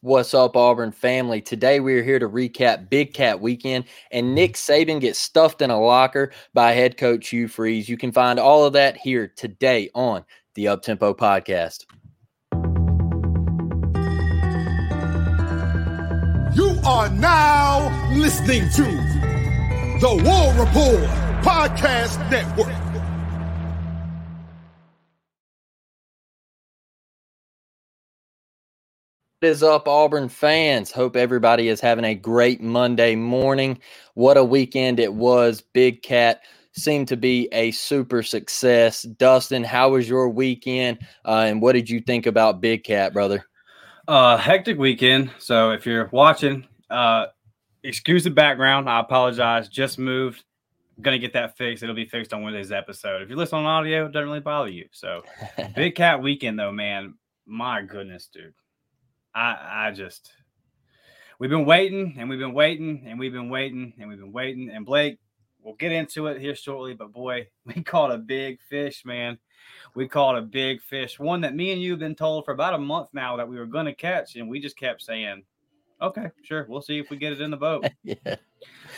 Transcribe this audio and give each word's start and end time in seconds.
What's 0.00 0.32
up, 0.32 0.56
Auburn 0.56 0.92
family? 0.92 1.40
Today 1.40 1.80
we 1.80 1.98
are 1.98 2.04
here 2.04 2.20
to 2.20 2.28
recap 2.28 2.88
Big 2.88 3.12
Cat 3.12 3.40
Weekend, 3.40 3.84
and 4.12 4.32
Nick 4.32 4.52
mm-hmm. 4.52 4.72
Saban 4.72 5.00
gets 5.00 5.18
stuffed 5.18 5.60
in 5.60 5.70
a 5.70 5.80
locker 5.80 6.30
by 6.54 6.70
head 6.70 6.96
coach 6.96 7.30
Hugh 7.30 7.48
Freeze. 7.48 7.88
You 7.88 7.96
can 7.96 8.12
find 8.12 8.38
all 8.38 8.64
of 8.64 8.74
that 8.74 8.96
here 8.96 9.26
today 9.26 9.90
on 9.96 10.24
the 10.54 10.66
Uptempo 10.66 11.16
Podcast. 11.16 11.84
You 16.56 16.78
are 16.86 17.10
now 17.10 18.14
listening 18.14 18.70
to 18.76 18.84
the 19.98 20.14
War 20.24 20.64
Report 20.64 21.10
Podcast 21.42 22.30
Network. 22.30 22.67
What 29.40 29.50
is 29.50 29.62
up, 29.62 29.86
Auburn 29.86 30.28
fans? 30.28 30.90
Hope 30.90 31.14
everybody 31.14 31.68
is 31.68 31.80
having 31.80 32.04
a 32.04 32.14
great 32.16 32.60
Monday 32.60 33.14
morning. 33.14 33.78
What 34.14 34.36
a 34.36 34.42
weekend 34.42 34.98
it 34.98 35.14
was. 35.14 35.60
Big 35.60 36.02
Cat 36.02 36.40
seemed 36.72 37.06
to 37.06 37.16
be 37.16 37.48
a 37.52 37.70
super 37.70 38.24
success. 38.24 39.02
Dustin, 39.02 39.62
how 39.62 39.90
was 39.90 40.08
your 40.08 40.28
weekend? 40.28 41.06
Uh, 41.24 41.44
and 41.46 41.62
what 41.62 41.74
did 41.74 41.88
you 41.88 42.00
think 42.00 42.26
about 42.26 42.60
Big 42.60 42.82
Cat, 42.82 43.12
brother? 43.12 43.46
Uh, 44.08 44.36
hectic 44.38 44.76
weekend. 44.76 45.30
So 45.38 45.70
if 45.70 45.86
you're 45.86 46.08
watching, 46.10 46.66
uh, 46.90 47.26
excuse 47.84 48.24
the 48.24 48.30
background. 48.30 48.90
I 48.90 48.98
apologize. 48.98 49.68
Just 49.68 50.00
moved. 50.00 50.42
I'm 50.96 51.04
gonna 51.04 51.20
get 51.20 51.34
that 51.34 51.56
fixed. 51.56 51.84
It'll 51.84 51.94
be 51.94 52.06
fixed 52.06 52.32
on 52.32 52.42
Wednesday's 52.42 52.72
episode. 52.72 53.22
If 53.22 53.30
you 53.30 53.36
listen 53.36 53.58
on 53.58 53.66
audio, 53.66 54.06
it 54.06 54.12
doesn't 54.12 54.26
really 54.26 54.40
bother 54.40 54.70
you. 54.70 54.88
So 54.90 55.22
Big 55.76 55.94
Cat 55.94 56.20
weekend 56.20 56.58
though, 56.58 56.72
man. 56.72 57.14
My 57.46 57.82
goodness, 57.82 58.28
dude. 58.32 58.52
I 59.38 59.86
I 59.88 59.90
just 59.92 60.32
we've 61.38 61.50
been 61.50 61.64
waiting 61.64 62.16
and 62.18 62.28
we've 62.28 62.38
been 62.38 62.54
waiting 62.54 63.04
and 63.06 63.18
we've 63.18 63.32
been 63.32 63.50
waiting 63.50 63.92
and 63.98 64.08
we've 64.08 64.18
been 64.18 64.32
waiting. 64.32 64.70
And 64.70 64.84
Blake, 64.84 65.18
we'll 65.62 65.74
get 65.76 65.92
into 65.92 66.26
it 66.26 66.40
here 66.40 66.54
shortly. 66.54 66.94
But 66.94 67.12
boy, 67.12 67.46
we 67.64 67.82
caught 67.82 68.12
a 68.12 68.18
big 68.18 68.60
fish, 68.68 69.04
man. 69.04 69.38
We 69.94 70.08
caught 70.08 70.36
a 70.36 70.42
big 70.42 70.80
fish, 70.82 71.18
one 71.18 71.42
that 71.42 71.54
me 71.54 71.72
and 71.72 71.80
you 71.80 71.90
have 71.92 72.00
been 72.00 72.14
told 72.14 72.44
for 72.44 72.52
about 72.52 72.74
a 72.74 72.78
month 72.78 73.10
now 73.12 73.36
that 73.36 73.48
we 73.48 73.58
were 73.58 73.66
going 73.66 73.86
to 73.86 73.94
catch, 73.94 74.36
and 74.36 74.48
we 74.48 74.60
just 74.60 74.76
kept 74.78 75.02
saying, 75.02 75.42
"Okay, 76.00 76.30
sure, 76.42 76.66
we'll 76.68 76.80
see 76.82 76.98
if 76.98 77.10
we 77.10 77.16
get 77.16 77.32
it 77.32 77.40
in 77.40 77.50
the 77.50 77.56
boat. 77.56 77.86
yeah. 78.02 78.36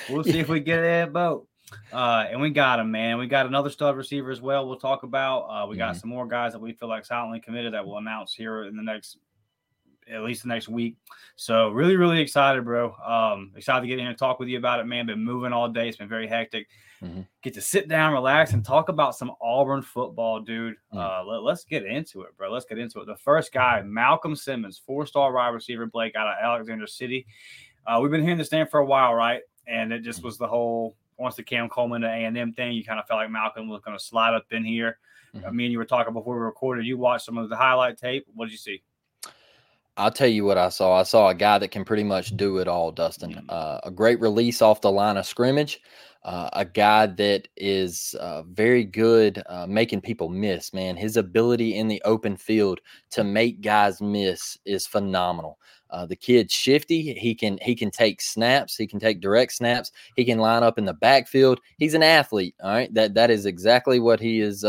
We'll 0.09 0.25
see 0.25 0.39
if 0.39 0.49
we 0.49 0.61
get 0.61 0.79
it 0.79 0.87
in 0.87 1.09
the 1.09 1.13
boat." 1.13 1.49
Uh, 1.93 2.27
and 2.31 2.41
we 2.41 2.51
got 2.51 2.79
him, 2.81 2.91
man. 2.91 3.19
We 3.19 3.27
got 3.27 3.47
another 3.47 3.71
stud 3.71 3.97
receiver 3.97 4.31
as 4.31 4.41
well. 4.41 4.67
We'll 4.67 4.79
talk 4.79 5.03
about. 5.03 5.41
Uh, 5.43 5.67
we 5.67 5.77
got 5.77 5.95
Mhm. 5.95 6.01
some 6.01 6.11
more 6.11 6.27
guys 6.27 6.53
that 6.53 6.61
we 6.61 6.73
feel 6.73 6.89
like 6.89 7.05
silently 7.05 7.41
committed 7.41 7.75
that 7.75 7.87
we'll 7.87 7.99
announce 7.99 8.35
here 8.35 8.65
in 8.65 8.77
the 8.77 8.83
next 8.83 9.19
at 10.13 10.23
least 10.23 10.43
the 10.43 10.49
next 10.49 10.69
week. 10.69 10.97
So 11.37 11.71
really, 11.71 11.97
really 11.97 12.21
excited, 12.21 12.65
bro. 12.65 12.95
Um, 13.05 13.53
excited 13.57 13.83
to 13.83 13.87
get 13.87 13.95
in 13.95 14.01
here 14.01 14.11
and 14.11 14.19
talk 14.19 14.39
with 14.39 14.49
you 14.49 14.59
about 14.59 14.81
it, 14.81 14.85
man. 14.87 15.07
Been 15.07 15.23
moving 15.25 15.53
all 15.53 15.69
day. 15.69 15.89
It's 15.89 15.97
been 15.97 16.09
very 16.09 16.27
hectic. 16.27 16.69
Mhm. 17.03 17.27
Get 17.43 17.55
to 17.55 17.61
sit 17.61 17.89
down, 17.89 18.13
relax, 18.13 18.53
and 18.53 18.65
talk 18.65 18.89
about 18.89 19.15
some 19.17 19.33
Auburn 19.41 19.83
football, 19.83 20.41
dude. 20.41 20.77
Mm. 20.93 20.99
Uh, 20.99 21.25
let, 21.25 21.53
us 21.53 21.65
get 21.65 21.87
into 21.87 22.23
it, 22.23 22.37
bro. 22.37 22.51
Let's 22.53 22.67
get 22.67 22.79
into 22.79 23.01
it. 23.01 23.07
The 23.07 23.17
first 23.17 23.53
guy, 23.53 23.83
Malcolm 23.83 24.37
Simmons, 24.37 24.79
four-star 24.79 25.33
wide 25.33 25.49
receiver, 25.49 25.87
Blake 25.87 26.15
out 26.15 26.27
of 26.29 26.35
Alexander 26.43 26.87
City. 26.87 27.27
Uh, 27.87 27.99
we've 28.03 28.11
been 28.11 28.23
hearing 28.23 28.37
this 28.39 28.53
name 28.53 28.67
for 28.67 28.81
a 28.81 28.85
while, 28.85 29.15
right? 29.15 29.41
And 29.67 29.93
it 29.93 30.01
just 30.03 30.23
was 30.23 30.37
the 30.37 30.47
whole 30.47 30.97
once 31.17 31.37
the 31.37 31.43
Cam 31.43 31.69
Coleman 31.69 32.03
to 32.03 32.09
A 32.09 32.25
and 32.25 32.37
M 32.37 32.53
thing. 32.53 32.73
You 32.73 32.85
kind 32.85 33.01
of 33.01 33.07
felt 33.07 33.19
like 33.19 33.31
Malcolm 33.31 33.69
was 33.69 33.81
going 33.83 33.97
to 33.97 34.03
slide 34.03 34.35
up 34.35 34.45
in 34.51 34.65
here. 34.65 34.99
I 35.35 35.39
Mhm. 35.39 35.53
mean, 35.53 35.71
you 35.71 35.79
were 35.79 35.85
talking 35.85 36.13
before 36.13 36.35
we 36.35 36.41
recorded. 36.41 36.85
You 36.85 36.99
watched 36.99 37.25
some 37.25 37.39
of 37.39 37.49
the 37.49 37.57
highlight 37.57 37.97
tape. 37.97 38.27
What 38.35 38.47
did 38.47 38.53
you 38.53 38.59
see? 38.59 38.83
I'll 39.97 40.11
tell 40.11 40.29
you 40.29 40.45
what 40.45 40.59
I 40.59 40.69
saw. 40.71 40.99
I 40.99 41.03
saw 41.03 41.29
a 41.29 41.35
guy 41.35 41.59
that 41.59 41.71
can 41.71 41.85
pretty 41.85 42.05
much 42.05 42.37
do 42.37 42.59
it 42.59 42.69
all, 42.69 42.91
Dustin. 42.93 43.45
Uh, 43.49 43.81
a 43.83 43.91
great 43.91 44.21
release 44.21 44.63
off 44.63 44.81
the 44.81 44.91
line 44.91 45.17
of 45.17 45.27
scrimmage. 45.27 45.81
Uh, 46.23 46.51
a 46.53 46.65
guy 46.65 47.07
that 47.07 47.49
is 47.57 48.15
uh, 48.21 48.43
very 48.43 48.85
good 48.85 49.43
uh, 49.49 49.67
making 49.67 50.01
people 50.01 50.29
miss, 50.29 50.73
man. 50.75 50.97
His 50.97 51.17
ability 51.17 51.77
in 51.77 51.89
the 51.89 52.01
open 52.05 52.37
field 52.37 52.81
to 53.11 53.25
make 53.25 53.63
guys 53.63 54.03
miss 54.03 54.59
is 54.67 54.87
phenomenal. 54.87 55.59
Uh, 55.89 56.07
the 56.07 56.17
kid's 56.17 56.53
shifty. 56.53 57.15
He 57.15 57.35
can 57.35 57.59
he 57.63 57.75
can 57.75 57.91
take 57.91 58.21
snaps. 58.21 58.77
He 58.77 58.87
can 58.87 59.01
take 59.01 59.21
direct 59.21 59.53
snaps. 59.53 59.91
He 60.15 60.25
can 60.25 60.39
line 60.39 60.63
up 60.63 60.79
in 60.79 60.85
the 60.85 60.95
backfield. 60.95 61.59
He's 61.79 61.95
an 61.95 62.03
athlete. 62.03 62.55
All 62.63 62.71
right, 62.71 62.93
that 62.95 63.15
that 63.15 63.31
is 63.31 63.47
exactly 63.47 63.99
what 63.99 64.21
he 64.21 64.41
is. 64.41 64.65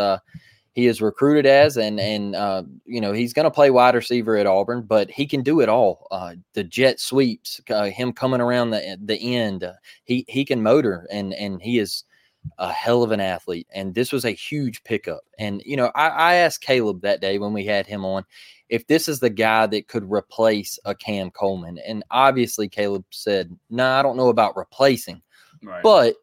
He 0.74 0.88
is 0.88 1.02
recruited 1.02 1.46
as, 1.46 1.78
and 1.78 2.00
and 2.00 2.36
uh, 2.36 2.64
you 2.86 3.02
know 3.02 3.12
he's 3.12 3.34
going 3.34 3.44
to 3.44 3.52
play 3.52 3.70
wide 3.70 3.96
receiver 3.96 4.38
at 4.38 4.48
Auburn, 4.48 4.84
but 4.84 5.12
he 5.12 5.26
can 5.28 5.44
do 5.44 5.60
it 5.60 5.70
all. 5.70 6.08
Uh, 6.12 6.36
the 6.54 6.64
jet 6.64 7.00
sweeps, 7.00 7.60
uh, 7.70 7.86
him 7.86 8.14
coming 8.14 8.42
around 8.42 8.70
the 8.70 8.98
the 9.04 9.36
end, 9.36 9.64
uh, 9.64 9.74
he 10.06 10.26
he 10.28 10.46
can 10.46 10.64
motor, 10.64 11.08
and 11.12 11.34
and 11.34 11.62
he 11.62 11.80
is 11.80 12.06
a 12.58 12.72
hell 12.72 13.04
of 13.04 13.12
an 13.12 13.20
athlete. 13.20 13.68
And 13.74 13.94
this 13.94 14.12
was 14.12 14.26
a 14.26 14.32
huge 14.32 14.84
pickup. 14.84 15.22
And 15.38 15.62
you 15.66 15.76
know, 15.76 15.92
I, 15.94 16.08
I 16.08 16.34
asked 16.36 16.62
Caleb 16.62 17.02
that 17.02 17.22
day 17.22 17.38
when 17.38 17.54
we 17.54 17.66
had 17.66 17.86
him 17.86 18.04
on 18.04 18.26
if 18.70 18.88
this 18.88 19.08
is 19.08 19.20
the 19.20 19.30
guy 19.30 19.68
that 19.68 19.90
could 19.90 20.10
replace 20.10 20.80
a 20.86 20.96
Cam 20.96 21.30
Coleman, 21.30 21.78
and 21.86 22.04
obviously 22.10 22.70
Caleb 22.70 23.04
said, 23.12 23.52
"No, 23.70 23.84
nah, 23.84 24.00
I 24.00 24.02
don't 24.02 24.18
know 24.18 24.30
about 24.30 24.58
replacing." 24.58 25.22
Right. 25.64 25.84
but 25.84 26.16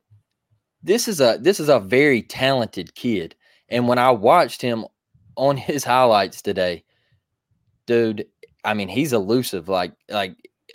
this 0.82 1.06
is 1.06 1.20
a 1.20 1.38
this 1.40 1.60
is 1.60 1.68
a 1.68 1.78
very 1.78 2.22
talented 2.22 2.94
kid 2.94 3.36
and 3.68 3.88
when 3.88 3.98
i 3.98 4.10
watched 4.10 4.62
him 4.62 4.84
on 5.36 5.56
his 5.68 5.84
highlights 5.84 6.42
today 6.42 6.84
dude 7.86 8.26
i 8.64 8.74
mean 8.74 8.88
he's 8.88 9.12
elusive 9.12 9.68
like 9.68 9.92
like 10.08 10.34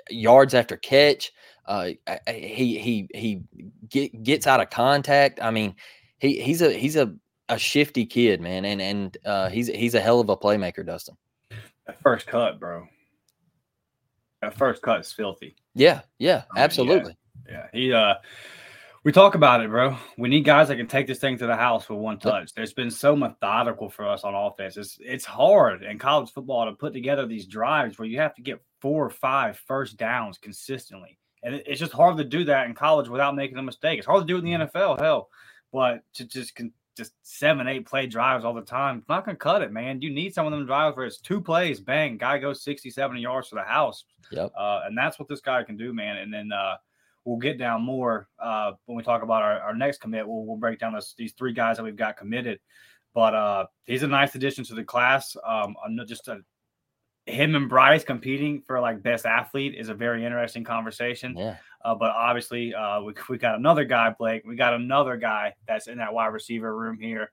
yards 0.10 0.54
after 0.54 0.78
catch 0.78 1.32
uh 1.66 1.90
he 2.28 2.78
he 2.78 3.08
he 3.14 3.42
get, 3.90 4.24
gets 4.24 4.48
out 4.48 4.60
of 4.60 4.70
contact 4.70 5.40
i 5.42 5.50
mean 5.52 5.76
he 6.20 6.42
he's 6.42 6.62
a 6.62 6.72
he's 6.74 6.96
a 6.96 7.14
a 7.50 7.58
shifty 7.58 8.06
kid 8.06 8.42
man 8.42 8.66
and 8.66 8.82
and 8.82 9.18
uh 9.26 9.50
he's 9.50 9.68
he's 9.68 9.96
a 9.96 10.00
hell 10.00 10.20
of 10.20 10.30
a 10.30 10.38
playmaker 10.38 10.86
dustin 10.86 11.16
That 11.86 12.02
first 12.02 12.26
cut, 12.26 12.60
bro. 12.60 12.88
That 14.42 14.58
first 14.58 14.82
cut 14.82 15.02
is 15.02 15.12
filthy. 15.12 15.56
yeah 15.76 16.02
yeah 16.20 16.36
I 16.36 16.38
mean, 16.38 16.44
yeah. 16.56 16.64
absolutely 16.64 17.18
Yeah, 17.50 17.68
he. 17.74 17.94
uh 17.94 18.16
We 19.04 19.12
talk 19.12 19.36
about 19.36 19.60
it, 19.62 19.70
bro. 19.70 19.98
We 20.18 20.30
need 20.30 20.46
guys 20.46 20.70
that 20.70 20.78
can 20.78 20.88
take 20.88 21.08
this 21.08 21.20
thing 21.20 21.38
to 21.40 21.46
the 21.46 21.58
house 21.58 21.90
with 21.90 22.00
one 22.00 22.20
touch. 22.20 22.54
There's 22.54 22.72
been 22.72 22.90
so 22.90 23.18
methodical 23.18 23.90
for 23.90 24.08
us 24.08 24.24
on 24.24 24.34
offense. 24.34 24.78
It's 24.78 24.98
it's 25.02 25.26
hard 25.26 25.84
in 25.84 26.00
college 26.00 26.32
football 26.32 26.66
to 26.66 26.72
put 26.72 26.94
together 26.94 27.26
these 27.26 27.46
drives 27.46 28.00
where 28.00 28.08
you 28.08 28.20
have 28.20 28.34
to 28.36 28.42
get 28.42 28.64
four 28.80 29.06
or 29.06 29.10
five 29.10 29.60
first 29.68 29.98
downs 29.98 30.38
consistently, 30.38 31.18
and 31.44 31.56
it's 31.56 31.82
just 31.82 31.92
hard 31.92 32.16
to 32.16 32.24
do 32.24 32.46
that 32.46 32.66
in 32.68 32.74
college 32.74 33.10
without 33.10 33.36
making 33.36 33.58
a 33.58 33.64
mistake. 33.64 33.98
It's 33.98 34.08
hard 34.08 34.26
to 34.26 34.28
do 34.28 34.38
it 34.38 34.46
in 34.48 34.62
the 34.62 34.68
NFL, 34.68 35.00
hell, 35.02 35.28
but 35.74 36.02
to 36.14 36.26
just 36.26 36.58
just 36.96 37.12
seven, 37.24 37.68
eight 37.68 37.86
play 37.86 38.08
drives 38.08 38.46
all 38.46 38.54
the 38.54 38.62
time, 38.62 39.00
it's 39.00 39.10
not 39.10 39.26
gonna 39.26 39.36
cut 39.36 39.64
it, 39.64 39.74
man. 39.74 40.02
You 40.02 40.12
need 40.12 40.34
some 40.34 40.46
of 40.46 40.54
them 40.54 40.66
drives 40.66 40.96
where 40.96 41.06
it's 41.06 41.18
two 41.18 41.42
plays, 41.42 41.82
bang, 41.82 42.18
guy 42.18 42.38
goes 42.38 42.64
60, 42.64 42.90
70 42.90 43.20
yards 43.20 43.50
to 43.50 43.56
the 43.56 43.64
house. 43.64 44.06
yep 44.32 44.54
Uh, 44.58 44.84
and 44.86 44.98
that's 44.98 45.20
what 45.20 45.28
this 45.28 45.42
guy 45.42 45.62
can 45.64 45.76
do, 45.76 45.92
man. 45.94 46.18
And 46.18 46.34
then 46.34 46.54
uh, 46.54 46.76
we'll 47.26 47.38
get 47.38 47.58
down 47.58 47.82
more 47.82 48.28
uh, 48.40 48.72
when 48.86 48.98
we 48.98 49.04
talk 49.04 49.24
about 49.24 49.44
our, 49.44 49.60
our 49.60 49.76
next 49.76 50.00
commit. 50.00 50.28
We'll, 50.28 50.46
we'll 50.46 50.58
break 50.58 50.80
down 50.80 50.94
this, 50.94 51.14
these 51.18 51.34
three 51.34 51.54
guys 51.54 51.78
that 51.78 51.84
we've 51.84 51.96
got 51.96 52.18
committed. 52.18 52.60
But 53.14 53.36
uh, 53.36 53.66
he's 53.86 54.04
a 54.04 54.08
nice 54.08 54.36
addition 54.36 54.64
to 54.66 54.76
the 54.76 54.84
class. 54.84 55.38
Um, 55.46 55.76
just 56.08 56.28
a, 56.28 56.40
him 57.26 57.56
and 57.56 57.70
Bryce 57.70 58.04
competing 58.04 58.64
for 58.66 58.80
like 58.80 59.02
best 59.02 59.26
athlete 59.26 59.76
is 59.78 59.90
a 59.90 59.94
very 59.94 60.26
interesting 60.26 60.64
conversation. 60.64 61.38
yeah 61.38 61.58
Uh, 61.84 61.96
but 61.96 62.12
obviously, 62.12 62.74
uh, 62.74 63.02
we, 63.02 63.14
we 63.30 63.38
got 63.38 63.56
another 63.56 63.86
guy, 63.86 64.14
Blake. 64.18 64.44
We 64.46 64.56
got 64.56 64.74
another 64.74 65.18
guy 65.18 65.54
that's 65.68 65.88
in 65.88 66.00
that 66.00 66.14
wide 66.14 66.28
receiver 66.28 66.76
room 66.76 67.00
here. 67.00 67.32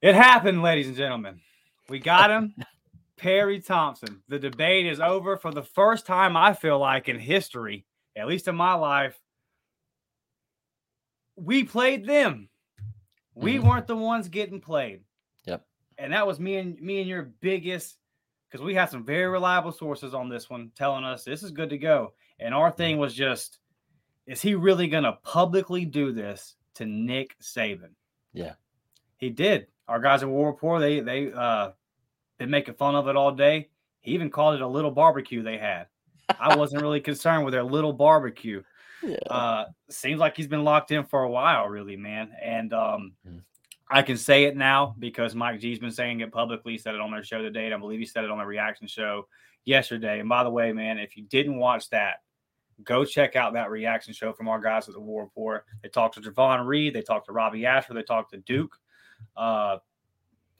It 0.00 0.14
happened, 0.14 0.62
ladies 0.62 0.86
and 0.88 0.96
gentlemen. 0.96 1.40
We 1.88 1.98
got 1.98 2.30
him, 2.30 2.54
Perry 3.16 3.60
Thompson. 3.60 4.22
The 4.28 4.38
debate 4.38 4.86
is 4.86 5.00
over 5.00 5.36
for 5.36 5.50
the 5.50 5.62
first 5.62 6.06
time, 6.06 6.36
I 6.36 6.52
feel 6.52 6.78
like, 6.78 7.08
in 7.08 7.18
history, 7.18 7.86
at 8.16 8.26
least 8.26 8.48
in 8.48 8.56
my 8.56 8.74
life. 8.74 9.20
We 11.36 11.64
played 11.64 12.06
them. 12.06 12.48
We 13.34 13.56
Mhm. 13.56 13.64
weren't 13.64 13.86
the 13.86 13.96
ones 13.96 14.28
getting 14.28 14.60
played. 14.60 15.04
Yep. 15.44 15.66
And 15.98 16.12
that 16.12 16.26
was 16.26 16.40
me 16.40 16.56
and 16.56 16.80
me 16.80 17.00
and 17.00 17.08
your 17.08 17.22
biggest 17.24 17.98
because 18.48 18.64
we 18.64 18.74
had 18.74 18.86
some 18.88 19.04
very 19.04 19.26
reliable 19.26 19.72
sources 19.72 20.14
on 20.14 20.28
this 20.28 20.48
one 20.48 20.70
telling 20.70 21.04
us 21.04 21.24
this 21.24 21.42
is 21.42 21.50
good 21.50 21.70
to 21.70 21.78
go. 21.78 22.14
And 22.38 22.54
our 22.54 22.70
thing 22.70 22.96
was 22.98 23.14
just, 23.14 23.58
is 24.26 24.40
he 24.40 24.54
really 24.54 24.88
going 24.88 25.04
to 25.04 25.12
publicly 25.24 25.84
do 25.84 26.12
this 26.12 26.56
to 26.74 26.86
Nick 26.86 27.36
Saban? 27.40 27.94
Yeah. 28.32 28.54
He 29.18 29.30
did. 29.30 29.66
Our 29.88 30.00
guys 30.00 30.22
at 30.22 30.28
War 30.28 30.48
Report, 30.50 30.80
they 30.80 31.00
they 31.00 31.32
uh 31.32 31.72
been 32.38 32.50
making 32.50 32.74
fun 32.74 32.94
of 32.94 33.08
it 33.08 33.16
all 33.16 33.32
day. 33.32 33.70
He 34.00 34.12
even 34.12 34.30
called 34.30 34.54
it 34.54 34.60
a 34.62 34.66
little 34.66 34.90
barbecue 34.90 35.42
they 35.42 35.58
had. 35.58 35.88
I 36.40 36.56
wasn't 36.56 36.82
really 36.82 37.00
concerned 37.00 37.44
with 37.44 37.52
their 37.52 37.64
little 37.64 37.92
barbecue. 37.92 38.62
yeah 39.02 39.16
Uh 39.30 39.64
seems 39.90 40.18
like 40.18 40.36
he's 40.36 40.48
been 40.48 40.64
locked 40.64 40.90
in 40.90 41.04
for 41.04 41.22
a 41.22 41.30
while, 41.30 41.68
really, 41.68 41.96
man. 41.96 42.32
And 42.42 42.72
um 42.72 43.12
Mm. 43.26 43.42
I 43.88 44.02
can 44.02 44.16
say 44.16 44.44
it 44.44 44.56
now 44.56 44.96
because 44.98 45.34
Mike 45.34 45.60
G's 45.60 45.78
been 45.78 45.92
saying 45.92 46.20
it 46.20 46.32
publicly. 46.32 46.72
He 46.72 46.78
said 46.78 46.96
it 46.96 47.00
on 47.00 47.12
their 47.12 47.22
show 47.22 47.40
today, 47.40 47.66
and 47.66 47.74
I 47.74 47.78
believe 47.78 48.00
he 48.00 48.06
said 48.06 48.24
it 48.24 48.30
on 48.32 48.38
the 48.38 48.44
reaction 48.44 48.88
show 48.88 49.28
yesterday. 49.64 50.18
And 50.18 50.28
by 50.28 50.42
the 50.42 50.50
way, 50.50 50.72
man, 50.72 50.98
if 50.98 51.16
you 51.16 51.22
didn't 51.22 51.56
watch 51.58 51.88
that, 51.90 52.16
go 52.82 53.04
check 53.04 53.36
out 53.36 53.52
that 53.52 53.70
reaction 53.70 54.12
show 54.12 54.32
from 54.32 54.48
our 54.48 54.60
guys 54.60 54.88
at 54.88 54.94
the 54.94 55.00
War 55.00 55.22
Report. 55.22 55.64
They 55.82 55.88
talked 55.88 56.14
to 56.16 56.20
Javon 56.20 56.66
Reed, 56.66 56.94
they 56.94 57.02
talked 57.02 57.26
to 57.26 57.32
Robbie 57.32 57.64
Ashford, 57.64 57.96
they 57.96 58.02
talked 58.02 58.32
to 58.32 58.38
Duke. 58.38 58.76
Uh, 59.36 59.78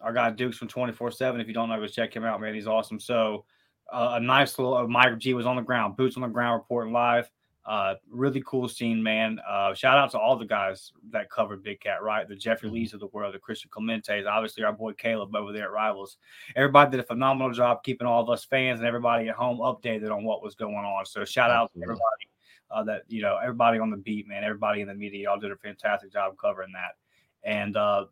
our 0.01 0.13
guy 0.13 0.31
Duke's 0.31 0.59
from 0.59 0.69
24 0.69 1.11
7. 1.11 1.41
If 1.41 1.49
you 1.49 1.55
don't 1.55 1.69
know, 1.69 1.81
go 1.81 1.87
check 1.89 2.15
him 2.15 2.25
out, 2.25 2.41
man. 2.41 2.55
He's 2.55 2.67
awesome. 2.69 3.01
So, 3.01 3.45
uh, 3.93 4.13
a 4.15 4.21
nice 4.21 4.59
little 4.59 4.75
uh, 4.75 4.87
Mike 4.87 5.19
G 5.19 5.35
was 5.35 5.47
on 5.47 5.57
the 5.57 5.63
ground, 5.63 5.97
boots 5.97 6.17
on 6.17 6.23
the 6.23 6.29
ground, 6.29 6.61
reporting 6.61 6.93
live. 6.93 7.31
Uh, 7.65 7.95
really 8.09 8.43
cool 8.47 8.69
scene, 8.69 9.03
man. 9.03 9.41
Uh, 9.49 9.75
shout 9.75 9.99
out 9.99 10.13
to 10.13 10.19
all 10.19 10.37
the 10.37 10.47
guys 10.47 10.93
that 11.11 11.29
covered 11.29 11.65
Big 11.65 11.81
Cat, 11.81 12.01
right? 12.01 12.29
The 12.29 12.37
Jeffrey 12.37 12.71
Lees 12.71 12.95
of 12.95 13.01
the 13.01 13.09
world, 13.09 13.35
the 13.35 13.41
Christian 13.41 13.71
Clementes, 13.71 14.25
obviously 14.25 14.63
our 14.63 14.73
boy 14.73 14.93
Caleb 14.93 15.35
over 15.35 15.53
there 15.53 15.65
at 15.65 15.73
Rivals. 15.73 16.17
Everybody 16.55 16.93
did 16.93 17.01
a 17.01 17.07
phenomenal 17.07 17.53
job 17.53 17.83
keeping 17.83 18.07
all 18.07 18.23
of 18.23 18.31
us 18.31 18.45
fans 18.45 18.79
and 18.79 18.87
everybody 18.87 19.29
at 19.29 19.35
home 19.35 19.59
updated 19.59 20.15
on 20.15 20.23
what 20.23 20.45
was 20.45 20.55
going 20.55 20.77
on. 20.77 21.07
So 21.07 21.25
shout 21.25 21.51
out 21.51 21.73
to 21.75 21.83
everybody 21.83 22.31
uh, 22.71 22.85
that 22.85 23.03
you 23.09 23.23
know, 23.23 23.37
everybody 23.37 23.81
on 23.81 23.91
the 23.91 23.97
beat, 23.97 24.29
man. 24.29 24.45
Everybody 24.45 24.81
in 24.81 24.89
the 24.89 24.95
media, 24.95 25.25
y'all 25.25 25.41
did 25.41 25.51
a 25.51 25.57
fantastic 25.57 26.13
job 26.13 26.37
covering 26.41 26.73
that. 26.73 26.97
And 27.43 27.77
uh, 27.77 28.07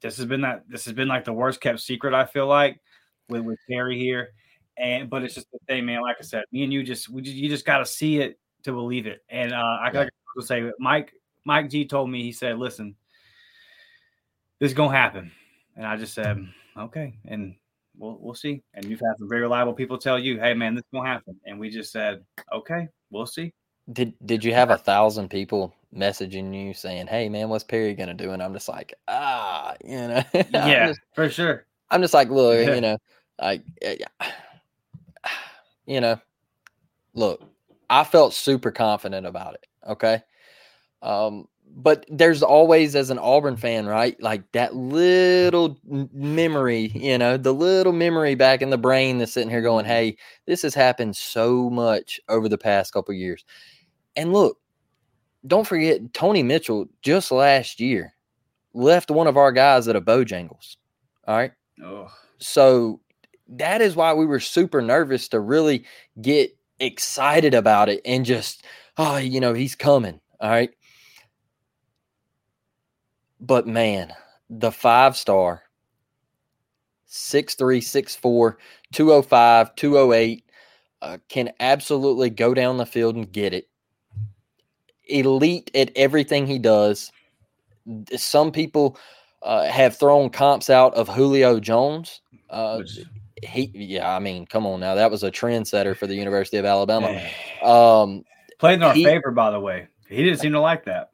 this 0.00 0.16
has 0.16 0.26
been 0.26 0.42
that. 0.42 0.64
This 0.68 0.84
has 0.84 0.94
been 0.94 1.08
like 1.08 1.24
the 1.24 1.32
worst 1.32 1.60
kept 1.60 1.80
secret. 1.80 2.14
I 2.14 2.24
feel 2.24 2.46
like 2.46 2.80
with 3.28 3.42
with 3.42 3.58
Perry 3.68 3.98
here. 3.98 4.30
And 4.76 5.08
but 5.08 5.22
it's 5.22 5.34
just 5.34 5.50
the 5.52 5.58
thing, 5.68 5.86
man. 5.86 6.02
Like 6.02 6.16
I 6.18 6.24
said, 6.24 6.44
me 6.50 6.64
and 6.64 6.72
you 6.72 6.82
just 6.82 7.08
we 7.08 7.22
just, 7.22 7.36
you 7.36 7.48
just 7.48 7.64
got 7.64 7.78
to 7.78 7.86
see 7.86 8.18
it 8.18 8.38
to 8.64 8.72
believe 8.72 9.06
it. 9.06 9.22
And 9.28 9.52
uh, 9.52 9.78
I 9.80 9.90
gotta 9.92 10.10
say, 10.40 10.70
Mike 10.78 11.12
Mike 11.44 11.70
G 11.70 11.86
told 11.86 12.10
me 12.10 12.22
he 12.22 12.32
said, 12.32 12.58
"Listen, 12.58 12.96
this 14.58 14.70
is 14.70 14.74
gonna 14.74 14.96
happen," 14.96 15.30
and 15.76 15.86
I 15.86 15.96
just 15.96 16.14
said, 16.14 16.44
"Okay," 16.76 17.14
and 17.26 17.54
we'll 17.96 18.18
we'll 18.20 18.34
see. 18.34 18.62
And 18.74 18.84
you've 18.86 19.00
had 19.00 19.14
some 19.18 19.28
very 19.28 19.42
reliable 19.42 19.74
people 19.74 19.98
tell 19.98 20.18
you, 20.18 20.40
"Hey, 20.40 20.54
man, 20.54 20.74
this 20.74 20.82
is 20.82 20.90
gonna 20.92 21.08
happen," 21.08 21.38
and 21.46 21.58
we 21.58 21.70
just 21.70 21.92
said, 21.92 22.24
"Okay, 22.52 22.88
we'll 23.10 23.26
see." 23.26 23.52
Did 23.92 24.14
Did 24.24 24.44
you 24.44 24.54
have 24.54 24.70
a 24.70 24.78
thousand 24.78 25.28
people 25.28 25.74
messaging 25.94 26.54
you 26.54 26.74
saying, 26.74 27.06
"Hey, 27.06 27.28
man, 27.28 27.48
what's 27.48 27.64
Perry 27.64 27.94
gonna 27.94 28.14
do?" 28.14 28.32
And 28.32 28.42
I'm 28.42 28.54
just 28.54 28.68
like, 28.68 28.94
ah, 29.08 29.74
you 29.84 29.96
know, 29.96 30.22
yeah, 30.34 30.88
just, 30.88 31.00
for 31.14 31.28
sure. 31.28 31.66
I'm 31.90 32.00
just 32.00 32.14
like, 32.14 32.30
look, 32.30 32.66
you 32.74 32.80
know, 32.80 32.96
like, 33.40 33.62
you 35.86 36.00
know, 36.00 36.18
look, 37.14 37.42
I 37.90 38.04
felt 38.04 38.34
super 38.34 38.70
confident 38.70 39.26
about 39.26 39.54
it. 39.54 39.66
Okay. 39.86 40.22
Um, 41.02 41.48
but 41.76 42.06
there's 42.08 42.42
always, 42.42 42.94
as 42.94 43.10
an 43.10 43.18
Auburn 43.18 43.56
fan, 43.56 43.86
right? 43.86 44.20
Like 44.22 44.50
that 44.52 44.76
little 44.76 45.78
memory, 45.84 46.92
you 46.94 47.18
know, 47.18 47.36
the 47.36 47.52
little 47.52 47.92
memory 47.92 48.34
back 48.34 48.62
in 48.62 48.70
the 48.70 48.78
brain 48.78 49.18
that's 49.18 49.32
sitting 49.32 49.50
here 49.50 49.62
going, 49.62 49.84
hey, 49.84 50.16
this 50.46 50.62
has 50.62 50.74
happened 50.74 51.16
so 51.16 51.68
much 51.70 52.20
over 52.28 52.48
the 52.48 52.58
past 52.58 52.92
couple 52.92 53.12
years. 53.14 53.44
And 54.14 54.32
look, 54.32 54.58
don't 55.46 55.66
forget, 55.66 56.12
Tony 56.14 56.42
Mitchell 56.42 56.86
just 57.02 57.32
last 57.32 57.80
year 57.80 58.14
left 58.72 59.10
one 59.10 59.26
of 59.26 59.36
our 59.36 59.52
guys 59.52 59.88
at 59.88 59.96
a 59.96 60.00
Bojangles. 60.00 60.76
All 61.26 61.36
right. 61.36 61.52
Oh. 61.82 62.08
So 62.38 63.00
that 63.48 63.80
is 63.80 63.96
why 63.96 64.12
we 64.14 64.26
were 64.26 64.40
super 64.40 64.80
nervous 64.80 65.28
to 65.28 65.40
really 65.40 65.84
get 66.20 66.56
excited 66.80 67.54
about 67.54 67.88
it 67.88 68.00
and 68.04 68.24
just, 68.24 68.64
oh, 68.96 69.16
you 69.16 69.40
know, 69.40 69.54
he's 69.54 69.74
coming. 69.74 70.20
All 70.40 70.50
right. 70.50 70.70
But 73.40 73.66
man, 73.66 74.12
the 74.48 74.72
five 74.72 75.16
star, 75.16 75.62
6'3, 77.08 77.78
6'4, 77.78 78.56
205, 78.92 79.74
208, 79.76 80.44
uh, 81.02 81.18
can 81.28 81.50
absolutely 81.60 82.30
go 82.30 82.54
down 82.54 82.78
the 82.78 82.86
field 82.86 83.14
and 83.14 83.30
get 83.30 83.52
it. 83.52 83.68
Elite 85.06 85.70
at 85.74 85.92
everything 85.96 86.46
he 86.46 86.58
does. 86.58 87.12
Some 88.16 88.50
people 88.50 88.98
uh, 89.42 89.66
have 89.66 89.98
thrown 89.98 90.30
comps 90.30 90.70
out 90.70 90.94
of 90.94 91.08
Julio 91.08 91.60
Jones. 91.60 92.22
Uh, 92.48 92.82
he 93.42 93.70
yeah, 93.74 94.14
I 94.14 94.18
mean, 94.18 94.46
come 94.46 94.66
on 94.66 94.80
now. 94.80 94.94
That 94.94 95.10
was 95.10 95.22
a 95.22 95.30
trendsetter 95.30 95.96
for 95.96 96.06
the 96.06 96.14
University 96.14 96.56
of 96.58 96.64
Alabama. 96.64 97.20
Um 97.62 98.24
played 98.58 98.74
in 98.74 98.82
our 98.82 98.94
he, 98.94 99.04
favor, 99.04 99.30
by 99.30 99.50
the 99.50 99.60
way. 99.60 99.88
He 100.08 100.22
didn't 100.22 100.40
seem 100.40 100.52
to 100.52 100.60
like 100.60 100.84
that. 100.84 101.10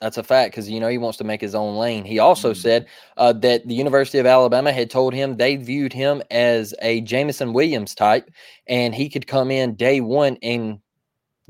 That's 0.00 0.16
a 0.16 0.22
fact 0.22 0.52
because 0.52 0.70
you 0.70 0.78
know 0.78 0.88
he 0.88 0.98
wants 0.98 1.18
to 1.18 1.24
make 1.24 1.40
his 1.40 1.54
own 1.54 1.76
lane. 1.76 2.04
He 2.04 2.18
also 2.18 2.52
mm-hmm. 2.52 2.60
said 2.60 2.86
uh, 3.16 3.32
that 3.34 3.66
the 3.66 3.74
University 3.74 4.18
of 4.18 4.26
Alabama 4.26 4.72
had 4.72 4.90
told 4.90 5.12
him 5.12 5.36
they 5.36 5.56
viewed 5.56 5.92
him 5.92 6.22
as 6.30 6.72
a 6.82 7.00
Jameson 7.00 7.52
Williams 7.52 7.94
type, 7.94 8.30
and 8.68 8.94
he 8.94 9.08
could 9.08 9.26
come 9.26 9.50
in 9.50 9.74
day 9.74 10.00
one 10.00 10.38
and 10.42 10.78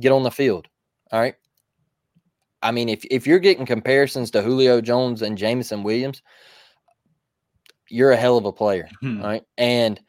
get 0.00 0.12
on 0.12 0.22
the 0.22 0.30
field. 0.30 0.66
All 1.12 1.20
right. 1.20 1.34
I 2.62 2.72
mean, 2.72 2.88
if 2.88 3.04
if 3.10 3.26
you're 3.26 3.38
getting 3.38 3.66
comparisons 3.66 4.30
to 4.30 4.42
Julio 4.42 4.80
Jones 4.80 5.20
and 5.20 5.36
Jameson 5.36 5.82
Williams, 5.82 6.22
you're 7.90 8.12
a 8.12 8.16
hell 8.16 8.36
of 8.36 8.44
a 8.44 8.52
player, 8.52 8.88
hmm. 9.00 9.22
right? 9.22 9.44
And 9.56 10.00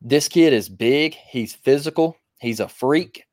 this 0.00 0.28
kid 0.28 0.52
is 0.52 0.68
big. 0.68 1.14
He's 1.14 1.54
physical. 1.54 2.16
He's 2.40 2.60
a 2.60 2.68
freak. 2.68 3.24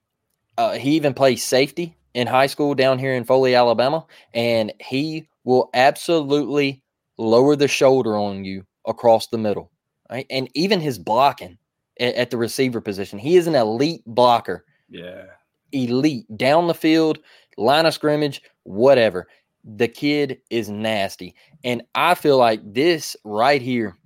Uh, 0.58 0.74
he 0.74 0.92
even 0.92 1.14
plays 1.14 1.44
safety 1.44 1.96
in 2.14 2.28
high 2.28 2.48
school 2.48 2.76
down 2.76 3.00
here 3.00 3.14
in 3.14 3.24
Foley, 3.24 3.56
Alabama, 3.56 4.06
and 4.34 4.74
he 4.80 5.28
will 5.44 5.70
absolutely 5.74 6.84
lower 7.18 7.56
the 7.56 7.68
shoulder 7.68 8.18
on 8.18 8.44
you 8.44 8.66
across 8.86 9.28
the 9.28 9.38
middle, 9.38 9.72
right? 10.10 10.26
And 10.30 10.50
even 10.54 10.80
his 10.80 11.00
blocking 11.00 11.58
at, 12.00 12.16
at 12.16 12.30
the 12.30 12.38
receiver 12.38 12.82
position, 12.82 13.20
he 13.20 13.38
is 13.38 13.48
an 13.48 13.56
elite 13.56 14.04
blocker. 14.06 14.66
Yeah, 14.90 15.26
elite 15.72 16.26
down 16.36 16.68
the 16.68 16.74
field, 16.74 17.20
line 17.58 17.86
of 17.86 17.94
scrimmage, 17.94 18.42
whatever 18.64 19.28
the 19.64 19.88
kid 19.88 20.42
is 20.50 20.70
nasty. 20.70 21.36
And 21.64 21.84
I 21.96 22.16
feel 22.16 22.38
like 22.38 22.62
this 22.74 23.16
right 23.24 23.62
here, 23.62 23.98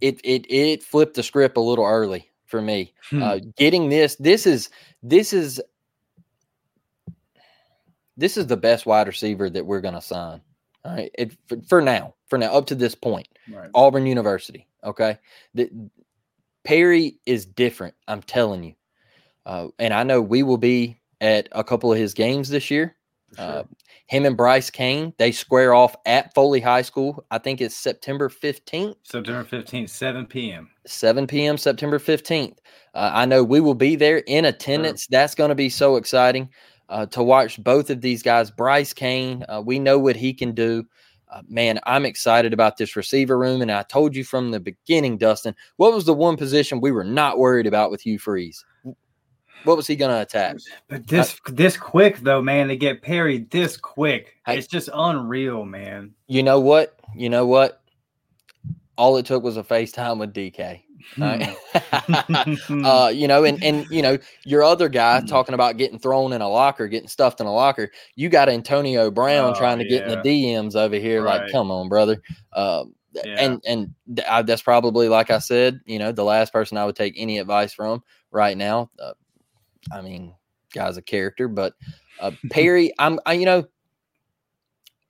it 0.00 0.20
it 0.24 0.46
it 0.50 0.82
flipped 0.82 1.14
the 1.14 1.22
script 1.22 1.56
a 1.56 1.60
little 1.60 1.84
early 1.84 2.30
for 2.46 2.60
me. 2.60 2.94
Hmm. 3.10 3.22
Uh, 3.22 3.38
getting 3.56 3.88
this, 3.88 4.16
this 4.16 4.46
is 4.46 4.70
this 5.02 5.32
is 5.32 5.60
this 8.16 8.36
is 8.36 8.46
the 8.46 8.56
best 8.56 8.86
wide 8.86 9.06
receiver 9.06 9.48
that 9.50 9.66
we're 9.66 9.80
gonna 9.80 10.02
sign. 10.02 10.40
All 10.84 10.94
right, 10.94 11.10
it, 11.18 11.36
for, 11.46 11.58
for, 11.68 11.82
now, 11.82 12.14
for 12.28 12.38
now, 12.38 12.52
up 12.52 12.66
to 12.66 12.74
this 12.74 12.94
point, 12.94 13.28
right. 13.50 13.68
Auburn 13.74 14.06
University. 14.06 14.66
Okay, 14.84 15.18
the, 15.54 15.70
Perry 16.64 17.18
is 17.26 17.44
different. 17.46 17.94
I'm 18.06 18.22
telling 18.22 18.62
you, 18.62 18.74
uh, 19.44 19.68
and 19.78 19.92
I 19.92 20.04
know 20.04 20.22
we 20.22 20.42
will 20.42 20.58
be 20.58 21.00
at 21.20 21.48
a 21.52 21.64
couple 21.64 21.92
of 21.92 21.98
his 21.98 22.14
games 22.14 22.48
this 22.48 22.70
year. 22.70 22.94
Sure. 23.36 23.44
Uh, 23.44 23.62
him 24.06 24.24
and 24.24 24.36
Bryce 24.36 24.70
Cain, 24.70 25.12
they 25.18 25.32
square 25.32 25.74
off 25.74 25.94
at 26.06 26.34
Foley 26.34 26.60
High 26.60 26.82
School. 26.82 27.24
I 27.30 27.38
think 27.38 27.60
it's 27.60 27.76
September 27.76 28.30
15th. 28.30 28.94
September 29.02 29.44
15th, 29.44 29.90
7 29.90 30.26
p.m. 30.26 30.70
7 30.86 31.26
p.m. 31.26 31.58
September 31.58 31.98
15th. 31.98 32.56
Uh, 32.94 33.10
I 33.12 33.26
know 33.26 33.44
we 33.44 33.60
will 33.60 33.74
be 33.74 33.96
there 33.96 34.18
in 34.26 34.46
attendance. 34.46 35.02
Sure. 35.02 35.08
That's 35.10 35.34
going 35.34 35.50
to 35.50 35.54
be 35.54 35.68
so 35.68 35.96
exciting 35.96 36.48
uh, 36.88 37.04
to 37.06 37.22
watch 37.22 37.62
both 37.62 37.90
of 37.90 38.00
these 38.00 38.22
guys. 38.22 38.50
Bryce 38.50 38.94
Cain, 38.94 39.44
uh, 39.48 39.62
we 39.64 39.78
know 39.78 39.98
what 39.98 40.16
he 40.16 40.32
can 40.32 40.52
do. 40.52 40.84
Uh, 41.30 41.42
man, 41.46 41.78
I'm 41.84 42.06
excited 42.06 42.54
about 42.54 42.78
this 42.78 42.96
receiver 42.96 43.38
room. 43.38 43.60
And 43.60 43.70
I 43.70 43.82
told 43.82 44.16
you 44.16 44.24
from 44.24 44.50
the 44.50 44.60
beginning, 44.60 45.18
Dustin, 45.18 45.54
what 45.76 45.92
was 45.92 46.06
the 46.06 46.14
one 46.14 46.38
position 46.38 46.80
we 46.80 46.92
were 46.92 47.04
not 47.04 47.38
worried 47.38 47.66
about 47.66 47.90
with 47.90 48.00
Hugh 48.00 48.18
Freeze? 48.18 48.64
What 49.64 49.76
was 49.76 49.86
he 49.86 49.96
going 49.96 50.10
to 50.10 50.20
attack? 50.20 50.56
But 50.88 51.06
this 51.06 51.40
I, 51.46 51.50
this 51.52 51.76
quick 51.76 52.18
though, 52.18 52.42
man, 52.42 52.68
to 52.68 52.76
get 52.76 53.02
Perry 53.02 53.38
this 53.50 53.76
quick, 53.76 54.36
I, 54.46 54.54
it's 54.54 54.66
just 54.66 54.88
unreal, 54.92 55.64
man. 55.64 56.14
You 56.26 56.42
know 56.42 56.60
what? 56.60 56.98
You 57.14 57.28
know 57.28 57.46
what? 57.46 57.82
All 58.96 59.16
it 59.16 59.26
took 59.26 59.42
was 59.42 59.56
a 59.56 59.62
FaceTime 59.62 60.18
with 60.18 60.34
DK. 60.34 60.82
Right? 61.16 61.56
Hmm. 62.66 62.84
uh, 62.84 63.08
you 63.08 63.28
know, 63.28 63.44
and 63.44 63.62
and 63.62 63.86
you 63.90 64.02
know, 64.02 64.18
your 64.44 64.62
other 64.62 64.88
guy 64.88 65.20
hmm. 65.20 65.26
talking 65.26 65.54
about 65.54 65.76
getting 65.76 65.98
thrown 65.98 66.32
in 66.32 66.40
a 66.40 66.48
locker, 66.48 66.88
getting 66.88 67.08
stuffed 67.08 67.40
in 67.40 67.46
a 67.46 67.52
locker. 67.52 67.90
You 68.16 68.28
got 68.28 68.48
Antonio 68.48 69.10
Brown 69.10 69.52
oh, 69.54 69.58
trying 69.58 69.78
to 69.78 69.84
yeah. 69.84 69.98
get 69.98 70.08
in 70.08 70.22
the 70.22 70.46
DMs 70.46 70.74
over 70.74 70.96
here. 70.96 71.22
Right. 71.22 71.42
Like, 71.42 71.52
come 71.52 71.70
on, 71.70 71.88
brother. 71.88 72.20
Uh, 72.52 72.84
yeah. 73.12 73.36
And 73.38 73.62
and 73.66 73.94
I, 74.28 74.42
that's 74.42 74.62
probably 74.62 75.08
like 75.08 75.30
I 75.30 75.38
said, 75.38 75.80
you 75.86 75.98
know, 75.98 76.12
the 76.12 76.24
last 76.24 76.52
person 76.52 76.76
I 76.76 76.84
would 76.84 76.96
take 76.96 77.14
any 77.16 77.38
advice 77.38 77.72
from 77.72 78.02
right 78.30 78.56
now. 78.56 78.90
Uh, 78.98 79.12
I 79.92 80.02
mean, 80.02 80.34
guy's 80.74 80.96
a 80.96 81.02
character, 81.02 81.48
but 81.48 81.74
uh, 82.20 82.32
Perry, 82.50 82.92
I'm, 82.98 83.18
I, 83.26 83.34
you 83.34 83.46
know, 83.46 83.66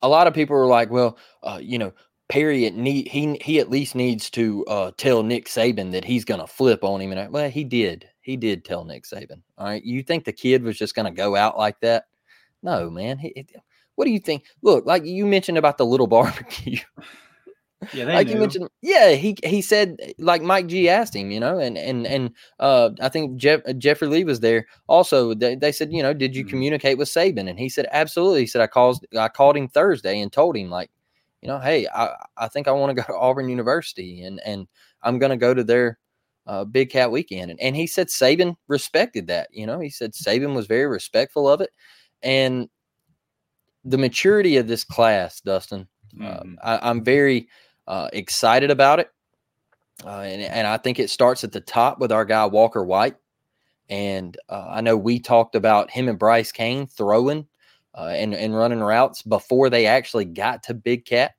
a 0.02 0.08
lot 0.08 0.26
of 0.26 0.34
people 0.34 0.56
are 0.56 0.66
like, 0.66 0.90
well, 0.90 1.18
uh, 1.42 1.58
you 1.60 1.78
know, 1.78 1.92
Perry 2.28 2.68
need 2.70 3.08
he 3.08 3.38
he 3.40 3.58
at 3.58 3.70
least 3.70 3.94
needs 3.94 4.28
to 4.30 4.64
uh, 4.66 4.90
tell 4.98 5.22
Nick 5.22 5.46
Saban 5.46 5.92
that 5.92 6.04
he's 6.04 6.26
going 6.26 6.40
to 6.40 6.46
flip 6.46 6.84
on 6.84 7.00
him, 7.00 7.10
and 7.10 7.20
I, 7.20 7.28
well, 7.28 7.48
he 7.48 7.64
did. 7.64 8.06
He 8.20 8.36
did 8.36 8.64
tell 8.64 8.84
Nick 8.84 9.04
Saban. 9.04 9.40
All 9.56 9.66
right, 9.66 9.82
you 9.82 10.02
think 10.02 10.24
the 10.24 10.32
kid 10.32 10.62
was 10.62 10.76
just 10.76 10.94
going 10.94 11.06
to 11.06 11.16
go 11.16 11.34
out 11.34 11.56
like 11.56 11.80
that? 11.80 12.04
No, 12.62 12.90
man. 12.90 13.18
He, 13.18 13.46
what 13.94 14.04
do 14.04 14.10
you 14.10 14.18
think? 14.18 14.44
Look, 14.62 14.84
like 14.84 15.04
you 15.06 15.24
mentioned 15.24 15.56
about 15.56 15.78
the 15.78 15.86
little 15.86 16.06
barbecue. 16.18 16.78
Yeah, 17.92 18.04
they 18.04 18.14
like 18.16 18.26
knew. 18.26 18.34
you 18.34 18.38
mentioned, 18.38 18.68
yeah, 18.82 19.12
he 19.12 19.36
he 19.44 19.62
said 19.62 19.96
like 20.18 20.42
Mike 20.42 20.66
G 20.66 20.88
asked 20.88 21.14
him, 21.14 21.30
you 21.30 21.40
know, 21.40 21.58
and 21.58 21.78
and 21.78 22.06
and 22.06 22.30
uh, 22.58 22.90
I 23.00 23.08
think 23.08 23.36
Jeff, 23.36 23.60
Jeffrey 23.78 24.08
Lee 24.08 24.24
was 24.24 24.40
there. 24.40 24.66
Also, 24.88 25.32
they, 25.34 25.54
they 25.54 25.72
said, 25.72 25.92
you 25.92 26.02
know, 26.02 26.12
did 26.12 26.34
you 26.36 26.44
Mhm. 26.44 26.48
communicate 26.50 26.98
with 26.98 27.08
Saban? 27.08 27.48
And 27.48 27.58
he 27.58 27.68
said, 27.68 27.86
absolutely. 27.92 28.40
He 28.40 28.46
said 28.46 28.60
I 28.62 28.66
called 28.66 29.04
I 29.18 29.28
called 29.28 29.56
him 29.56 29.68
Thursday 29.68 30.20
and 30.20 30.32
told 30.32 30.56
him 30.56 30.70
like, 30.70 30.90
you 31.40 31.48
know, 31.48 31.58
hey, 31.60 31.86
I 31.94 32.14
I 32.36 32.48
think 32.48 32.68
I 32.68 32.72
want 32.72 32.90
to 32.96 33.02
go 33.02 33.06
to 33.12 33.18
Auburn 33.18 33.48
University 33.48 34.22
and 34.22 34.40
and 34.44 34.66
I'm 35.02 35.18
going 35.18 35.30
to 35.30 35.36
go 35.36 35.54
to 35.54 35.64
their 35.64 35.98
uh, 36.46 36.64
Big 36.64 36.90
Cat 36.90 37.10
Weekend. 37.12 37.50
And 37.52 37.60
and 37.60 37.76
he 37.76 37.86
said 37.86 38.08
Saban 38.08 38.56
respected 38.66 39.28
that. 39.28 39.48
You 39.52 39.66
know, 39.66 39.78
he 39.80 39.90
said 39.90 40.12
Saban 40.14 40.54
was 40.54 40.66
very 40.66 40.86
respectful 40.86 41.48
of 41.48 41.60
it, 41.60 41.70
and 42.22 42.68
the 43.84 43.98
maturity 43.98 44.56
of 44.56 44.68
this 44.68 44.84
class, 44.84 45.40
Dustin. 45.40 45.88
Uh, 46.22 46.40
Mhm. 46.42 46.56
I, 46.62 46.78
I'm 46.90 47.04
very 47.04 47.48
uh, 47.88 48.08
excited 48.12 48.70
about 48.70 49.00
it. 49.00 49.10
Uh, 50.04 50.20
and, 50.20 50.42
and 50.42 50.66
I 50.66 50.76
think 50.76 51.00
it 51.00 51.10
starts 51.10 51.42
at 51.42 51.50
the 51.50 51.60
top 51.60 51.98
with 51.98 52.12
our 52.12 52.24
guy 52.24 52.46
Walker 52.46 52.84
White. 52.84 53.16
And 53.88 54.36
uh, 54.48 54.66
I 54.68 54.80
know 54.82 54.96
we 54.96 55.18
talked 55.18 55.54
about 55.54 55.90
him 55.90 56.08
and 56.08 56.18
Bryce 56.18 56.52
Cain 56.52 56.86
throwing 56.86 57.48
uh, 57.94 58.12
and, 58.14 58.34
and 58.34 58.54
running 58.54 58.80
routes 58.80 59.22
before 59.22 59.70
they 59.70 59.86
actually 59.86 60.26
got 60.26 60.62
to 60.64 60.74
Big 60.74 61.06
Cat. 61.06 61.32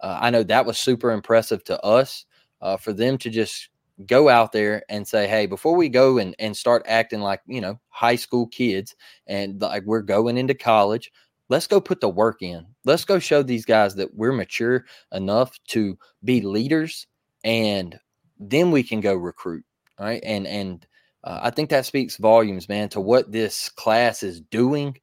Uh, 0.00 0.18
I 0.22 0.30
know 0.30 0.44
that 0.44 0.64
was 0.64 0.78
super 0.78 1.10
impressive 1.10 1.64
to 1.64 1.82
us 1.84 2.24
uh, 2.62 2.76
for 2.76 2.92
them 2.92 3.18
to 3.18 3.30
just 3.30 3.68
go 4.06 4.28
out 4.28 4.52
there 4.52 4.84
and 4.88 5.06
say, 5.06 5.26
hey, 5.26 5.46
before 5.46 5.74
we 5.74 5.88
go 5.88 6.18
and, 6.18 6.36
and 6.38 6.56
start 6.56 6.84
acting 6.86 7.20
like, 7.20 7.40
you 7.46 7.60
know, 7.60 7.80
high 7.88 8.14
school 8.14 8.46
kids 8.46 8.94
and 9.26 9.60
like 9.60 9.82
we're 9.84 10.02
going 10.02 10.38
into 10.38 10.54
college, 10.54 11.10
let's 11.48 11.66
go 11.66 11.80
put 11.80 12.00
the 12.00 12.08
work 12.08 12.42
in. 12.42 12.66
Let's 12.84 13.04
go 13.04 13.18
show 13.18 13.42
these 13.42 13.64
guys 13.64 13.94
that 13.96 14.14
we're 14.14 14.32
mature 14.32 14.84
enough 15.12 15.58
to 15.68 15.98
be 16.24 16.40
leaders 16.40 17.06
and 17.44 17.98
then 18.38 18.70
we 18.70 18.82
can 18.82 19.00
go 19.00 19.14
recruit. 19.14 19.64
All 19.98 20.06
right. 20.06 20.22
And, 20.24 20.46
and, 20.46 20.86
uh, 21.24 21.40
I 21.42 21.50
think 21.50 21.68
that 21.70 21.84
speaks 21.84 22.16
volumes, 22.16 22.68
man, 22.68 22.88
to 22.90 23.00
what 23.00 23.32
this 23.32 23.68
class 23.68 24.22
is 24.22 24.40
doing, 24.40 24.96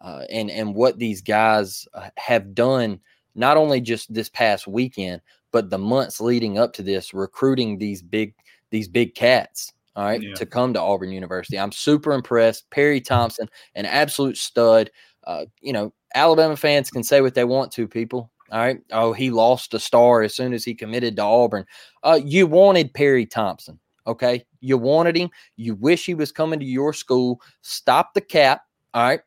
uh, 0.00 0.24
and 0.28 0.50
and 0.50 0.74
what 0.74 0.98
these 0.98 1.22
guys 1.22 1.86
uh, 1.94 2.10
have 2.16 2.54
done, 2.54 2.98
not 3.36 3.56
only 3.56 3.80
just 3.80 4.12
this 4.12 4.28
past 4.28 4.66
weekend, 4.66 5.20
but 5.52 5.70
the 5.70 5.78
months 5.78 6.20
leading 6.20 6.58
up 6.58 6.72
to 6.74 6.82
this, 6.82 7.14
recruiting 7.14 7.78
these 7.78 8.02
big 8.02 8.34
these 8.70 8.88
big 8.88 9.14
cats. 9.14 9.72
All 9.94 10.04
right, 10.04 10.20
Yeah. 10.20 10.34
to 10.34 10.46
come 10.46 10.74
to 10.74 10.80
Auburn 10.80 11.12
University. 11.12 11.58
I'm 11.58 11.72
super 11.72 12.12
impressed. 12.12 12.68
Perry 12.70 13.00
Thompson, 13.00 13.48
an 13.74 13.86
absolute 13.86 14.36
stud. 14.36 14.90
Uh, 15.24 15.46
you 15.60 15.72
know, 15.72 15.92
Alabama 16.14 16.56
fans 16.56 16.90
can 16.90 17.02
say 17.02 17.20
what 17.20 17.34
they 17.34 17.44
want 17.44 17.72
to, 17.72 17.86
people. 17.86 18.30
All 18.50 18.58
right. 18.58 18.80
Oh, 18.90 19.12
he 19.12 19.30
lost 19.30 19.74
a 19.74 19.78
star 19.78 20.22
as 20.22 20.34
soon 20.34 20.52
as 20.52 20.64
he 20.64 20.74
committed 20.74 21.16
to 21.16 21.22
Auburn. 21.22 21.64
Uh, 22.02 22.20
you 22.24 22.46
wanted 22.46 22.92
Perry 22.94 23.24
Thompson. 23.24 23.78
Okay. 24.06 24.44
You 24.60 24.76
wanted 24.76 25.16
him. 25.16 25.30
You 25.56 25.76
wish 25.76 26.04
he 26.04 26.14
was 26.14 26.32
coming 26.32 26.58
to 26.58 26.66
your 26.66 26.92
school. 26.92 27.40
Stop 27.62 28.12
the 28.14 28.20
cap. 28.20 28.62
All 28.92 29.04
right. 29.04 29.20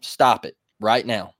Stop 0.00 0.46
it 0.46 0.56
right 0.80 1.04
now. 1.04 1.34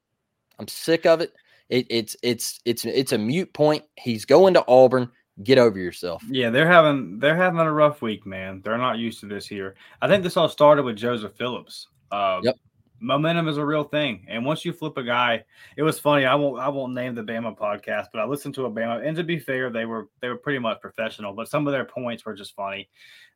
I'm 0.59 0.69
sick 0.69 1.07
of 1.07 1.21
it. 1.23 1.33
it 1.71 1.87
it's 1.89 2.17
it's 2.23 2.61
it's 2.65 2.85
it's 2.85 3.13
a 3.13 3.19
mute 3.19 3.53
point. 3.55 3.85
He's 3.97 4.25
going 4.25 4.55
to 4.55 4.65
Auburn. 4.69 5.11
Get 5.43 5.57
over 5.57 5.79
yourself. 5.79 6.23
Yeah, 6.29 6.51
they're 6.51 6.71
having 6.71 7.19
they're 7.19 7.35
having 7.35 7.61
a 7.61 7.73
rough 7.73 8.03
week, 8.03 8.27
man. 8.27 8.61
They're 8.63 8.77
not 8.77 8.99
used 8.99 9.21
to 9.21 9.27
this 9.27 9.47
here. 9.47 9.75
I 10.03 10.07
think 10.07 10.23
this 10.23 10.37
all 10.37 10.49
started 10.49 10.85
with 10.85 10.97
Joseph 10.97 11.35
Phillips. 11.37 11.89
Uh, 12.13 12.41
Yep. 12.43 12.57
Momentum 13.03 13.49
is 13.49 13.57
a 13.57 13.65
real 13.65 13.83
thing, 13.83 14.25
and 14.29 14.45
once 14.45 14.65
you 14.65 14.73
flip 14.73 14.97
a 14.97 15.03
guy, 15.03 15.45
it 15.77 15.83
was 15.83 15.99
funny. 15.99 16.25
I 16.25 16.37
won't 16.37 16.61
I 16.61 16.69
won't 16.69 16.95
name 16.95 17.15
the 17.17 17.23
Bama 17.23 17.59
podcast, 17.59 18.07
but 18.13 18.21
I 18.21 18.25
listened 18.25 18.55
to 18.55 18.67
a 18.67 18.71
Bama, 18.71 19.07
and 19.07 19.17
to 19.17 19.25
be 19.25 19.41
fair, 19.41 19.71
they 19.71 19.85
were 19.85 20.09
they 20.21 20.29
were 20.29 20.37
pretty 20.37 20.61
much 20.61 20.81
professional, 20.81 21.33
but 21.33 21.49
some 21.49 21.67
of 21.67 21.73
their 21.73 21.85
points 21.85 22.25
were 22.25 22.35
just 22.35 22.55
funny. 22.55 22.89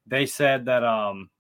They 0.07 0.25
said 0.25 0.67
that 0.67 0.85
um 0.85 1.31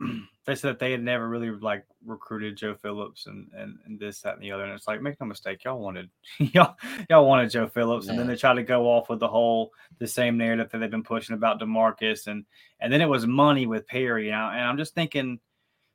they 0.46 0.54
said 0.54 0.70
that 0.70 0.78
they 0.78 0.92
had 0.92 1.02
never 1.02 1.28
really 1.28 1.50
like 1.50 1.84
recruited 2.06 2.56
Joe 2.56 2.74
Phillips 2.74 3.26
and 3.26 3.50
and, 3.54 3.76
and 3.84 4.00
this 4.00 4.22
that 4.22 4.34
and 4.34 4.42
the 4.42 4.50
other, 4.50 4.64
and 4.64 4.72
it's 4.72 4.88
like 4.88 5.02
make 5.02 5.20
no 5.20 5.26
mistake, 5.26 5.64
y'all 5.64 5.78
wanted 5.78 6.08
y'all 6.38 6.76
y'all 7.10 7.26
wanted 7.26 7.50
Joe 7.50 7.68
Phillips, 7.68 8.08
and 8.08 8.18
then 8.18 8.26
they 8.26 8.36
tried 8.36 8.54
to 8.54 8.62
go 8.62 8.86
off 8.86 9.10
with 9.10 9.20
the 9.20 9.28
whole 9.28 9.72
the 9.98 10.06
same 10.06 10.38
narrative 10.38 10.70
that 10.70 10.78
they've 10.78 10.90
been 10.90 11.02
pushing 11.02 11.34
about 11.34 11.60
Demarcus, 11.60 12.28
and 12.28 12.46
and 12.80 12.90
then 12.90 13.02
it 13.02 13.08
was 13.08 13.26
money 13.26 13.66
with 13.66 13.86
Perry, 13.86 14.30
and 14.30 14.40
I'm 14.40 14.78
just 14.78 14.94
thinking, 14.94 15.38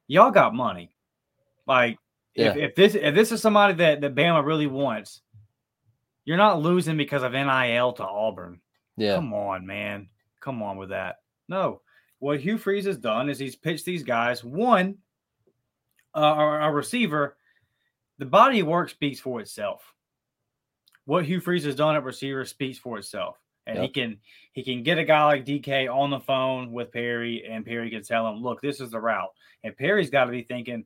y'all 0.07 0.29
got 0.29 0.53
money, 0.53 0.92
like 1.67 1.97
if, 2.35 2.55
if 2.57 2.75
this 2.75 2.95
if 2.95 3.13
this 3.13 3.31
is 3.31 3.41
somebody 3.41 3.73
that 3.75 4.01
that 4.01 4.15
Bama 4.15 4.45
really 4.45 4.67
wants, 4.67 5.21
you're 6.25 6.37
not 6.37 6.61
losing 6.61 6.97
because 6.97 7.23
of 7.23 7.33
NIL 7.33 7.93
to 7.93 8.03
Auburn. 8.03 8.59
Yeah. 8.97 9.15
Come 9.15 9.33
on, 9.33 9.65
man. 9.65 10.09
Come 10.39 10.61
on 10.63 10.77
with 10.77 10.89
that. 10.89 11.17
No. 11.47 11.81
What 12.19 12.39
Hugh 12.39 12.57
Freeze 12.57 12.85
has 12.85 12.97
done 12.97 13.29
is 13.29 13.37
he's 13.37 13.55
pitched 13.55 13.85
these 13.85 14.03
guys 14.03 14.43
one, 14.43 14.97
uh, 16.15 16.21
a, 16.21 16.67
a 16.67 16.71
receiver. 16.71 17.37
The 18.17 18.25
body 18.25 18.61
of 18.61 18.67
work 18.67 18.89
speaks 18.89 19.19
for 19.19 19.41
itself. 19.41 19.93
What 21.05 21.25
Hugh 21.25 21.41
Freeze 21.41 21.65
has 21.65 21.75
done 21.75 21.95
at 21.95 22.03
receiver 22.03 22.45
speaks 22.45 22.77
for 22.77 22.97
itself, 22.97 23.37
and 23.67 23.77
he 23.79 23.89
can 23.89 24.19
he 24.53 24.63
can 24.63 24.83
get 24.83 24.99
a 24.99 25.03
guy 25.03 25.25
like 25.25 25.45
DK 25.45 25.93
on 25.93 26.11
the 26.11 26.21
phone 26.21 26.71
with 26.71 26.93
Perry, 26.93 27.43
and 27.45 27.65
Perry 27.65 27.89
can 27.89 28.03
tell 28.03 28.27
him, 28.29 28.41
"Look, 28.41 28.61
this 28.61 28.79
is 28.79 28.91
the 28.91 29.01
route." 29.01 29.31
And 29.65 29.75
Perry's 29.75 30.09
got 30.09 30.25
to 30.25 30.31
be 30.31 30.43
thinking, 30.43 30.85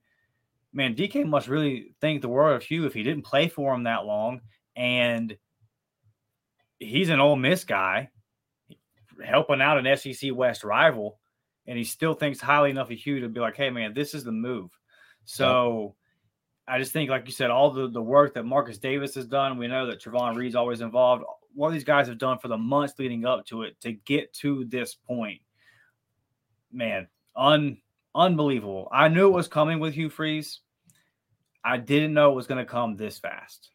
"Man, 0.73 0.95
DK 0.95 1.25
must 1.25 1.47
really 1.47 1.95
think 2.01 2.21
the 2.21 2.29
world 2.29 2.55
of 2.55 2.63
Hugh 2.63 2.85
if 2.85 2.93
he 2.93 3.03
didn't 3.03 3.25
play 3.25 3.47
for 3.47 3.73
him 3.73 3.83
that 3.83 4.05
long, 4.05 4.41
and 4.75 5.37
he's 6.79 7.09
an 7.09 7.19
Ole 7.19 7.35
Miss 7.35 7.63
guy." 7.63 8.11
helping 9.23 9.61
out 9.61 9.83
an 9.83 9.97
SEC 9.97 10.31
West 10.33 10.63
rival, 10.63 11.19
and 11.65 11.77
he 11.77 11.83
still 11.83 12.13
thinks 12.13 12.39
highly 12.39 12.69
enough 12.69 12.91
of 12.91 12.97
Hugh 12.97 13.21
to 13.21 13.29
be 13.29 13.39
like, 13.39 13.55
"Hey, 13.55 13.69
man, 13.69 13.93
this 13.93 14.13
is 14.13 14.23
the 14.23 14.31
move." 14.31 14.71
So, 15.25 15.95
I 16.67 16.79
just 16.79 16.93
think, 16.93 17.09
like 17.09 17.25
you 17.25 17.31
said, 17.31 17.49
all 17.49 17.71
the 17.71 17.89
the 17.89 18.01
work 18.01 18.33
that 18.33 18.43
Marcus 18.43 18.77
Davis 18.77 19.15
has 19.15 19.27
done. 19.27 19.57
We 19.57 19.67
know 19.67 19.87
that 19.87 20.01
Trovon 20.01 20.35
Reed's 20.35 20.55
always 20.55 20.81
involved. 20.81 21.23
What 21.53 21.71
these 21.71 21.83
guys 21.83 22.07
have 22.07 22.17
done 22.17 22.37
for 22.39 22.47
the 22.47 22.57
months 22.57 22.93
leading 22.99 23.25
up 23.25 23.45
to 23.47 23.63
it 23.63 23.79
to 23.81 23.93
get 23.93 24.33
to 24.35 24.65
this 24.65 24.95
point, 24.95 25.41
man, 26.71 27.07
un 27.35 27.77
unbelievable. 28.17 28.89
I 28.91 29.07
knew 29.07 29.27
it 29.27 29.35
was 29.35 29.47
coming 29.47 29.79
with 29.79 29.93
Hugh 29.93 30.09
Freeze. 30.09 30.59
I 31.63 31.77
didn't 31.77 32.13
know 32.13 32.31
it 32.31 32.35
was 32.35 32.47
going 32.47 32.63
to 32.63 32.69
come 32.69 32.95
this 32.95 33.19
fast. 33.19 33.69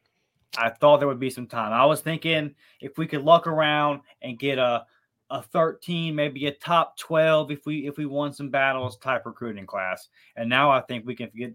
I 0.59 0.69
thought 0.69 0.99
there 0.99 1.09
would 1.09 1.21
be 1.21 1.31
some 1.31 1.47
time. 1.47 1.73
I 1.73 1.87
was 1.87 2.01
thinking 2.01 2.55
if 2.81 2.99
we 2.99 3.07
could 3.07 3.23
luck 3.23 3.47
around 3.47 4.01
and 4.21 4.39
get 4.39 4.59
a 4.59 4.85
a 5.31 5.41
13, 5.41 6.15
maybe 6.15 6.47
a 6.47 6.53
top 6.53 6.99
12 6.99 7.53
if 7.53 7.65
we 7.65 7.87
if 7.87 7.97
we 7.97 8.05
won 8.05 8.35
some 8.35 8.51
battles 8.51 8.99
type 8.99 9.25
recruiting 9.25 9.65
class. 9.65 10.09
And 10.37 10.49
now 10.51 10.71
I 10.71 10.83
think 10.83 11.07
we 11.07 11.15
can 11.15 11.31
get 11.35 11.55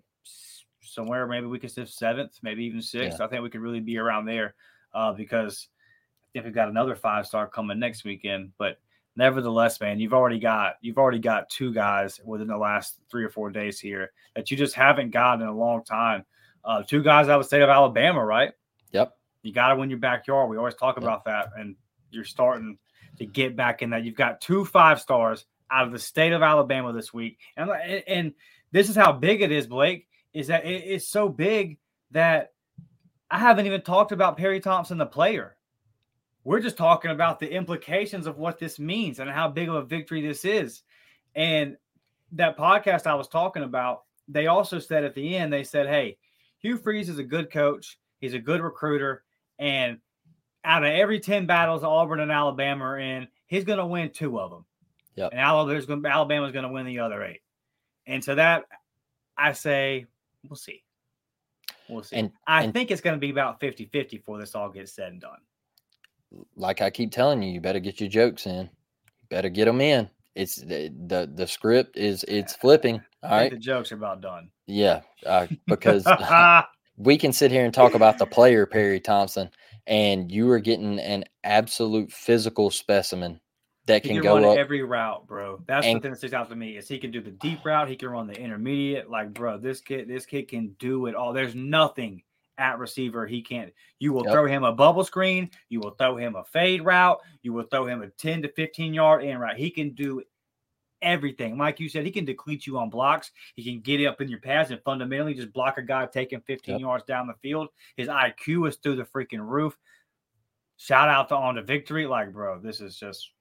somewhere 0.82 1.28
maybe 1.28 1.46
we 1.46 1.60
could 1.60 1.72
sit 1.72 1.88
seventh, 1.88 2.40
maybe 2.42 2.64
even 2.66 2.82
sixth. 2.82 3.22
I 3.22 3.28
think 3.28 3.44
we 3.44 3.52
could 3.52 3.62
really 3.62 3.80
be 3.80 4.00
around 4.00 4.26
there 4.26 4.56
uh, 4.96 5.14
because 5.14 5.68
I 6.24 6.28
think 6.34 6.46
we've 6.46 6.56
got 6.56 6.70
another 6.70 6.96
five 6.96 7.28
star 7.28 7.48
coming 7.48 7.78
next 7.78 8.04
weekend. 8.04 8.54
But 8.58 8.80
nevertheless, 9.18 9.82
man, 9.82 10.00
you've 10.00 10.14
already 10.14 10.40
got 10.40 10.76
you've 10.82 10.98
already 10.98 11.20
got 11.20 11.50
two 11.50 11.74
guys 11.74 12.22
within 12.24 12.48
the 12.48 12.58
last 12.58 13.00
three 13.12 13.24
or 13.26 13.30
four 13.30 13.50
days 13.50 13.80
here 13.80 14.12
that 14.36 14.50
you 14.52 14.56
just 14.56 14.76
haven't 14.76 15.12
gotten 15.12 15.42
in 15.42 15.48
a 15.48 15.56
long 15.58 15.84
time. 15.84 16.24
Uh, 16.64 16.84
two 16.84 17.02
guys 17.04 17.28
out 17.28 17.40
of 17.40 17.44
the 17.44 17.48
state 17.48 17.62
of 17.62 17.70
Alabama, 17.70 18.24
right? 18.24 18.52
Yep. 18.92 19.14
You 19.42 19.54
got 19.54 19.70
to 19.70 19.76
win 19.76 19.90
your 19.90 20.00
backyard. 20.00 20.50
We 20.50 20.58
always 20.58 20.76
talk 20.76 20.98
about 20.98 21.26
that, 21.26 21.50
and 21.58 21.76
you're 22.12 22.24
starting 22.26 22.78
to 23.18 23.26
get 23.26 23.56
back 23.56 23.82
in 23.82 23.90
that. 23.90 24.04
You've 24.04 24.16
got 24.16 24.40
two 24.42 24.64
five 24.64 25.02
stars 25.02 25.46
out 25.72 25.86
of 25.88 25.92
the 25.92 26.00
state 26.00 26.34
of 26.34 26.42
Alabama 26.44 26.94
this 26.94 27.14
week, 27.14 27.40
and 27.58 27.70
and, 27.70 28.04
and 28.08 28.34
this 28.72 28.90
is 28.90 28.96
how 28.96 29.12
big 29.12 29.42
it 29.42 29.52
is, 29.52 29.68
Blake. 29.68 30.08
Is 30.34 30.48
that 30.48 30.66
it- 30.66 30.84
it's 30.86 31.08
so 31.08 31.28
big 31.30 31.80
that 32.12 32.52
I 33.30 33.40
haven't 33.40 33.66
even 33.66 33.82
talked 33.82 34.12
about 34.14 34.38
Perry 34.38 34.60
Thompson, 34.60 34.98
the 34.98 35.06
player. 35.06 35.57
We're 36.48 36.62
just 36.62 36.78
talking 36.78 37.12
about 37.12 37.42
the 37.42 37.52
implications 37.52 38.26
of 38.26 38.38
what 38.38 38.58
this 38.58 38.80
means 38.80 39.20
and 39.20 39.30
how 39.30 39.50
big 39.50 39.68
of 39.68 39.76
a 39.76 39.82
victory 39.82 40.22
this 40.22 40.46
is. 40.46 40.82
And 41.36 41.76
that 42.32 42.58
podcast 42.58 43.06
I 43.06 43.16
was 43.16 43.28
talking 43.28 43.64
about, 43.64 44.04
they 44.30 44.48
also 44.48 44.80
said 44.80 45.04
at 45.04 45.14
the 45.14 45.36
end, 45.36 45.52
they 45.52 45.66
said, 45.66 45.88
Hey, 45.88 46.16
Hugh 46.60 46.78
Freeze 46.78 47.10
is 47.10 47.20
a 47.20 47.24
good 47.24 47.52
coach, 47.52 48.00
he's 48.22 48.34
a 48.34 48.40
good 48.40 48.62
recruiter, 48.62 49.26
and 49.60 49.98
out 50.64 50.86
of 50.86 50.90
every 50.94 51.20
10 51.20 51.48
battles 51.48 51.84
Auburn 51.84 52.22
and 52.22 52.32
Alabama 52.32 52.86
are 52.86 52.98
in, 52.98 53.28
he's 53.48 53.66
going 53.66 53.80
to 53.80 53.86
win 53.86 54.12
two 54.12 54.40
of 54.40 54.50
them. 54.50 54.64
Yep. 55.16 55.32
And 55.34 55.42
Alabama's 55.42 55.86
going 55.86 56.02
to, 56.02 56.10
Alabama's 56.10 56.54
going 56.54 56.64
to 56.64 56.72
win 56.72 56.86
the 56.86 57.00
other 57.00 57.26
eight. 57.26 57.42
And 58.06 58.24
so 58.24 58.36
that 58.36 58.64
I 59.38 59.52
say, 59.52 60.06
we'll 60.48 60.56
see. 60.56 60.82
We'll 61.90 62.04
see. 62.04 62.16
And- 62.16 62.32
I 62.48 62.64
and- 62.64 62.74
think 62.74 62.90
it's 62.90 63.02
going 63.02 63.18
to 63.18 63.20
be 63.20 63.32
about 63.32 63.60
50 63.60 63.88
50 63.88 64.16
before 64.16 64.40
this 64.40 64.56
all 64.56 64.70
gets 64.70 64.94
said 64.94 65.12
and 65.12 65.20
done. 65.20 65.40
Like 66.56 66.82
I 66.82 66.90
keep 66.90 67.12
telling 67.12 67.42
you, 67.42 67.52
you 67.52 67.62
better 67.62 67.80
get 67.80 68.00
your 68.00 68.10
jokes 68.10 68.46
in. 68.46 68.66
You 68.66 69.28
better 69.30 69.50
get 69.50 69.66
them 69.66 69.82
in. 69.82 70.10
It's 70.36 70.58
the 70.58 70.94
the, 71.08 71.32
the 71.34 71.48
script 71.48 71.98
is 71.98 72.24
it's 72.28 72.56
flipping. 72.56 73.02
All 73.24 73.32
right. 73.32 73.52
the 73.52 73.58
jokes 73.58 73.92
are 73.92 73.96
about 73.96 74.22
done. 74.22 74.50
Yeah. 74.68 75.02
Uh, 75.26 75.48
because 75.66 76.06
we 76.98 77.18
can 77.18 77.34
sit 77.34 77.52
here 77.52 77.66
and 77.66 77.74
talk 77.74 77.94
about 77.96 78.18
the 78.18 78.26
player 78.26 78.66
Perry 78.66 79.00
Thompson, 79.00 79.50
and 79.88 80.32
you 80.32 80.50
are 80.52 80.60
getting 80.60 81.00
an 81.00 81.26
absolute 81.44 82.12
physical 82.12 82.70
specimen 82.70 83.40
that 83.88 84.04
He 84.04 84.10
can, 84.10 84.18
can 84.18 84.24
go 84.24 84.36
run 84.36 84.46
up. 84.46 84.58
every 84.58 84.84
route, 84.84 85.26
bro. 85.28 85.64
That's 85.66 85.88
and- 85.88 85.98
the 85.98 86.02
thing 86.02 86.12
that 86.12 86.18
sticks 86.18 86.34
out 86.34 86.50
to 86.50 86.56
me 86.56 86.78
is 86.78 86.88
he 86.88 87.00
can 87.00 87.10
do 87.10 87.22
the 87.22 87.32
deep 87.32 87.66
route. 87.66 87.88
He 87.90 87.96
can 87.96 88.10
run 88.10 88.28
the 88.28 88.40
intermediate. 88.40 89.10
Like, 89.10 89.34
bro, 89.34 89.58
this 89.58 89.82
kid, 89.82 90.08
this 90.08 90.26
kid 90.26 90.50
can 90.50 90.76
do 90.78 91.08
it 91.08 91.16
all. 91.16 91.34
There's 91.34 91.56
nothing 91.56 92.22
at 92.58 92.80
receiver 92.80 93.26
he 93.28 93.42
can't. 93.42 93.74
You 94.00 94.14
will 94.14 94.24
Yep. 94.26 94.34
throw 94.34 94.46
him 94.46 94.64
a 94.64 94.72
bubble 94.72 95.04
screen. 95.04 95.50
You 95.70 95.80
will 95.80 95.92
throw 95.92 96.16
him 96.18 96.36
a 96.36 96.44
fade 96.44 96.84
route. 96.84 97.20
You 97.44 97.54
will 97.54 97.64
throw 97.66 97.86
him 97.86 98.02
a 98.02 98.08
10 98.08 98.42
to 98.44 98.50
15 98.50 98.94
yard 98.94 99.24
in 99.24 99.38
route. 99.38 99.58
He 99.58 99.70
can 99.70 99.92
do 99.92 100.22
everything. 101.02 101.58
Like 101.58 101.80
you 101.80 101.90
said, 101.90 102.06
he 102.06 102.12
can 102.12 102.26
deplete 102.26 102.66
you 102.66 102.78
on 102.78 102.90
blocks. 102.90 103.32
He 103.56 103.64
can 103.64 103.82
get 103.82 104.06
up 104.08 104.20
in 104.22 104.30
your 104.30 104.40
pads 104.40 104.72
and 104.72 104.82
fundamentally 104.84 105.34
just 105.36 105.54
block 105.54 105.78
a 105.78 105.84
guy 105.84 106.06
taking 106.08 106.42
15 106.42 106.74
Yep. 106.76 106.82
yards 106.82 107.04
down 107.04 107.28
the 107.28 107.36
field. 107.36 107.70
His 107.96 108.08
IQ 108.08 108.68
is 108.68 108.78
through 108.78 108.96
the 108.96 109.04
freaking 109.04 109.48
roof. 109.48 109.78
Shout 110.78 111.10
out 111.10 111.30
to 111.30 111.36
on 111.36 111.56
to 111.56 111.64
victory. 111.64 112.06
Like, 112.08 112.32
bro, 112.34 112.60
this 112.60 112.82
is 112.82 112.98
just 112.98 113.32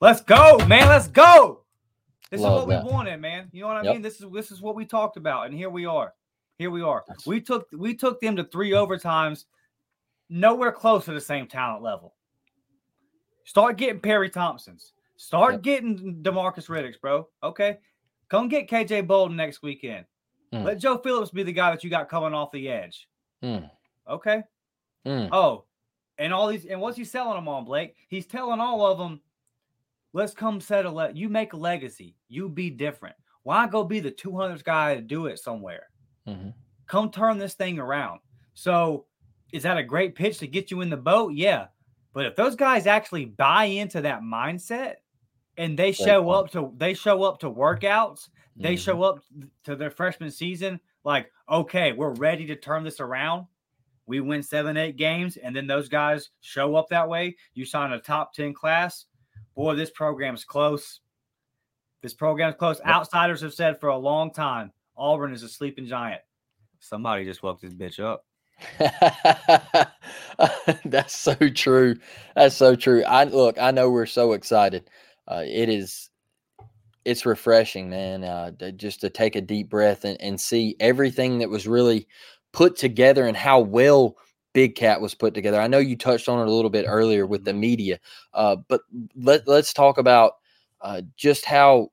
let's 0.00 0.20
go, 0.20 0.58
man. 0.66 0.88
Let's 0.88 1.08
go. 1.08 1.64
This 2.30 2.40
Love 2.40 2.62
is 2.62 2.66
what 2.66 2.68
that. 2.68 2.84
we 2.84 2.90
wanted, 2.92 3.20
man. 3.20 3.48
You 3.52 3.62
know 3.62 3.68
what 3.68 3.78
I 3.78 3.82
Yep. 3.84 3.92
mean? 3.94 4.02
This 4.02 4.20
is 4.20 4.30
this 4.32 4.50
is 4.50 4.60
what 4.60 4.74
we 4.74 4.84
talked 4.84 5.16
about, 5.16 5.46
and 5.46 5.54
here 5.54 5.70
we 5.70 5.86
are. 5.86 6.14
Here 6.58 6.70
we 6.72 6.82
are. 6.82 7.04
We 7.24 7.40
took 7.40 7.68
we 7.72 7.94
took 7.94 8.20
them 8.20 8.34
to 8.36 8.44
three 8.44 8.70
overtimes, 8.72 9.44
nowhere 10.28 10.72
close 10.72 11.04
to 11.04 11.12
the 11.12 11.20
same 11.20 11.46
talent 11.46 11.82
level. 11.84 12.14
Start 13.44 13.76
getting 13.78 14.00
Perry 14.00 14.28
Thompsons. 14.28 14.92
Start 15.16 15.54
Yep. 15.54 15.62
getting 15.62 16.22
Demarcus 16.22 16.68
Riddicks, 16.68 17.00
bro. 17.00 17.28
Okay. 17.42 17.78
Come 18.28 18.48
get 18.48 18.68
KJ 18.68 19.06
Bolden 19.06 19.36
next 19.36 19.62
weekend. 19.62 20.04
Mm. 20.52 20.64
Let 20.64 20.78
Joe 20.78 20.98
Phillips 20.98 21.30
be 21.30 21.44
the 21.44 21.52
guy 21.52 21.70
that 21.70 21.82
you 21.84 21.90
got 21.90 22.08
coming 22.08 22.34
off 22.34 22.50
the 22.52 22.68
edge. 22.68 23.08
Mm, 23.42 23.70
Okay. 24.08 24.42
mm. 25.06 25.28
Oh, 25.32 25.64
and 26.18 26.32
all 26.32 26.48
these 26.48 26.66
and 26.66 26.80
what's 26.80 26.96
he 26.96 27.04
selling 27.04 27.36
them 27.36 27.48
on, 27.48 27.64
Blake? 27.64 27.94
He's 28.08 28.26
telling 28.26 28.58
all 28.60 28.84
of 28.84 28.98
them, 28.98 29.20
let's 30.12 30.34
come 30.34 30.60
set 30.60 30.86
a 30.86 30.90
le- 30.90 31.12
you 31.12 31.28
make 31.28 31.52
a 31.52 31.56
legacy. 31.56 32.16
You 32.28 32.48
be 32.48 32.68
different. 32.68 33.14
Why 33.44 33.66
go 33.68 33.84
be 33.84 34.00
the 34.00 34.10
200th 34.10 34.64
guy 34.64 34.96
to 34.96 35.00
do 35.00 35.26
it 35.26 35.38
somewhere? 35.38 35.86
Mhm. 36.28 36.54
Come 36.86 37.10
turn 37.10 37.38
this 37.38 37.54
thing 37.54 37.78
around. 37.78 38.20
So, 38.54 39.06
is 39.52 39.62
that 39.62 39.78
a 39.78 39.82
great 39.82 40.14
pitch 40.14 40.38
to 40.38 40.46
get 40.46 40.70
you 40.70 40.80
in 40.80 40.90
the 40.90 40.96
boat? 40.96 41.32
Yeah. 41.34 41.68
But 42.12 42.26
if 42.26 42.36
those 42.36 42.56
guys 42.56 42.86
actually 42.86 43.24
buy 43.26 43.64
into 43.64 44.00
that 44.02 44.22
mindset 44.22 44.96
and 45.56 45.78
they 45.78 45.92
show 45.92 46.30
up 46.30 46.50
to 46.52 46.72
they 46.76 46.94
show 46.94 47.22
up 47.22 47.38
to 47.40 47.50
workouts, 47.50 48.28
they 48.56 48.74
Mhm. 48.74 48.84
show 48.84 49.02
up 49.02 49.20
to 49.64 49.76
their 49.76 49.90
freshman 49.90 50.30
season 50.30 50.80
like, 51.04 51.30
okay, 51.48 51.92
we're 51.92 52.14
ready 52.14 52.46
to 52.46 52.56
turn 52.56 52.82
this 52.84 53.00
around. 53.00 53.46
We 54.06 54.20
win 54.20 54.42
seven, 54.42 54.76
eight 54.76 54.96
games, 54.96 55.36
and 55.36 55.54
then 55.54 55.66
those 55.66 55.88
guys 55.88 56.30
show 56.40 56.74
up 56.76 56.88
that 56.88 57.08
way. 57.08 57.36
You 57.54 57.64
sign 57.64 57.92
a 57.92 58.00
top 58.00 58.32
10 58.32 58.54
class. 58.54 59.06
Boy, 59.54 59.74
this 59.74 59.90
program's 59.90 60.44
close. 60.44 61.00
This 62.02 62.14
program's 62.14 62.56
close. 62.56 62.80
Outsiders 62.84 63.42
have 63.42 63.54
said 63.54 63.78
for 63.78 63.90
a 63.90 63.96
long 63.98 64.32
time 64.32 64.72
Auburn 64.98 65.32
is 65.32 65.42
a 65.42 65.48
sleeping 65.48 65.86
giant. 65.86 66.20
Somebody 66.80 67.24
just 67.24 67.42
woke 67.42 67.60
this 67.60 67.74
bitch 67.74 68.00
up. 68.00 68.24
That's 70.84 71.16
so 71.16 71.34
true. 71.34 71.96
That's 72.34 72.56
so 72.56 72.74
true. 72.74 73.04
I 73.04 73.24
look. 73.24 73.58
I 73.58 73.70
know 73.70 73.90
we're 73.90 74.06
so 74.06 74.32
excited. 74.32 74.88
Uh, 75.26 75.44
it 75.46 75.68
is. 75.68 76.10
It's 77.04 77.24
refreshing, 77.24 77.88
man. 77.88 78.24
Uh, 78.24 78.50
to- 78.58 78.72
just 78.72 79.00
to 79.02 79.10
take 79.10 79.36
a 79.36 79.40
deep 79.40 79.70
breath 79.70 80.04
and, 80.04 80.20
and 80.20 80.40
see 80.40 80.76
everything 80.80 81.38
that 81.38 81.50
was 81.50 81.66
really 81.66 82.06
put 82.52 82.76
together 82.76 83.26
and 83.26 83.36
how 83.36 83.60
well 83.60 84.16
Big 84.52 84.74
Cat 84.74 85.00
was 85.00 85.14
put 85.14 85.34
together. 85.34 85.60
I 85.60 85.68
know 85.68 85.78
you 85.78 85.96
touched 85.96 86.28
on 86.28 86.40
it 86.40 86.50
a 86.50 86.52
little 86.52 86.70
bit 86.70 86.86
earlier 86.88 87.26
with 87.26 87.44
the 87.44 87.54
media, 87.54 88.00
uh, 88.34 88.56
but 88.68 88.80
let 89.14 89.46
let's 89.46 89.72
talk 89.72 89.98
about 89.98 90.32
uh, 90.80 91.02
just 91.16 91.44
how 91.44 91.90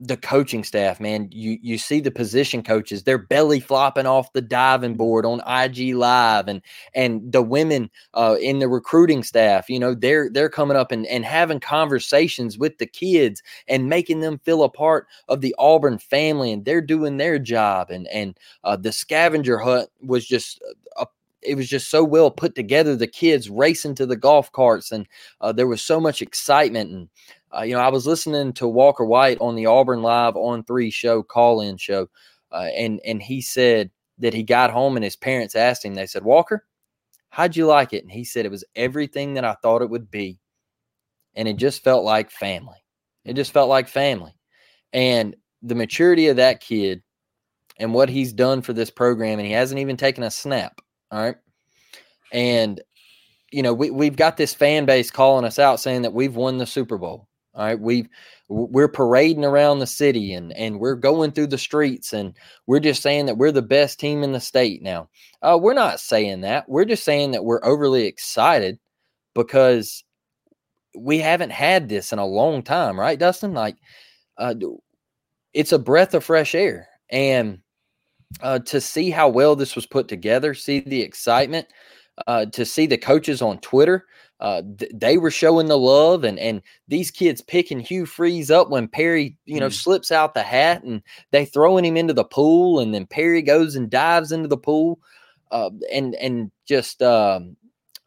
the 0.00 0.16
coaching 0.16 0.64
staff, 0.64 0.98
man, 0.98 1.28
you 1.30 1.56
you 1.62 1.78
see 1.78 2.00
the 2.00 2.10
position 2.10 2.62
coaches, 2.62 3.04
they're 3.04 3.16
belly 3.18 3.60
flopping 3.60 4.06
off 4.06 4.32
the 4.32 4.42
diving 4.42 4.96
board 4.96 5.24
on 5.24 5.40
IG 5.46 5.94
Live, 5.94 6.48
and 6.48 6.60
and 6.94 7.32
the 7.32 7.42
women 7.42 7.90
uh, 8.14 8.36
in 8.40 8.58
the 8.58 8.68
recruiting 8.68 9.22
staff, 9.22 9.70
you 9.70 9.78
know, 9.78 9.94
they're 9.94 10.28
they're 10.30 10.48
coming 10.48 10.76
up 10.76 10.90
and, 10.90 11.06
and 11.06 11.24
having 11.24 11.60
conversations 11.60 12.58
with 12.58 12.78
the 12.78 12.86
kids 12.86 13.42
and 13.68 13.88
making 13.88 14.20
them 14.20 14.38
feel 14.44 14.64
a 14.64 14.68
part 14.68 15.06
of 15.28 15.40
the 15.40 15.54
Auburn 15.58 15.98
family, 15.98 16.52
and 16.52 16.64
they're 16.64 16.80
doing 16.80 17.16
their 17.16 17.38
job. 17.38 17.90
And 17.90 18.08
and 18.08 18.38
uh, 18.64 18.76
the 18.76 18.92
scavenger 18.92 19.58
hunt 19.58 19.88
was 20.02 20.26
just 20.26 20.60
a 20.96 21.06
it 21.44 21.56
was 21.56 21.68
just 21.68 21.90
so 21.90 22.02
well 22.02 22.30
put 22.30 22.54
together. 22.54 22.96
The 22.96 23.06
kids 23.06 23.50
racing 23.50 23.94
to 23.96 24.06
the 24.06 24.16
golf 24.16 24.50
carts, 24.52 24.90
and 24.90 25.06
uh, 25.40 25.52
there 25.52 25.66
was 25.66 25.82
so 25.82 26.00
much 26.00 26.22
excitement. 26.22 26.90
And 26.90 27.08
uh, 27.56 27.62
you 27.62 27.74
know, 27.74 27.80
I 27.80 27.88
was 27.88 28.06
listening 28.06 28.52
to 28.54 28.68
Walker 28.68 29.04
White 29.04 29.38
on 29.40 29.54
the 29.54 29.66
Auburn 29.66 30.02
Live 30.02 30.36
on 30.36 30.64
Three 30.64 30.90
show 30.90 31.22
call 31.22 31.60
in 31.60 31.76
show, 31.76 32.08
uh, 32.52 32.68
and 32.76 33.00
and 33.04 33.22
he 33.22 33.40
said 33.40 33.90
that 34.18 34.34
he 34.34 34.42
got 34.42 34.70
home 34.70 34.96
and 34.96 35.04
his 35.04 35.16
parents 35.16 35.54
asked 35.54 35.84
him. 35.84 35.94
They 35.94 36.06
said, 36.06 36.24
"Walker, 36.24 36.66
how'd 37.30 37.56
you 37.56 37.66
like 37.66 37.92
it?" 37.92 38.02
And 38.02 38.12
he 38.12 38.24
said, 38.24 38.46
"It 38.46 38.50
was 38.50 38.64
everything 38.74 39.34
that 39.34 39.44
I 39.44 39.54
thought 39.62 39.82
it 39.82 39.90
would 39.90 40.10
be, 40.10 40.38
and 41.34 41.48
it 41.48 41.56
just 41.56 41.84
felt 41.84 42.04
like 42.04 42.30
family. 42.30 42.78
It 43.24 43.34
just 43.34 43.52
felt 43.52 43.68
like 43.68 43.88
family." 43.88 44.34
And 44.92 45.36
the 45.62 45.74
maturity 45.74 46.28
of 46.28 46.36
that 46.36 46.60
kid 46.60 47.02
and 47.78 47.92
what 47.92 48.08
he's 48.08 48.32
done 48.32 48.62
for 48.62 48.72
this 48.72 48.90
program, 48.90 49.38
and 49.38 49.46
he 49.46 49.52
hasn't 49.52 49.80
even 49.80 49.96
taken 49.96 50.22
a 50.22 50.30
snap. 50.30 50.80
All 51.10 51.20
right. 51.20 51.36
And, 52.32 52.80
you 53.50 53.62
know, 53.62 53.74
we, 53.74 53.90
we've 53.90 54.16
got 54.16 54.36
this 54.36 54.54
fan 54.54 54.84
base 54.84 55.10
calling 55.10 55.44
us 55.44 55.58
out 55.58 55.80
saying 55.80 56.02
that 56.02 56.12
we've 56.12 56.36
won 56.36 56.58
the 56.58 56.66
Super 56.66 56.98
Bowl. 56.98 57.28
All 57.54 57.64
right. 57.64 57.78
We've, 57.78 58.08
we're 58.48 58.88
parading 58.88 59.44
around 59.44 59.78
the 59.78 59.86
city 59.86 60.34
and, 60.34 60.52
and 60.54 60.80
we're 60.80 60.96
going 60.96 61.32
through 61.32 61.46
the 61.48 61.58
streets 61.58 62.12
and 62.12 62.34
we're 62.66 62.80
just 62.80 63.00
saying 63.00 63.26
that 63.26 63.38
we're 63.38 63.52
the 63.52 63.62
best 63.62 64.00
team 64.00 64.22
in 64.22 64.32
the 64.32 64.40
state 64.40 64.82
now. 64.82 65.08
Uh, 65.40 65.58
we're 65.60 65.74
not 65.74 66.00
saying 66.00 66.40
that. 66.40 66.68
We're 66.68 66.84
just 66.84 67.04
saying 67.04 67.30
that 67.30 67.44
we're 67.44 67.64
overly 67.64 68.06
excited 68.06 68.78
because 69.34 70.04
we 70.96 71.18
haven't 71.18 71.50
had 71.50 71.88
this 71.88 72.12
in 72.12 72.18
a 72.18 72.26
long 72.26 72.62
time, 72.62 72.98
right, 72.98 73.18
Dustin? 73.18 73.54
Like, 73.54 73.76
uh, 74.36 74.54
it's 75.52 75.72
a 75.72 75.78
breath 75.78 76.14
of 76.14 76.24
fresh 76.24 76.54
air. 76.54 76.88
And, 77.10 77.60
uh, 78.40 78.58
to 78.60 78.80
see 78.80 79.10
how 79.10 79.28
well 79.28 79.54
this 79.54 79.76
was 79.76 79.86
put 79.86 80.08
together, 80.08 80.54
see 80.54 80.80
the 80.80 81.02
excitement, 81.02 81.68
uh, 82.26 82.46
to 82.46 82.64
see 82.64 82.86
the 82.86 82.98
coaches 82.98 83.42
on 83.42 83.58
Twitter. 83.58 84.06
Uh, 84.40 84.62
th- 84.78 84.90
they 84.94 85.16
were 85.16 85.30
showing 85.30 85.66
the 85.68 85.78
love, 85.78 86.24
and 86.24 86.38
and 86.38 86.60
these 86.88 87.10
kids 87.10 87.40
picking 87.40 87.80
Hugh 87.80 88.04
Freeze 88.04 88.50
up 88.50 88.68
when 88.68 88.88
Perry, 88.88 89.36
you 89.46 89.60
know, 89.60 89.68
Mm. 89.68 89.72
slips 89.72 90.10
out 90.12 90.34
the 90.34 90.42
hat, 90.42 90.82
and 90.82 91.02
they 91.30 91.44
throwing 91.44 91.84
him 91.84 91.96
into 91.96 92.12
the 92.14 92.24
pool, 92.24 92.80
and 92.80 92.92
then 92.94 93.06
Perry 93.06 93.42
goes 93.42 93.76
and 93.76 93.88
dives 93.88 94.32
into 94.32 94.48
the 94.48 94.56
pool, 94.58 94.98
uh, 95.52 95.70
and 95.92 96.14
and 96.16 96.50
just 96.66 97.00
um, 97.00 97.56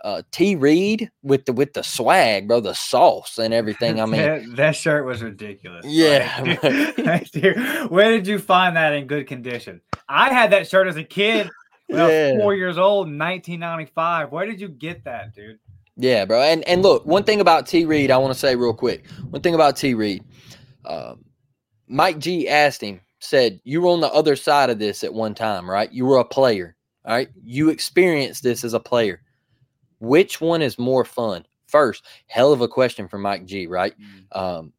uh, 0.03 0.21
T 0.31 0.55
Reed 0.57 1.09
with 1.23 1.45
the 1.45 1.53
with 1.53 1.73
the 1.73 1.81
swag, 1.81 2.47
bro, 2.47 2.59
the 2.59 2.73
sauce 2.75 3.37
and 3.39 3.53
everything. 3.53 4.01
I 4.01 4.05
mean, 4.05 4.21
that, 4.21 4.43
that 4.57 4.75
shirt 4.75 5.05
was 5.05 5.23
ridiculous. 5.23 5.85
Yeah, 5.87 6.57
Like, 6.61 6.97
like, 6.97 7.31
dude, 7.31 7.89
where 7.89 8.11
did 8.11 8.27
you 8.27 8.37
find 8.37 8.75
that 8.75 8.93
in 8.93 9.07
good 9.07 9.27
condition? 9.27 9.79
I 10.09 10.33
had 10.33 10.51
that 10.51 10.67
shirt 10.67 10.87
as 10.87 10.97
a 10.97 11.03
kid 11.03 11.49
when 11.87 12.01
I 12.01 12.05
was 12.05 12.41
four 12.41 12.53
years 12.53 12.77
old 12.77 13.07
1995. 13.07 14.31
Where 14.31 14.45
did 14.45 14.59
you 14.61 14.67
get 14.67 15.05
that, 15.05 15.33
dude? 15.33 15.59
Yeah, 15.97 16.25
bro. 16.25 16.41
And 16.41 16.63
and 16.67 16.83
look, 16.83 17.05
one 17.05 17.23
thing 17.23 17.41
about 17.41 17.65
T 17.65 17.85
Reed, 17.85 18.11
I 18.11 18.17
want 18.17 18.33
to 18.33 18.39
say 18.39 18.55
real 18.55 18.73
quick. 18.73 19.07
One 19.31 19.41
thing 19.41 19.55
about 19.55 19.75
T 19.77 19.95
Reed, 19.95 20.23
um, 20.85 21.25
Mike 21.87 22.19
G 22.19 22.47
asked 22.47 22.81
him, 22.81 23.01
said, 23.19 23.59
"You 23.63 23.81
were 23.81 23.89
on 23.89 24.01
the 24.01 24.13
other 24.13 24.35
side 24.35 24.69
of 24.69 24.77
this 24.77 25.03
at 25.03 25.13
one 25.13 25.33
time, 25.33 25.69
right? 25.69 25.91
You 25.91 26.05
were 26.05 26.17
a 26.19 26.25
player, 26.25 26.75
all 27.03 27.15
right? 27.15 27.29
You 27.43 27.69
experienced 27.69 28.43
this 28.43 28.63
as 28.63 28.75
a 28.75 28.79
player. 28.79 29.21
Which 29.99 30.39
one 30.39 30.61
is 30.61 30.77
more 30.77 31.03
fun?" 31.03 31.45
First, 31.65 32.05
hell 32.27 32.53
of 32.53 32.61
a 32.61 32.67
question 32.67 33.07
for 33.07 33.17
Mike 33.17 33.45
G, 33.45 33.65
right? 33.67 33.93
Um, 34.31 34.73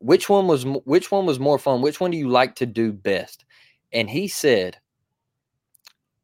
which 0.00 0.28
one 0.28 0.48
was 0.48 0.64
which 0.64 1.12
one 1.12 1.24
was 1.24 1.38
more 1.38 1.58
fun? 1.58 1.82
Which 1.82 2.00
one 2.00 2.10
do 2.10 2.18
you 2.18 2.28
like 2.28 2.56
to 2.56 2.66
do 2.66 2.92
best? 2.92 3.44
And 3.92 4.10
he 4.10 4.28
said, 4.28 4.76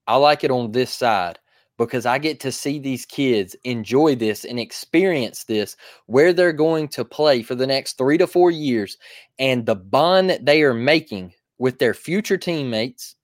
I 0.07 0.17
like 0.17 0.45
it 0.45 0.51
on 0.51 0.73
this 0.73 0.93
side 0.93 1.39
because 1.77 2.07
I 2.07 2.19
get 2.19 2.41
to 2.41 2.53
see 2.53 2.79
these 2.79 3.05
kids 3.05 3.57
enjoy 3.65 4.15
this 4.15 4.45
and 4.45 4.61
experience 4.61 5.45
this 5.45 5.77
where 6.07 6.33
they're 6.33 6.53
going 6.53 6.89
to 6.89 7.05
play 7.05 7.43
for 7.43 7.55
the 7.55 7.67
next 7.67 7.99
three 7.99 8.19
to 8.19 8.27
four 8.27 8.51
years 8.51 8.97
and 9.39 9.67
the 9.67 9.75
bond 9.75 10.31
that 10.31 10.47
they 10.47 10.63
are 10.63 10.75
making 10.75 11.33
with 11.59 11.79
their 11.79 11.95
future 11.95 12.37
teammates 12.37 13.17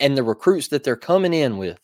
and 0.00 0.16
the 0.16 0.22
recruits 0.22 0.68
that 0.68 0.84
they're 0.84 0.96
coming 0.96 1.32
in 1.32 1.56
with. 1.56 1.78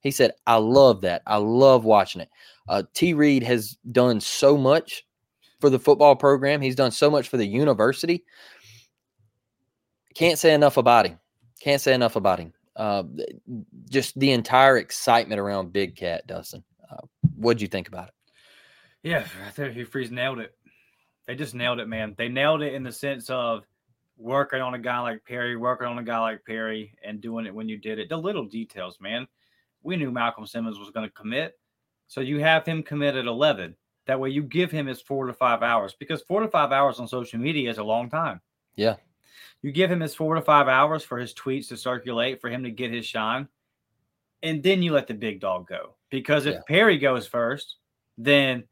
He 0.00 0.10
said, 0.10 0.32
I 0.46 0.56
love 0.56 1.02
that. 1.02 1.22
I 1.26 1.36
love 1.36 1.84
watching 1.84 2.22
it. 2.22 2.28
Uh, 2.68 2.84
T. 2.94 3.12
Reed 3.12 3.42
has 3.42 3.76
done 3.90 4.20
so 4.20 4.56
much 4.56 5.04
for 5.60 5.70
the 5.70 5.78
football 5.78 6.16
program, 6.16 6.60
he's 6.60 6.74
done 6.74 6.90
so 6.90 7.10
much 7.10 7.28
for 7.28 7.36
the 7.36 7.46
university. 7.46 8.24
Can't 10.14 10.38
say 10.38 10.54
enough 10.54 10.76
about 10.76 11.06
him. 11.06 11.18
Can't 11.60 11.80
say 11.80 11.94
enough 11.94 12.16
about 12.16 12.40
him. 12.40 12.52
Uh, 12.80 13.02
just 13.90 14.18
the 14.18 14.30
entire 14.30 14.78
excitement 14.78 15.38
around 15.38 15.70
Big 15.70 15.96
Cat, 15.96 16.26
Dustin. 16.26 16.64
Uh, 16.90 16.96
what'd 17.36 17.60
you 17.60 17.68
think 17.68 17.88
about 17.88 18.08
it? 18.08 18.14
Yeah, 19.02 19.26
I 19.46 19.50
think 19.50 19.74
Hugh 19.74 19.84
Freeze 19.84 20.10
nailed 20.10 20.38
it. 20.38 20.56
They 21.26 21.34
just 21.34 21.54
nailed 21.54 21.78
it, 21.78 21.88
man. 21.88 22.14
They 22.16 22.28
nailed 22.28 22.62
it 22.62 22.72
in 22.72 22.82
the 22.82 22.90
sense 22.90 23.28
of 23.28 23.66
working 24.16 24.62
on 24.62 24.72
a 24.72 24.78
guy 24.78 24.98
like 25.00 25.22
Perry, 25.26 25.58
working 25.58 25.88
on 25.88 25.98
a 25.98 26.02
guy 26.02 26.20
like 26.20 26.42
Perry, 26.46 26.94
and 27.04 27.20
doing 27.20 27.44
it 27.44 27.54
when 27.54 27.68
you 27.68 27.76
did 27.76 27.98
it. 27.98 28.08
The 28.08 28.16
little 28.16 28.46
details, 28.46 28.96
man. 28.98 29.26
We 29.82 29.96
knew 29.96 30.10
Malcolm 30.10 30.46
Simmons 30.46 30.78
was 30.78 30.88
going 30.88 31.06
to 31.06 31.12
commit, 31.12 31.58
so 32.06 32.22
you 32.22 32.38
have 32.38 32.64
him 32.64 32.82
commit 32.82 33.14
at 33.14 33.26
eleven. 33.26 33.76
That 34.06 34.20
way, 34.20 34.30
you 34.30 34.42
give 34.42 34.70
him 34.70 34.86
his 34.86 35.02
four 35.02 35.26
to 35.26 35.34
five 35.34 35.62
hours 35.62 35.94
because 35.98 36.22
four 36.22 36.40
to 36.40 36.48
five 36.48 36.72
hours 36.72 36.98
on 36.98 37.06
social 37.06 37.40
media 37.40 37.70
is 37.70 37.76
a 37.76 37.84
long 37.84 38.08
time. 38.08 38.40
Yeah. 38.74 38.96
You 39.62 39.72
give 39.72 39.90
him 39.90 40.00
his 40.00 40.14
four 40.14 40.34
to 40.34 40.42
five 40.42 40.68
hours 40.68 41.04
for 41.04 41.18
his 41.18 41.34
tweets 41.34 41.68
to 41.68 41.76
circulate, 41.76 42.40
for 42.40 42.48
him 42.48 42.62
to 42.64 42.70
get 42.70 42.92
his 42.92 43.06
shine, 43.06 43.48
and 44.42 44.62
then 44.62 44.82
you 44.82 44.92
let 44.92 45.06
the 45.06 45.14
big 45.14 45.40
dog 45.40 45.68
go. 45.68 45.96
Because 46.08 46.46
if 46.46 46.54
Yeah. 46.54 46.60
Perry 46.66 46.98
goes 46.98 47.26
first, 47.26 47.76
then 48.16 48.64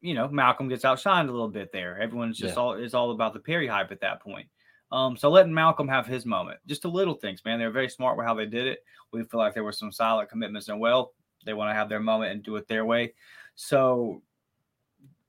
you 0.00 0.14
know 0.14 0.28
Malcolm 0.28 0.68
gets 0.68 0.84
outshined 0.84 1.28
a 1.28 1.32
little 1.32 1.48
bit 1.48 1.72
there. 1.72 1.98
Everyone's 1.98 2.38
just 2.38 2.56
Yeah. 2.56 2.62
all 2.62 2.72
it's 2.74 2.94
all 2.94 3.10
about 3.10 3.34
the 3.34 3.40
Perry 3.40 3.66
hype 3.66 3.92
at 3.92 4.00
that 4.00 4.20
point. 4.20 4.48
Um, 4.92 5.16
so 5.16 5.28
letting 5.28 5.52
Malcolm 5.52 5.88
have 5.88 6.06
his 6.06 6.24
moment, 6.24 6.60
just 6.66 6.82
the 6.82 6.90
little 6.90 7.14
things, 7.14 7.44
man. 7.44 7.58
They're 7.58 7.70
very 7.70 7.88
smart 7.88 8.16
with 8.16 8.26
how 8.26 8.34
they 8.34 8.46
did 8.46 8.66
it. 8.66 8.84
We 9.12 9.24
feel 9.24 9.40
like 9.40 9.52
there 9.54 9.64
were 9.64 9.72
some 9.72 9.90
solid 9.90 10.28
commitments, 10.28 10.68
and 10.68 10.78
well, 10.78 11.14
they 11.44 11.52
want 11.54 11.70
to 11.70 11.74
have 11.74 11.88
their 11.88 12.00
moment 12.00 12.32
and 12.32 12.42
do 12.42 12.56
it 12.56 12.68
their 12.68 12.84
way. 12.84 13.14
So 13.54 14.22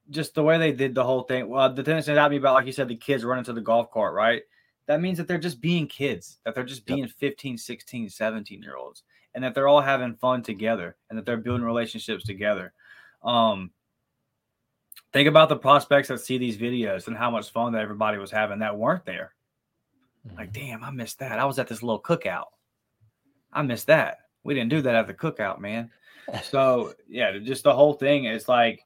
just 0.10 0.36
the 0.36 0.44
way 0.44 0.58
they 0.58 0.72
did 0.72 0.94
the 0.96 1.04
whole 1.04 1.24
thing. 1.24 1.48
Well, 1.50 1.74
the 1.74 1.84
thing 1.84 1.96
that 1.96 2.04
stood 2.04 2.18
out 2.18 2.28
to 2.28 2.32
me 2.32 2.38
about, 2.38 2.54
like 2.54 2.66
you 2.66 2.72
said, 2.72 2.88
the 2.88 2.96
kids 2.96 3.24
running 3.24 3.44
to 3.46 3.54
the 3.54 3.62
golf 3.62 3.92
cart, 3.92 4.14
right? 4.14 4.44
That 4.88 5.02
means 5.02 5.18
that 5.18 5.28
they're 5.28 5.38
just 5.38 5.62
being 5.62 5.88
kids, 5.88 6.40
that 6.46 6.54
they're 6.54 6.64
just 6.64 6.88
Yep. 6.88 6.96
being 6.96 7.08
15, 7.08 7.58
16, 7.58 8.10
17 8.10 8.62
year 8.62 8.76
olds, 8.76 9.04
and 9.34 9.44
that 9.44 9.56
they're 9.56 9.68
all 9.68 9.82
having 9.82 10.16
fun 10.16 10.44
together 10.44 10.96
and 11.10 11.18
that 11.18 11.26
they're 11.26 11.38
building 11.38 11.66
relationships 11.66 12.24
together. 12.24 12.72
Um, 13.24 13.72
think 15.12 15.28
about 15.28 15.50
the 15.50 15.56
prospects 15.56 16.10
that 16.10 16.20
see 16.20 16.38
these 16.38 16.58
videos 16.58 17.08
and 17.08 17.18
how 17.18 17.32
much 17.32 17.52
fun 17.52 17.74
that 17.74 17.82
everybody 17.82 18.18
was 18.20 18.30
having 18.32 18.60
that 18.60 18.78
weren't 18.78 19.06
there. 19.06 19.34
Like, 20.38 20.54
damn, 20.54 20.84
I 20.84 20.92
missed 20.92 21.20
that. 21.20 21.40
I 21.40 21.46
was 21.46 21.58
at 21.60 21.68
this 21.68 21.82
little 21.82 22.02
cookout. 22.02 22.46
I 23.52 23.62
missed 23.64 23.88
that. 23.88 24.20
We 24.44 24.54
didn't 24.54 24.70
do 24.70 24.82
that 24.82 24.96
at 24.96 25.08
the 25.08 25.14
cookout, 25.14 25.60
man. 25.60 25.90
So 26.44 26.94
yeah, 27.08 27.38
just 27.40 27.64
the 27.64 27.74
whole 27.74 27.94
thing 27.94 28.26
is 28.26 28.48
like 28.48 28.85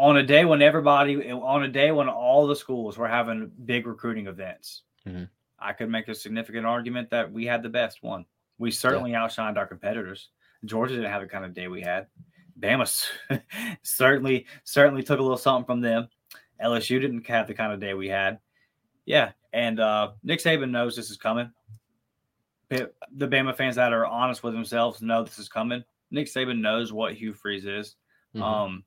on 0.00 0.16
a 0.16 0.22
day 0.22 0.44
when 0.46 0.62
everybody 0.62 1.30
on 1.30 1.62
a 1.64 1.68
day 1.68 1.92
when 1.92 2.08
all 2.08 2.46
the 2.46 2.56
schools 2.56 2.96
were 2.96 3.06
having 3.08 3.50
big 3.66 3.86
recruiting 3.86 4.26
events, 4.28 4.82
Mhm. 5.06 5.28
I 5.58 5.74
could 5.74 5.90
make 5.90 6.08
a 6.08 6.14
significant 6.14 6.64
argument 6.64 7.10
that 7.10 7.30
we 7.30 7.44
had 7.44 7.62
the 7.62 7.68
best 7.68 8.02
one. 8.02 8.24
We 8.58 8.70
certainly 8.70 9.12
outshined 9.12 9.58
our 9.58 9.66
competitors. 9.66 10.30
Georgia 10.64 10.94
didn't 10.96 11.10
have 11.10 11.20
the 11.22 11.28
kind 11.28 11.44
of 11.44 11.52
day 11.54 11.68
we 11.68 11.82
had. 11.82 12.06
Bama 12.58 12.86
certainly 13.82 14.46
certainly 14.64 15.02
took 15.02 15.18
a 15.18 15.22
little 15.22 15.36
something 15.36 15.66
from 15.66 15.80
them. 15.80 16.08
LSU 16.62 16.98
didn't 17.00 17.26
have 17.26 17.46
the 17.46 17.54
kind 17.54 17.72
of 17.72 17.80
day 17.80 17.92
we 17.94 18.08
had. 18.08 18.38
Yeah, 19.06 19.32
and 19.52 19.80
uh, 19.80 20.12
Nick 20.22 20.40
Saban 20.40 20.70
knows 20.70 20.96
this 20.96 21.10
is 21.10 21.16
coming. 21.18 21.50
The 22.68 22.92
Bama 23.28 23.54
fans 23.56 23.76
that 23.76 23.92
are 23.92 24.06
honest 24.06 24.42
with 24.42 24.54
themselves 24.54 25.02
know 25.02 25.24
this 25.24 25.38
is 25.38 25.48
coming. 25.48 25.82
Nick 26.10 26.26
Saban 26.28 26.60
knows 26.60 26.92
what 26.92 27.14
Hugh 27.14 27.34
Freeze 27.34 27.66
is. 27.66 27.96
Mhm. 28.34 28.42
Um, 28.42 28.84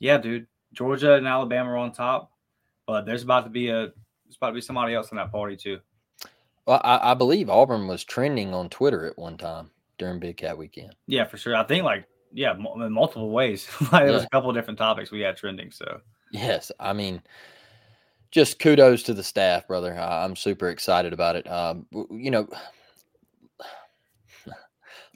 yeah, 0.00 0.18
dude, 0.18 0.46
Georgia 0.72 1.14
and 1.14 1.26
Alabama 1.28 1.70
are 1.70 1.76
on 1.76 1.92
top, 1.92 2.32
but 2.86 3.06
there's 3.06 3.22
about 3.22 3.44
to 3.44 3.50
be 3.50 3.68
a 3.68 3.92
there's 4.24 4.36
about 4.36 4.48
to 4.48 4.54
be 4.54 4.60
somebody 4.60 4.94
else 4.94 5.10
in 5.12 5.16
that 5.16 5.30
party 5.30 5.56
too. 5.56 5.78
Well, 6.66 6.80
I, 6.84 7.12
I 7.12 7.14
believe 7.14 7.48
Auburn 7.48 7.86
was 7.88 8.04
trending 8.04 8.52
on 8.54 8.68
Twitter 8.68 9.06
at 9.06 9.18
one 9.18 9.36
time 9.36 9.70
during 9.98 10.18
Big 10.20 10.36
Cat 10.36 10.56
Weekend. 10.58 10.94
Yeah, 11.06 11.24
for 11.24 11.36
sure. 11.36 11.54
I 11.56 11.64
think 11.64 11.84
like 11.84 12.06
yeah, 12.32 12.54
in 12.54 12.92
multiple 12.92 13.30
ways. 13.30 13.68
like 13.92 14.04
there 14.04 14.12
was 14.12 14.22
Yeah. 14.22 14.26
a 14.26 14.30
couple 14.30 14.50
of 14.50 14.56
different 14.56 14.78
topics 14.78 15.10
we 15.10 15.20
had 15.20 15.36
trending. 15.36 15.70
So 15.72 16.00
Yes, 16.32 16.70
I 16.78 16.92
mean, 16.92 17.20
just 18.30 18.60
kudos 18.60 19.02
to 19.04 19.14
the 19.14 19.24
staff, 19.24 19.66
brother. 19.66 19.98
I'm 19.98 20.36
super 20.36 20.68
excited 20.68 21.12
about 21.12 21.34
it. 21.34 21.50
Um, 21.50 21.86
you 22.10 22.30
know, 22.30 22.46
let's- 24.46 24.60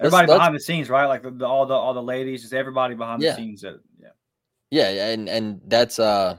everybody 0.01 0.27
let's- 0.27 0.39
behind 0.39 0.57
the 0.57 0.61
scenes, 0.61 0.91
right? 0.91 1.07
Like 1.07 1.23
the, 1.23 1.31
the, 1.31 1.47
all 1.47 1.67
the 1.67 1.75
all 1.75 1.95
the 1.95 2.03
ladies, 2.03 2.43
just 2.43 2.53
everybody 2.55 2.95
behind 2.95 3.23
Yeah. 3.23 3.31
the 3.31 3.37
scenes. 3.37 3.61
That 3.63 3.81
yeah. 4.71 5.09
And 5.13 5.29
and 5.29 5.61
that's 5.67 5.99
uh 5.99 6.37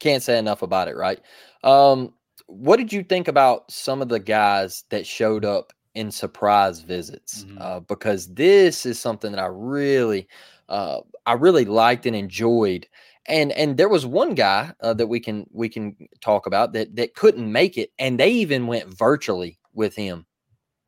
can't 0.00 0.22
say 0.22 0.38
enough 0.38 0.62
about 0.62 0.88
it, 0.88 0.96
right? 0.96 1.20
Um 1.64 2.14
what 2.46 2.78
did 2.78 2.92
you 2.92 3.02
think 3.04 3.28
about 3.28 3.70
some 3.70 4.02
of 4.02 4.08
the 4.08 4.20
guys 4.20 4.84
that 4.90 5.06
showed 5.06 5.44
up 5.44 5.72
in 5.94 6.10
surprise 6.10 6.80
visits? 6.80 7.44
Mhm. 7.44 7.56
Uh 7.60 7.80
because 7.80 8.34
this 8.34 8.86
is 8.86 8.98
something 9.00 9.32
that 9.32 9.40
I 9.42 9.48
really 9.48 10.28
uh 10.68 11.00
I 11.26 11.34
really 11.34 11.64
liked 11.64 12.06
and 12.06 12.16
enjoyed. 12.16 12.86
And 13.26 13.52
and 13.52 13.76
there 13.76 13.88
was 13.90 14.06
one 14.06 14.34
guy 14.34 14.72
uh, 14.80 14.94
that 14.94 15.08
we 15.08 15.20
can 15.20 15.46
we 15.52 15.68
can 15.68 15.96
talk 16.20 16.46
about 16.46 16.72
that 16.74 16.96
that 16.96 17.14
couldn't 17.14 17.50
make 17.52 17.78
it 17.78 17.90
and 17.98 18.18
they 18.20 18.30
even 18.30 18.66
went 18.66 18.88
virtually 18.88 19.58
with 19.74 19.94
him 19.96 20.26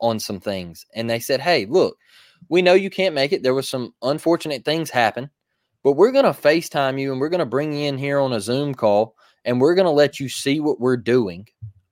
on 0.01 0.19
some 0.19 0.39
things. 0.39 0.85
And 0.95 1.09
they 1.09 1.19
said, 1.19 1.41
"Hey, 1.41 1.65
look, 1.65 1.97
we 2.49 2.61
know 2.61 2.73
you 2.73 2.89
can't 2.89 3.15
make 3.15 3.31
it. 3.33 3.43
There 3.43 3.53
was 3.53 3.69
some 3.69 3.93
unfortunate 4.01 4.65
things 4.65 4.89
happen 4.89 5.29
but 5.83 5.93
we're 5.93 6.11
going 6.11 6.25
to 6.25 6.31
FaceTime 6.31 6.99
you 6.99 7.11
and 7.11 7.19
we're 7.21 7.29
going 7.29 7.39
to 7.39 7.45
bring 7.45 7.73
you 7.73 7.87
in 7.87 7.97
here 7.97 8.19
on 8.19 8.33
a 8.33 8.41
Zoom 8.41 8.73
call 8.73 9.15
and 9.45 9.59
we're 9.59 9.75
going 9.75 9.85
to 9.85 9.91
let 9.91 10.19
you 10.19 10.29
see 10.29 10.59
what 10.59 10.79
we're 10.79 10.97
doing. 10.97 11.47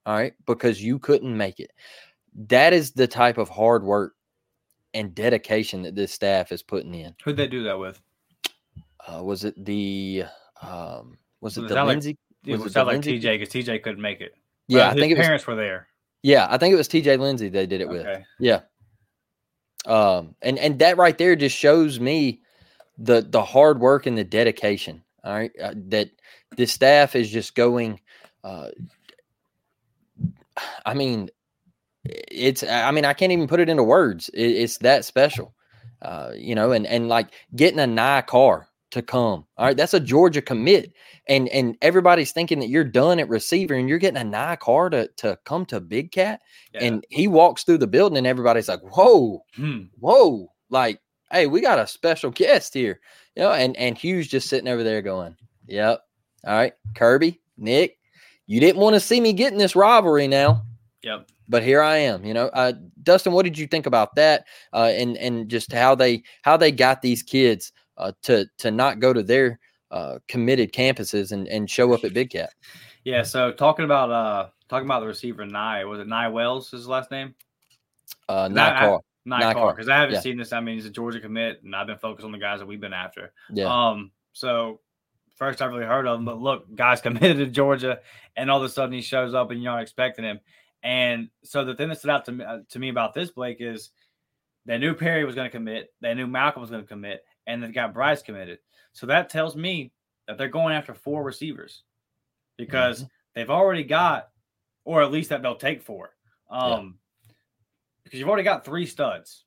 All 0.05 0.15
right. 0.15 0.33
Because 0.45 0.81
you 0.83 0.99
couldn't 0.99 1.35
make 1.35 1.59
it. 1.59 1.71
That 2.47 2.73
is 2.73 2.91
the 2.91 3.07
type 3.07 3.37
of 3.37 3.49
hard 3.49 3.83
work 3.83 4.13
and 4.93 5.13
dedication 5.13 5.81
that 5.83 5.95
this 5.95 6.11
staff 6.11 6.51
is 6.51 6.63
putting 6.63 6.93
in. 6.95 7.13
Who'd 7.23 7.37
they 7.37 7.47
do 7.47 7.63
that 7.63 7.77
with? 7.77 7.99
Uh, 9.07 9.23
was 9.23 9.43
it 9.43 9.53
the, 9.65 10.23
um, 10.61 11.17
was 11.41 11.57
it 11.57 11.61
Was 11.61 11.69
the 11.69 11.75
like- 11.75 11.87
Lindsay? 11.87 12.17
It 12.45 12.53
Was 12.53 12.61
was 12.61 12.71
it 12.71 12.75
the 12.75 12.83
like? 12.85 13.01
TJ 13.01 13.39
because 13.39 13.49
TJ 13.53 13.83
couldn't 13.83 14.01
make 14.01 14.21
it. 14.21 14.33
Yeah. 14.67 14.87
I 14.87 14.91
his 14.91 14.99
think 14.99 15.11
it 15.11 15.17
was, 15.17 15.25
parents 15.25 15.47
were 15.47 15.55
there. 15.55 15.87
yeah, 16.23 16.47
I 16.49 16.57
think 16.57 16.73
it 16.73 16.77
was 16.77 16.87
TJ 16.87 17.19
Lindsay 17.19 17.49
they 17.49 17.65
did 17.65 17.81
it 17.81 17.89
with. 17.89 18.07
Yeah. 18.39 18.61
Um, 19.85 20.35
and 20.41 20.59
and 20.59 20.77
that 20.79 20.97
right 20.97 21.17
there 21.17 21.35
just 21.35 21.55
shows 21.57 21.99
me 21.99 22.41
the 23.01 23.21
the 23.21 23.43
hard 23.43 23.79
work 23.79 24.05
and 24.05 24.17
the 24.17 24.23
dedication. 24.23 25.03
All 25.23 25.33
right, 25.33 25.51
uh, 25.61 25.73
that 25.87 26.09
the 26.55 26.65
staff 26.65 27.15
is 27.15 27.29
just 27.29 27.55
going. 27.55 27.99
Uh, 28.43 28.69
I 30.85 30.93
mean, 30.93 31.29
it's. 32.05 32.63
I 32.63 32.91
mean, 32.91 33.05
I 33.05 33.13
can't 33.13 33.31
even 33.31 33.47
put 33.47 33.59
it 33.59 33.69
into 33.69 33.83
words. 33.83 34.29
It, 34.29 34.43
it's 34.47 34.77
that 34.79 35.05
special. 35.05 35.53
Uh, 36.01 36.31
you 36.35 36.55
know, 36.55 36.71
and 36.71 36.85
and 36.87 37.09
like 37.09 37.27
getting 37.55 37.79
a 37.79 37.87
Nye 37.87 38.21
Carr 38.21 38.67
to 38.91 39.01
come. 39.01 39.45
All 39.57 39.65
right, 39.65 39.77
that's 39.77 39.93
a 39.93 39.99
Georgia 39.99 40.41
commit, 40.41 40.93
and 41.27 41.49
and 41.49 41.77
everybody's 41.81 42.31
thinking 42.31 42.59
that 42.59 42.69
you're 42.69 42.83
done 42.85 43.19
at 43.19 43.29
receiver, 43.29 43.73
and 43.75 43.89
you're 43.89 43.97
getting 43.99 44.21
a 44.21 44.23
Nye 44.23 44.55
Carr 44.55 44.89
to 44.91 45.07
to 45.17 45.37
come 45.45 45.65
to 45.67 45.79
Big 45.81 46.11
Cat, 46.11 46.41
Yeah. 46.73 46.85
and 46.85 47.05
he 47.09 47.27
walks 47.27 47.63
through 47.63 47.79
the 47.79 47.87
building, 47.87 48.17
and 48.17 48.27
everybody's 48.27 48.69
like, 48.69 48.81
"Whoa, 48.81 49.43
Hmm. 49.55 49.83
whoa!" 49.99 50.51
Like, 50.69 51.01
hey, 51.31 51.47
we 51.47 51.61
got 51.61 51.79
a 51.79 51.87
special 51.87 52.31
guest 52.31 52.73
here, 52.73 52.99
you 53.35 53.43
know. 53.43 53.51
And 53.51 53.75
and 53.77 53.97
Hugh's 53.97 54.27
just 54.27 54.49
sitting 54.49 54.67
over 54.67 54.83
there 54.83 55.01
going, 55.01 55.35
"Yep, 55.67 56.01
all 56.45 56.53
right, 56.55 56.73
Kirby, 56.95 57.39
Nick, 57.57 57.97
you 58.47 58.59
didn't 58.59 58.81
want 58.81 58.95
to 58.95 58.99
see 58.99 59.19
me 59.21 59.33
getting 59.33 59.59
this 59.59 59.75
rivalry 59.75 60.27
now." 60.27 60.63
Yep. 61.01 61.29
but 61.47 61.63
here 61.63 61.81
I 61.81 61.95
am. 61.97 62.25
You 62.25 62.33
know, 62.33 62.47
uh, 62.47 62.73
Dustin, 63.03 63.31
what 63.31 63.43
did 63.43 63.57
you 63.57 63.65
think 63.67 63.85
about 63.85 64.15
that? 64.15 64.45
Uh, 64.73 64.91
and 64.93 65.17
and 65.17 65.49
just 65.49 65.71
how 65.71 65.95
they 65.95 66.23
how 66.41 66.57
they 66.57 66.71
got 66.71 67.01
these 67.01 67.23
kids 67.23 67.71
uh, 67.97 68.11
to 68.23 68.45
to 68.59 68.69
not 68.71 68.99
go 68.99 69.13
to 69.13 69.23
their 69.23 69.59
uh, 69.91 70.19
committed 70.27 70.71
campuses 70.73 71.31
and 71.31 71.47
and 71.47 71.69
show 71.69 71.93
up 71.93 72.03
at 72.03 72.13
Big 72.13 72.29
Cat. 72.31 72.51
Yeah. 73.05 73.23
So 73.23 73.51
talking 73.51 73.85
about 73.85 74.11
uh 74.11 74.49
talking 74.67 74.85
about 74.85 74.99
the 74.99 75.07
receiver 75.07 75.45
Nye 75.45 75.85
was 75.85 75.99
it 76.01 76.07
Nye 76.07 76.27
Wells 76.27 76.69
his 76.69 76.85
last 76.87 77.09
name? 77.11 77.33
Uh, 78.27 78.49
That- 78.49 78.53
not 78.53 78.75
I- 78.75 78.79
Carl. 78.79 78.91
Nye 78.91 78.95
Nye 78.95 79.08
Carr 79.25 79.53
Carr, 79.53 79.73
because 79.73 79.89
I 79.89 79.97
haven't 79.97 80.15
yeah. 80.15 80.21
seen 80.21 80.37
this. 80.37 80.53
I 80.53 80.59
mean, 80.59 80.75
he's 80.75 80.85
a 80.85 80.89
Georgia 80.89 81.19
commit, 81.19 81.61
and 81.63 81.75
I've 81.75 81.87
been 81.87 81.97
focused 81.97 82.25
on 82.25 82.31
the 82.31 82.37
guys 82.37 82.59
that 82.59 82.65
we've 82.65 82.81
been 82.81 82.93
after. 82.93 83.31
Yeah, 83.51 83.65
Um, 83.65 84.11
so 84.33 84.79
first 85.35 85.61
I've 85.61 85.71
really 85.71 85.85
heard 85.85 86.05
of 86.05 86.19
him, 86.19 86.25
but 86.25 86.39
look, 86.39 86.73
guys 86.75 87.01
committed 87.01 87.37
to 87.37 87.47
Georgia, 87.47 87.99
and 88.35 88.51
all 88.51 88.59
of 88.59 88.63
a 88.63 88.69
sudden 88.69 88.93
he 88.93 89.01
shows 89.01 89.33
up, 89.33 89.51
and 89.51 89.61
you're 89.61 89.71
not 89.71 89.81
expecting 89.81 90.25
him. 90.25 90.39
And 90.83 91.29
so 91.43 91.65
the 91.65 91.75
thing 91.75 91.89
that 91.89 91.97
stood 91.97 92.11
out 92.11 92.25
to 92.25 92.31
me, 92.31 92.45
uh, 92.45 92.59
to 92.69 92.79
me 92.79 92.89
about 92.89 93.13
this 93.13 93.31
Blake 93.31 93.57
is 93.59 93.89
they 94.65 94.77
knew 94.77 94.93
Perry 94.93 95.25
was 95.25 95.35
going 95.35 95.47
to 95.47 95.51
commit, 95.51 95.93
they 96.01 96.13
knew 96.13 96.27
Malcolm 96.27 96.61
was 96.61 96.69
going 96.69 96.83
to 96.83 96.87
commit, 96.87 97.23
and 97.47 97.63
they 97.63 97.69
got 97.69 97.93
Bryce 97.93 98.21
committed. 98.21 98.59
So 98.93 99.07
that 99.07 99.29
tells 99.29 99.55
me 99.55 99.91
that 100.27 100.37
they're 100.37 100.47
going 100.47 100.75
after 100.75 100.93
four 100.93 101.23
receivers 101.23 101.83
because 102.57 103.05
they've 103.33 103.49
already 103.49 103.83
got, 103.83 104.29
or 104.85 105.01
at 105.01 105.11
least 105.11 105.29
that 105.29 105.41
they'll 105.41 105.55
take 105.55 105.81
four. 105.81 106.11
Um, 106.49 106.98
because 108.09 108.19
you've 108.19 108.29
already 108.29 108.43
got 108.43 108.65
three 108.65 108.85
studs. 108.85 109.45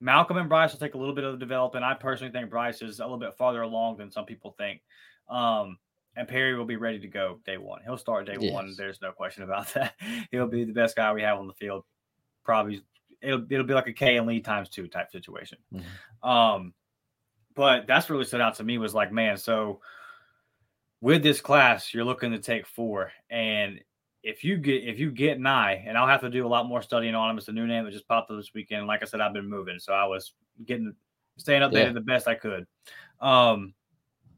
Malcolm 0.00 0.36
and 0.36 0.48
Bryce 0.48 0.72
will 0.72 0.78
take 0.78 0.94
a 0.94 0.98
little 0.98 1.14
bit 1.14 1.24
of 1.24 1.32
the 1.32 1.38
development. 1.38 1.84
I 1.84 1.94
personally 1.94 2.32
think 2.32 2.50
Bryce 2.50 2.80
is 2.82 3.00
a 3.00 3.02
little 3.02 3.18
bit 3.18 3.34
farther 3.34 3.62
along 3.62 3.98
than 3.98 4.10
some 4.10 4.24
people 4.24 4.54
think. 4.56 4.80
Um, 5.28 5.78
and 6.16 6.26
Perry 6.26 6.56
will 6.56 6.64
be 6.64 6.76
ready 6.76 6.98
to 7.00 7.08
go 7.08 7.40
day 7.44 7.58
one. 7.58 7.80
He'll 7.84 7.98
start 7.98 8.26
day 8.26 8.36
one. 8.38 8.74
There's 8.76 9.02
no 9.02 9.12
question 9.12 9.42
about 9.42 9.66
that. 9.74 9.94
He'll 10.30 10.46
be 10.46 10.64
the 10.64 10.72
best 10.72 10.96
guy 10.96 11.12
we 11.12 11.22
have 11.22 11.38
on 11.38 11.46
the 11.46 11.54
field, 11.54 11.84
probably 12.44 12.82
it'll 13.20 13.44
it'll 13.50 13.66
be 13.66 13.74
like 13.74 13.88
a 13.88 13.92
K 13.92 14.16
and 14.16 14.26
Lee 14.26 14.40
times 14.40 14.68
two 14.68 14.88
type 14.88 15.10
situation. 15.10 15.58
Mhm. 15.72 16.28
Um, 16.28 16.74
but 17.54 17.86
that's 17.86 18.08
really 18.08 18.24
stood 18.24 18.40
out 18.40 18.54
to 18.56 18.64
me 18.64 18.78
was 18.78 18.94
like, 18.94 19.12
man, 19.12 19.36
so 19.36 19.80
with 21.00 21.22
this 21.22 21.40
class, 21.40 21.92
you're 21.92 22.04
looking 22.04 22.32
to 22.32 22.38
take 22.38 22.66
four, 22.66 23.12
and 23.30 23.80
if 24.22 24.42
you 24.44 24.56
get 24.56 24.84
if 24.84 24.98
you 24.98 25.10
get 25.10 25.40
nigh, 25.40 25.84
and 25.86 25.96
I'll 25.96 26.06
have 26.06 26.20
to 26.22 26.30
do 26.30 26.46
a 26.46 26.48
lot 26.48 26.66
more 26.66 26.82
studying 26.82 27.14
on 27.14 27.30
him. 27.30 27.38
It's 27.38 27.48
a 27.48 27.52
new 27.52 27.66
name 27.66 27.84
that 27.84 27.92
just 27.92 28.08
popped 28.08 28.30
up 28.30 28.36
this 28.36 28.52
weekend. 28.54 28.86
Like 28.86 29.02
I 29.02 29.06
said, 29.06 29.20
I've 29.20 29.32
been 29.32 29.48
moving, 29.48 29.78
so 29.78 29.92
I 29.92 30.04
was 30.06 30.32
getting 30.66 30.94
staying 31.36 31.62
updated 31.62 31.72
Yeah. 31.86 31.92
the 31.92 32.00
best 32.00 32.26
I 32.26 32.34
could. 32.34 32.66
Um, 33.20 33.74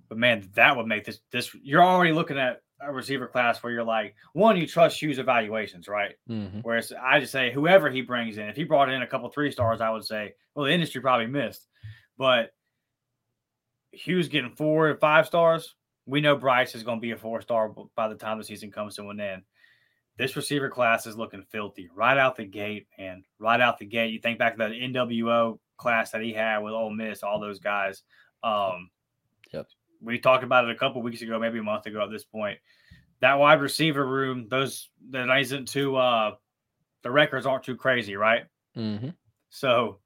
but 0.08 0.18
man, 0.18 0.48
that 0.54 0.76
would 0.76 0.86
make 0.86 1.04
this 1.04 1.20
this. 1.32 1.54
You're 1.62 1.82
already 1.82 2.12
looking 2.12 2.38
at 2.38 2.60
a 2.82 2.92
receiver 2.92 3.26
class 3.26 3.62
where 3.62 3.72
you're 3.72 3.84
like, 3.84 4.14
one, 4.32 4.56
you 4.56 4.66
trust 4.66 5.00
Hugh's 5.00 5.18
evaluations, 5.18 5.86
right? 5.88 6.14
Mhm. 6.28 6.62
Whereas 6.62 6.92
I 6.92 7.20
just 7.20 7.32
say 7.32 7.52
whoever 7.52 7.90
he 7.90 8.00
brings 8.00 8.38
in, 8.38 8.48
if 8.48 8.56
he 8.56 8.64
brought 8.64 8.88
in 8.90 9.02
a 9.02 9.06
couple 9.06 9.28
three 9.28 9.50
stars, 9.50 9.80
I 9.82 9.90
would 9.90 10.04
say, 10.04 10.34
well, 10.54 10.64
the 10.66 10.72
industry 10.72 11.00
probably 11.02 11.26
missed. 11.26 11.68
But 12.16 12.52
Hugh's 13.92 14.28
getting 14.28 14.54
four 14.56 14.88
and 14.88 14.98
five 15.00 15.26
stars, 15.26 15.74
we 16.06 16.20
know 16.20 16.36
Bryce 16.36 16.74
is 16.74 16.82
going 16.82 16.98
to 16.98 17.02
be 17.02 17.10
a 17.10 17.16
four 17.16 17.40
star 17.42 17.68
by 17.96 18.08
the 18.08 18.14
time 18.14 18.38
the 18.38 18.44
season 18.44 18.70
comes 18.70 18.96
to 18.96 19.08
an 19.10 19.20
end. 19.20 19.42
This 20.20 20.36
receiver 20.36 20.68
class 20.68 21.06
is 21.06 21.16
looking 21.16 21.42
filthy 21.48 21.88
right 21.94 22.18
out 22.18 22.36
the 22.36 22.44
gate, 22.44 22.88
man. 22.98 23.24
Right 23.38 23.58
out 23.58 23.78
the 23.78 23.86
gate. 23.86 24.12
You 24.12 24.18
think 24.18 24.38
back 24.38 24.52
to 24.52 24.58
that 24.58 24.72
NWO 24.72 25.58
class 25.78 26.10
that 26.10 26.20
he 26.20 26.34
had 26.34 26.58
with 26.58 26.74
Ole 26.74 26.90
Miss, 26.90 27.22
all 27.22 27.40
those 27.40 27.58
guys. 27.58 28.02
Um, 28.42 28.90
Yep. 29.50 29.66
We 30.02 30.18
talked 30.18 30.44
about 30.44 30.66
it 30.66 30.70
a 30.70 30.78
couple 30.78 31.00
weeks 31.00 31.22
ago, 31.22 31.38
maybe 31.38 31.58
a 31.58 31.62
month 31.62 31.86
ago 31.86 32.02
at 32.02 32.10
this 32.10 32.24
point. 32.24 32.58
That 33.20 33.38
wide 33.38 33.62
receiver 33.62 34.06
room, 34.06 34.46
those 34.50 34.90
that 35.08 35.34
isn't 35.38 35.68
too 35.68 35.96
uh 35.96 36.34
the 37.02 37.10
records 37.10 37.46
aren't 37.46 37.64
too 37.64 37.76
crazy, 37.76 38.14
right? 38.14 38.44
Mm-hmm. 38.76 39.08
So 39.48 40.00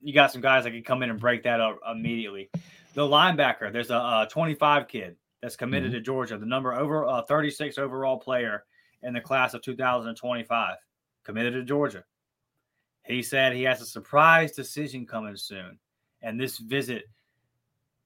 you 0.00 0.14
got 0.14 0.32
some 0.32 0.40
guys 0.40 0.64
that 0.64 0.70
can 0.70 0.82
come 0.82 1.02
in 1.02 1.10
and 1.10 1.20
break 1.20 1.42
that 1.42 1.60
up 1.60 1.78
immediately. 1.90 2.48
The 2.94 3.02
linebacker, 3.02 3.70
there's 3.70 3.90
a, 3.90 3.96
uh 3.96 4.26
25 4.26 4.88
kid 4.88 5.16
that's 5.42 5.56
committed 5.56 5.92
to 5.92 6.00
Georgia, 6.00 6.38
the 6.38 6.46
number 6.46 6.72
over 6.72 7.06
uh, 7.06 7.20
36 7.22 7.76
overall 7.76 8.18
player 8.18 8.64
in 9.02 9.12
the 9.12 9.20
class 9.20 9.54
of 9.54 9.62
2025, 9.62 10.76
committed 11.24 11.54
to 11.54 11.64
Georgia. 11.64 12.04
He 13.04 13.22
said 13.22 13.52
he 13.52 13.64
has 13.64 13.80
a 13.80 13.86
surprise 13.86 14.52
decision 14.52 15.06
coming 15.06 15.36
soon, 15.36 15.78
and 16.22 16.40
this 16.40 16.58
visit 16.58 17.04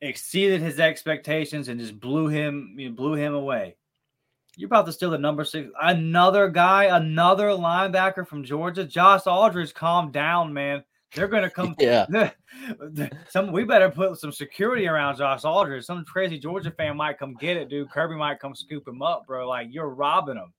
exceeded 0.00 0.60
his 0.60 0.80
expectations 0.80 1.68
and 1.68 1.80
just 1.80 1.98
blew 1.98 2.28
him 2.28 2.74
you 2.78 2.88
know, 2.88 2.94
blew 2.94 3.14
him 3.14 3.34
away. 3.34 3.76
You're 4.56 4.68
about 4.68 4.86
to 4.86 4.92
steal 4.92 5.10
the 5.10 5.18
number 5.18 5.44
six. 5.44 5.70
Another 5.82 6.48
guy, 6.48 6.84
another 6.84 7.48
linebacker 7.48 8.26
from 8.26 8.42
Georgia. 8.42 8.84
Josh 8.84 9.26
Aldridge, 9.26 9.74
calm 9.74 10.10
down, 10.10 10.52
man. 10.52 10.82
They're 11.14 11.28
gonna 11.28 11.50
come. 11.50 11.74
Yeah. 11.80 12.06
some 13.28 13.52
we 13.52 13.64
better 13.64 13.90
put 13.90 14.18
some 14.18 14.32
security 14.32 14.88
around 14.88 15.18
Josh 15.18 15.44
Aldridge. 15.44 15.84
Some 15.84 16.04
crazy 16.04 16.38
Georgia 16.38 16.70
fan 16.70 16.96
might 16.96 17.18
come 17.18 17.34
get 17.34 17.56
it, 17.56 17.68
dude. 17.68 17.90
Kirby 17.90 18.16
might 18.16 18.40
come 18.40 18.54
scoop 18.54 18.88
him 18.88 19.02
up, 19.02 19.26
bro. 19.26 19.46
Like 19.48 19.68
you're 19.70 19.90
robbing 19.90 20.36
them. 20.36 20.52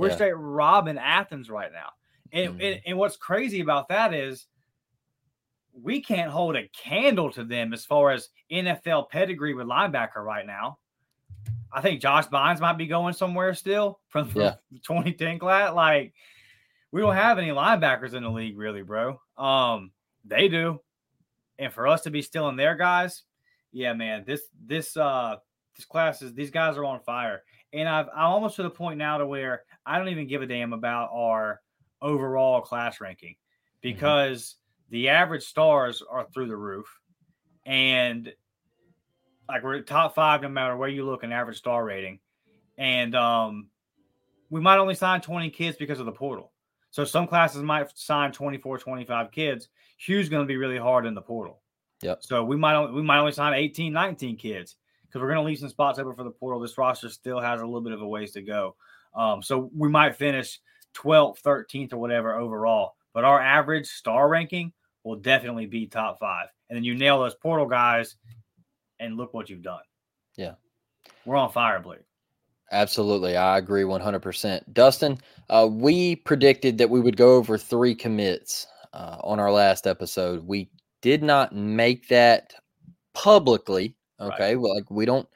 We're 0.00 0.08
Yeah. 0.08 0.14
straight 0.14 0.32
robbing 0.32 0.98
Athens 0.98 1.50
right 1.50 1.70
now. 1.72 1.90
And, 2.32 2.58
Mhm. 2.58 2.72
and 2.72 2.82
and 2.86 2.98
what's 2.98 3.16
crazy 3.16 3.60
about 3.60 3.88
that 3.88 4.14
is 4.14 4.46
we 5.72 6.00
can't 6.02 6.30
hold 6.30 6.56
a 6.56 6.68
candle 6.68 7.30
to 7.32 7.44
them 7.44 7.72
as 7.72 7.84
far 7.84 8.10
as 8.10 8.28
NFL 8.50 9.04
pedigree 9.10 9.54
with 9.54 9.66
linebacker 9.66 10.16
right 10.24 10.46
now. 10.46 10.78
I 11.72 11.80
think 11.80 12.00
Josh 12.00 12.26
Bynes 12.26 12.60
might 12.60 12.76
be 12.78 12.86
going 12.86 13.14
somewhere 13.14 13.54
still 13.54 14.00
from, 14.08 14.30
Yeah. 14.34 14.56
2010 14.84 15.38
class. 15.38 15.72
Like 15.74 16.12
we 16.90 17.00
don't 17.00 17.14
have 17.14 17.38
any 17.38 17.50
linebackers 17.50 18.14
in 18.14 18.22
the 18.24 18.30
league, 18.30 18.58
really, 18.58 18.82
bro. 18.82 19.20
Um, 19.36 19.92
they 20.24 20.48
do, 20.48 20.80
and 21.58 21.72
for 21.72 21.86
us 21.86 22.02
to 22.02 22.10
be 22.10 22.22
still 22.22 22.48
in 22.48 22.56
their 22.56 22.74
guys, 22.74 23.22
yeah, 23.72 23.92
man. 23.92 24.24
This 24.24 24.42
this 24.60 24.96
uh 24.96 25.36
this 25.76 25.84
class 25.84 26.20
is 26.22 26.34
these 26.34 26.50
guys 26.50 26.76
are 26.76 26.84
on 26.84 27.00
fire, 27.00 27.44
and 27.72 27.88
I've 27.88 28.08
I'm 28.08 28.26
almost 28.26 28.56
to 28.56 28.62
the 28.64 28.70
point 28.70 28.98
now 28.98 29.18
to 29.18 29.26
where 29.26 29.62
I 29.86 29.98
don't 29.98 30.08
even 30.08 30.26
give 30.26 30.42
a 30.42 30.46
damn 30.46 30.72
about 30.72 31.10
our 31.12 31.60
overall 32.02 32.60
class 32.60 33.00
ranking 33.00 33.36
because 33.80 34.56
the 34.90 35.10
average 35.10 35.44
stars 35.44 36.02
are 36.08 36.26
through 36.32 36.48
the 36.48 36.56
roof, 36.56 36.86
and 37.64 38.32
like 39.48 39.62
we're 39.62 39.80
top 39.80 40.14
five 40.14 40.42
no 40.42 40.48
matter 40.48 40.76
where 40.76 40.88
you 40.88 41.04
look 41.04 41.24
in 41.24 41.32
average 41.32 41.58
star 41.58 41.84
rating, 41.84 42.20
and 42.78 43.14
um 43.14 43.68
we 44.50 44.60
might 44.60 44.78
only 44.78 44.94
sign 44.94 45.20
20 45.20 45.50
kids 45.50 45.76
because 45.76 46.00
of 46.00 46.06
the 46.06 46.12
portal. 46.12 46.52
So 46.90 47.04
some 47.04 47.26
classes 47.26 47.62
might 47.62 47.96
sign 47.96 48.32
24, 48.32 48.78
25 48.78 49.30
kids. 49.30 49.68
Hugh's 49.96 50.28
going 50.28 50.42
to 50.42 50.48
be 50.48 50.56
really 50.56 50.78
hard 50.78 51.06
in 51.06 51.14
the 51.14 51.22
portal. 51.22 51.62
Yep. 52.02 52.18
So 52.22 52.44
we 52.44 52.56
might 52.56 52.74
only, 52.74 52.92
we 52.92 53.02
might 53.02 53.20
only 53.20 53.32
sign 53.32 53.54
18, 53.54 53.92
19 53.92 54.36
kids 54.36 54.76
because 55.06 55.20
we're 55.20 55.28
going 55.28 55.38
to 55.38 55.44
leave 55.44 55.58
some 55.58 55.68
spots 55.68 55.98
open 55.98 56.14
for 56.14 56.24
the 56.24 56.30
portal. 56.30 56.60
This 56.60 56.76
roster 56.76 57.08
still 57.08 57.40
has 57.40 57.60
a 57.60 57.64
little 57.64 57.80
bit 57.80 57.92
of 57.92 58.02
a 58.02 58.08
ways 58.08 58.32
to 58.32 58.42
go. 58.42 58.74
Um, 59.14 59.42
so 59.42 59.70
we 59.76 59.88
might 59.88 60.16
finish 60.16 60.58
12th, 60.94 61.42
13th, 61.42 61.92
or 61.92 61.98
whatever 61.98 62.34
overall. 62.34 62.94
But 63.12 63.24
our 63.24 63.40
average 63.40 63.88
star 63.88 64.28
ranking 64.28 64.72
will 65.04 65.16
definitely 65.16 65.66
be 65.66 65.86
top 65.86 66.18
five. 66.20 66.46
And 66.68 66.76
then 66.76 66.84
you 66.84 66.94
nail 66.94 67.18
those 67.20 67.34
portal 67.34 67.66
guys, 67.66 68.16
and 69.00 69.16
look 69.16 69.34
what 69.34 69.50
you've 69.50 69.62
done. 69.62 69.80
Yeah. 70.36 70.54
We're 71.24 71.36
on 71.36 71.50
fire, 71.50 71.80
Blake. 71.80 72.00
Absolutely. 72.70 73.36
I 73.36 73.58
agree 73.58 73.82
100%. 73.82 74.72
Dustin, 74.72 75.18
uh, 75.48 75.68
we 75.70 76.16
predicted 76.16 76.78
that 76.78 76.90
we 76.90 77.00
would 77.00 77.16
go 77.16 77.34
over 77.34 77.58
three 77.58 77.94
commits 77.94 78.68
uh, 78.92 79.16
on 79.24 79.40
our 79.40 79.50
last 79.50 79.86
episode. 79.86 80.46
We 80.46 80.70
did 81.02 81.22
not 81.22 81.54
make 81.54 82.06
that 82.08 82.54
publicly. 83.12 83.96
Right. 84.20 84.32
Okay. 84.32 84.56
Well, 84.56 84.74
like 84.74 84.90
we 84.90 85.04
don't, 85.04 85.28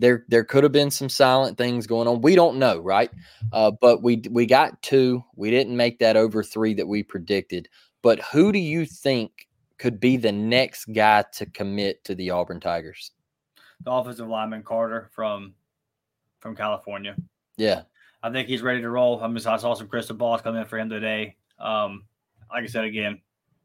there, 0.00 0.24
there 0.28 0.44
could 0.44 0.64
have 0.64 0.72
been 0.72 0.90
some 0.90 1.08
silent 1.08 1.58
things 1.58 1.86
going 1.86 2.08
on. 2.08 2.22
We 2.22 2.34
don't 2.34 2.58
know. 2.58 2.78
Right. 2.78 3.10
Uh, 3.52 3.70
but 3.70 4.02
we, 4.02 4.22
we 4.30 4.46
got 4.46 4.82
two. 4.82 5.22
We 5.36 5.50
didn't 5.50 5.76
make 5.76 5.98
that 6.00 6.16
over 6.16 6.42
three 6.42 6.74
that 6.74 6.88
we 6.88 7.02
predicted. 7.02 7.68
But 8.02 8.20
who 8.32 8.50
do 8.50 8.58
you 8.58 8.86
think 8.86 9.48
could 9.78 10.00
be 10.00 10.16
the 10.16 10.32
next 10.32 10.86
guy 10.86 11.24
to 11.34 11.46
commit 11.46 12.02
to 12.04 12.14
the 12.14 12.30
Auburn 12.30 12.60
Tigers? 12.60 13.12
The 13.82 13.92
offensive 13.92 14.28
lineman 14.28 14.62
Carter 14.62 15.10
from 15.14 15.54
from 16.40 16.56
California. 16.56 17.14
Yeah. 17.56 17.82
I 18.22 18.30
think 18.30 18.48
he's 18.48 18.62
ready 18.62 18.80
to 18.80 18.90
roll. 18.90 19.22
I 19.22 19.28
mean, 19.28 19.36
I 19.46 19.56
saw 19.56 19.74
some 19.74 19.88
crystal 19.88 20.16
balls 20.16 20.42
come 20.42 20.56
in 20.56 20.66
for 20.66 20.78
him 20.78 20.90
today. 20.90 21.36
Um, 21.58 22.04
like 22.50 22.64
I 22.64 22.66
said 22.66 22.84
again, 22.84 23.20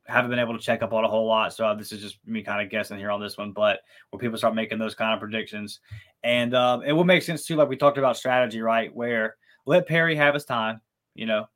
haven't 0.07 0.29
been 0.29 0.39
able 0.39 0.57
to 0.57 0.63
check 0.63 0.81
up 0.81 0.93
on 0.93 1.03
a 1.03 1.07
whole 1.07 1.25
lot, 1.25 1.53
so 1.53 1.75
this 1.75 1.91
is 1.91 2.01
just 2.01 2.19
me 2.25 2.43
kind 2.43 2.61
of 2.61 2.69
guessing 2.69 2.97
here 2.97 3.11
on 3.11 3.19
this 3.19 3.37
one. 3.37 3.51
But 3.51 3.79
when 4.09 4.19
people 4.19 4.37
start 4.37 4.55
making 4.55 4.77
those 4.77 4.95
kind 4.95 5.13
of 5.13 5.19
predictions, 5.19 5.79
and 6.23 6.55
um, 6.55 6.83
it 6.83 6.93
would 6.93 7.07
make 7.07 7.23
sense 7.23 7.45
too, 7.45 7.55
like 7.55 7.69
we 7.69 7.77
talked 7.77 7.97
about 7.97 8.17
strategy, 8.17 8.61
right? 8.61 8.93
Where 8.95 9.35
let 9.65 9.87
Perry 9.87 10.15
have 10.15 10.33
his 10.33 10.45
time, 10.45 10.81
you 11.15 11.25
know, 11.25 11.47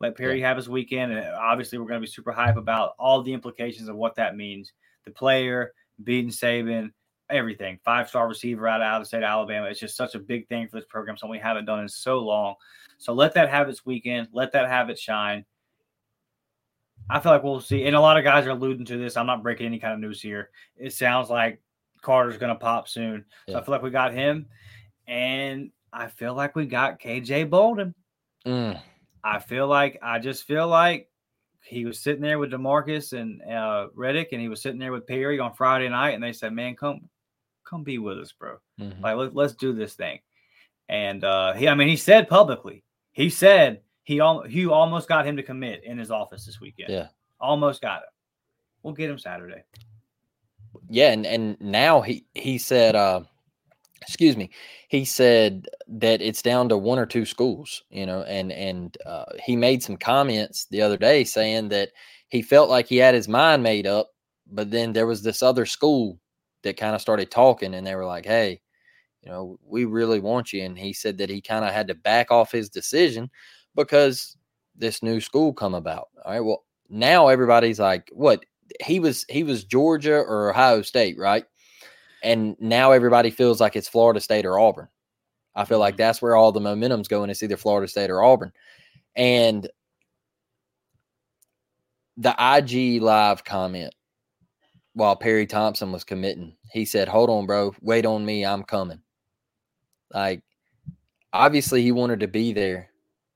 let 0.00 0.16
Perry 0.16 0.40
have 0.40 0.56
his 0.56 0.68
weekend, 0.68 1.12
and 1.12 1.26
obviously 1.34 1.78
we're 1.78 1.86
going 1.86 2.00
to 2.00 2.06
be 2.06 2.10
super 2.10 2.32
hype 2.32 2.56
about 2.56 2.94
all 2.98 3.22
the 3.22 3.32
implications 3.32 3.88
of 3.88 3.96
what 3.96 4.16
that 4.16 4.36
means. 4.36 4.72
The 5.04 5.10
player 5.10 5.72
beating 6.02 6.30
Saban, 6.30 6.90
everything. 7.30 7.78
Five 7.84 8.08
star 8.08 8.28
receiver 8.28 8.66
out 8.68 8.80
of, 8.80 8.86
out 8.86 8.96
of 8.96 9.02
the 9.02 9.06
state 9.06 9.18
of 9.18 9.24
Alabama. 9.24 9.66
It's 9.66 9.80
just 9.80 9.96
such 9.96 10.14
a 10.14 10.18
big 10.18 10.48
thing 10.48 10.68
for 10.68 10.76
this 10.76 10.86
program. 10.88 11.16
Something 11.16 11.32
we 11.32 11.38
haven't 11.38 11.64
done 11.64 11.80
in 11.80 11.88
so 11.88 12.18
long. 12.18 12.54
So 12.98 13.12
let 13.12 13.34
that 13.34 13.48
have 13.48 13.68
its 13.68 13.86
weekend. 13.86 14.28
Let 14.32 14.52
that 14.52 14.68
have 14.68 14.90
its 14.90 15.00
shine. 15.00 15.44
I 17.10 17.20
feel 17.20 17.32
like 17.32 17.42
we'll 17.42 17.60
see. 17.60 17.84
And 17.84 17.94
a 17.94 18.00
lot 18.00 18.16
of 18.16 18.24
guys 18.24 18.46
are 18.46 18.50
alluding 18.50 18.86
to 18.86 18.96
this. 18.96 19.16
I'm 19.16 19.26
not 19.26 19.42
breaking 19.42 19.66
any 19.66 19.78
kind 19.78 19.94
of 19.94 20.00
news 20.00 20.20
here. 20.22 20.50
It 20.76 20.92
sounds 20.92 21.28
like 21.30 21.60
Carter's 22.00 22.38
going 22.38 22.52
to 22.52 22.58
pop 22.58 22.88
soon. 22.88 23.24
So 23.48 23.58
I 23.58 23.62
feel 23.64 23.72
like 23.72 23.82
we 23.82 23.90
got 23.90 24.12
him. 24.14 24.46
And 25.06 25.70
I 25.92 26.08
feel 26.08 26.34
like 26.34 26.56
we 26.56 26.66
got 26.66 27.00
KJ 27.00 27.50
Bolden. 27.50 27.94
Mm, 28.46 28.80
I 29.22 29.38
feel 29.38 29.66
like 29.66 29.98
I 30.02 30.18
just 30.18 30.44
feel 30.44 30.66
like 30.66 31.08
he 31.62 31.84
was 31.86 31.98
sitting 32.00 32.20
there 32.22 32.38
with 32.38 32.50
Demarcus 32.52 33.12
and 33.18 33.40
uh, 33.42 33.88
Riddick, 33.96 34.28
and 34.32 34.40
he 34.40 34.48
was 34.48 34.60
sitting 34.60 34.78
there 34.78 34.92
with 34.92 35.06
Perry 35.06 35.38
on 35.40 35.54
Friday 35.54 35.88
night, 35.88 36.10
and 36.10 36.22
they 36.22 36.32
said, 36.32 36.52
"Man, 36.52 36.74
come, 36.76 37.08
come 37.64 37.82
be 37.84 37.98
with 37.98 38.18
us, 38.18 38.32
bro. 38.32 38.56
mhm. 38.80 39.00
Like 39.00 39.16
let, 39.16 39.34
let's 39.34 39.54
do 39.54 39.72
this 39.72 39.94
thing." 39.94 40.20
And 40.90 41.24
uh, 41.24 41.54
he, 41.54 41.68
I 41.68 41.74
mean, 41.74 41.88
he 41.88 41.96
said 41.96 42.28
publicly, 42.28 42.84
he 43.12 43.30
said 43.30 43.80
he 44.04 44.20
al- 44.20 44.42
Hugh 44.42 44.72
almost 44.72 45.08
got 45.08 45.26
him 45.26 45.36
to 45.36 45.42
commit 45.42 45.82
in 45.84 45.98
his 45.98 46.10
office 46.10 46.44
this 46.46 46.60
weekend. 46.60 46.90
Yeah. 46.90 47.08
almost 47.40 47.82
got 47.82 47.98
him. 48.02 48.08
We'll 48.82 48.94
get 48.94 49.10
him 49.10 49.18
Saturday. 49.18 49.62
yeah 50.90 51.10
and 51.12 51.24
and 51.26 51.56
now 51.60 52.00
he 52.00 52.26
he 52.34 52.58
said 52.58 52.94
uh 52.94 53.20
excuse 54.02 54.36
me 54.36 54.50
he 54.88 55.04
said 55.04 55.66
that 55.88 56.20
it's 56.20 56.42
down 56.42 56.68
to 56.68 56.76
one 56.76 56.98
or 56.98 57.06
two 57.06 57.24
schools 57.24 57.82
you 57.90 58.04
know 58.04 58.22
and 58.24 58.52
and 58.52 58.98
uh, 59.06 59.24
he 59.42 59.56
made 59.56 59.82
some 59.82 59.96
comments 59.96 60.66
the 60.70 60.82
other 60.82 60.98
day 60.98 61.24
saying 61.24 61.68
that 61.70 61.90
he 62.28 62.42
felt 62.42 62.68
like 62.68 62.86
he 62.86 62.96
had 62.98 63.14
his 63.14 63.28
mind 63.28 63.62
made 63.62 63.86
up 63.86 64.10
but 64.52 64.70
then 64.70 64.92
there 64.92 65.06
was 65.06 65.22
this 65.22 65.42
other 65.42 65.64
school 65.64 66.18
that 66.62 66.76
kind 66.76 66.94
of 66.94 67.00
started 67.00 67.30
talking 67.30 67.72
and 67.74 67.86
they 67.86 67.94
were 67.94 68.04
like 68.04 68.26
hey 68.26 68.60
you 69.22 69.30
know 69.30 69.58
we 69.64 69.86
really 69.86 70.20
want 70.20 70.52
you 70.52 70.62
and 70.62 70.78
he 70.78 70.92
said 70.92 71.16
that 71.16 71.30
he 71.30 71.40
kind 71.40 71.64
of 71.64 71.72
had 71.72 71.88
to 71.88 71.94
back 71.94 72.30
off 72.30 72.52
his 72.52 72.68
decision 72.68 73.30
because 73.74 74.36
this 74.76 75.02
new 75.02 75.20
school 75.20 75.52
come 75.52 75.74
about 75.74 76.08
all 76.24 76.32
right 76.32 76.40
well 76.40 76.64
now 76.88 77.28
everybody's 77.28 77.80
like, 77.80 78.10
what? 78.12 78.44
He 78.84 79.00
was 79.00 79.24
he 79.28 79.44
was 79.44 79.64
Georgia 79.64 80.16
or 80.16 80.50
Ohio 80.50 80.82
State, 80.82 81.18
right? 81.18 81.44
And 82.22 82.56
now 82.58 82.92
everybody 82.92 83.30
feels 83.30 83.60
like 83.60 83.76
it's 83.76 83.88
Florida 83.88 84.20
State 84.20 84.46
or 84.46 84.58
Auburn. 84.58 84.88
I 85.54 85.64
feel 85.64 85.78
like 85.78 85.94
mm-hmm. 85.94 86.02
that's 86.02 86.22
where 86.22 86.36
all 86.36 86.52
the 86.52 86.60
momentum's 86.60 87.08
going. 87.08 87.30
It's 87.30 87.42
either 87.42 87.56
Florida 87.56 87.88
State 87.88 88.10
or 88.10 88.22
Auburn. 88.22 88.52
And 89.14 89.68
the 92.16 92.34
IG 92.38 93.02
live 93.02 93.44
comment 93.44 93.94
while 94.94 95.16
Perry 95.16 95.46
Thompson 95.46 95.90
was 95.92 96.04
committing, 96.04 96.56
he 96.72 96.84
said, 96.84 97.08
Hold 97.08 97.30
on, 97.30 97.46
bro, 97.46 97.74
wait 97.80 98.06
on 98.06 98.24
me, 98.24 98.46
I'm 98.46 98.62
coming. 98.62 99.00
Like, 100.12 100.42
obviously, 101.32 101.82
he 101.82 101.92
wanted 101.92 102.20
to 102.20 102.28
be 102.28 102.52
there 102.52 102.90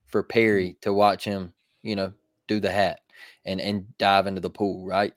for 0.09 0.23
Perry 0.23 0.77
to 0.83 0.93
watch 0.93 1.25
him, 1.25 1.53
you 1.83 1.97
know, 1.97 2.13
do 2.47 2.61
the 2.61 2.71
hat 2.71 3.01
and 3.45 3.61
and 3.61 3.87
dive 3.99 4.27
into 4.27 4.41
the 4.41 4.51
pool, 4.51 4.87
right? 4.87 5.13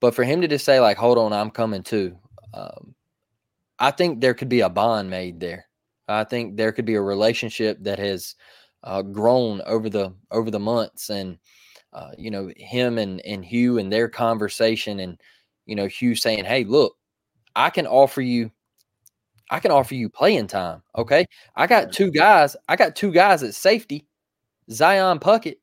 But 0.00 0.14
for 0.14 0.24
him 0.24 0.40
to 0.40 0.48
just 0.48 0.64
say 0.64 0.80
like, 0.80 0.96
"Hold 0.96 1.18
on, 1.18 1.32
I'm 1.32 1.50
coming 1.50 1.82
too," 1.82 2.18
um, 2.54 2.94
I 3.78 3.90
think 3.90 4.20
there 4.20 4.34
could 4.34 4.48
be 4.48 4.60
a 4.60 4.68
bond 4.68 5.10
made 5.10 5.40
there. 5.40 5.66
I 6.08 6.24
think 6.24 6.56
there 6.56 6.72
could 6.72 6.84
be 6.84 6.94
a 6.94 7.00
relationship 7.00 7.78
that 7.82 7.98
has 7.98 8.34
uh, 8.84 9.02
grown 9.02 9.60
over 9.62 9.88
the 9.88 10.14
over 10.30 10.50
the 10.50 10.60
months, 10.60 11.10
and 11.10 11.38
uh, 11.92 12.10
you 12.18 12.30
know, 12.30 12.50
him 12.56 12.98
and 12.98 13.20
and 13.22 13.44
Hugh 13.44 13.78
and 13.78 13.92
their 13.92 14.08
conversation, 14.08 15.00
and 15.00 15.20
you 15.66 15.76
know, 15.76 15.86
Hugh 15.86 16.14
saying, 16.14 16.44
"Hey, 16.44 16.64
look, 16.64 16.96
I 17.56 17.70
can 17.70 17.86
offer 17.86 18.20
you." 18.22 18.50
I 19.50 19.60
can 19.60 19.70
offer 19.70 19.94
you 19.94 20.08
playing 20.08 20.46
time. 20.46 20.82
Okay. 20.96 21.26
I 21.56 21.66
got 21.66 21.92
two 21.92 22.10
guys. 22.10 22.56
I 22.68 22.76
got 22.76 22.96
two 22.96 23.12
guys 23.12 23.42
at 23.42 23.54
safety, 23.54 24.06
Zion 24.70 25.18
Puckett 25.18 25.56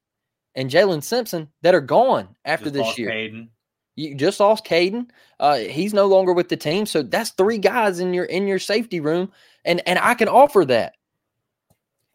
and 0.55 0.69
Jaylin 0.69 1.03
Simpson 1.03 1.49
that 1.61 1.75
are 1.75 1.81
gone 1.81 2.35
after 2.45 2.65
just 2.65 2.75
this 2.75 2.97
year. 2.97 3.09
Caden. 3.09 3.49
You 3.95 4.15
just 4.15 4.39
lost 4.39 4.65
Caden. 4.65 5.09
Uh, 5.39 5.57
he's 5.57 5.93
no 5.93 6.05
longer 6.05 6.31
with 6.33 6.49
the 6.49 6.57
team, 6.57 6.85
so 6.85 7.01
that's 7.01 7.31
three 7.31 7.57
guys 7.57 7.99
in 7.99 8.13
your 8.13 8.25
in 8.25 8.47
your 8.47 8.59
safety 8.59 8.99
room, 8.99 9.31
and 9.65 9.81
and 9.85 9.99
I 9.99 10.13
can 10.13 10.29
offer 10.29 10.63
that. 10.65 10.93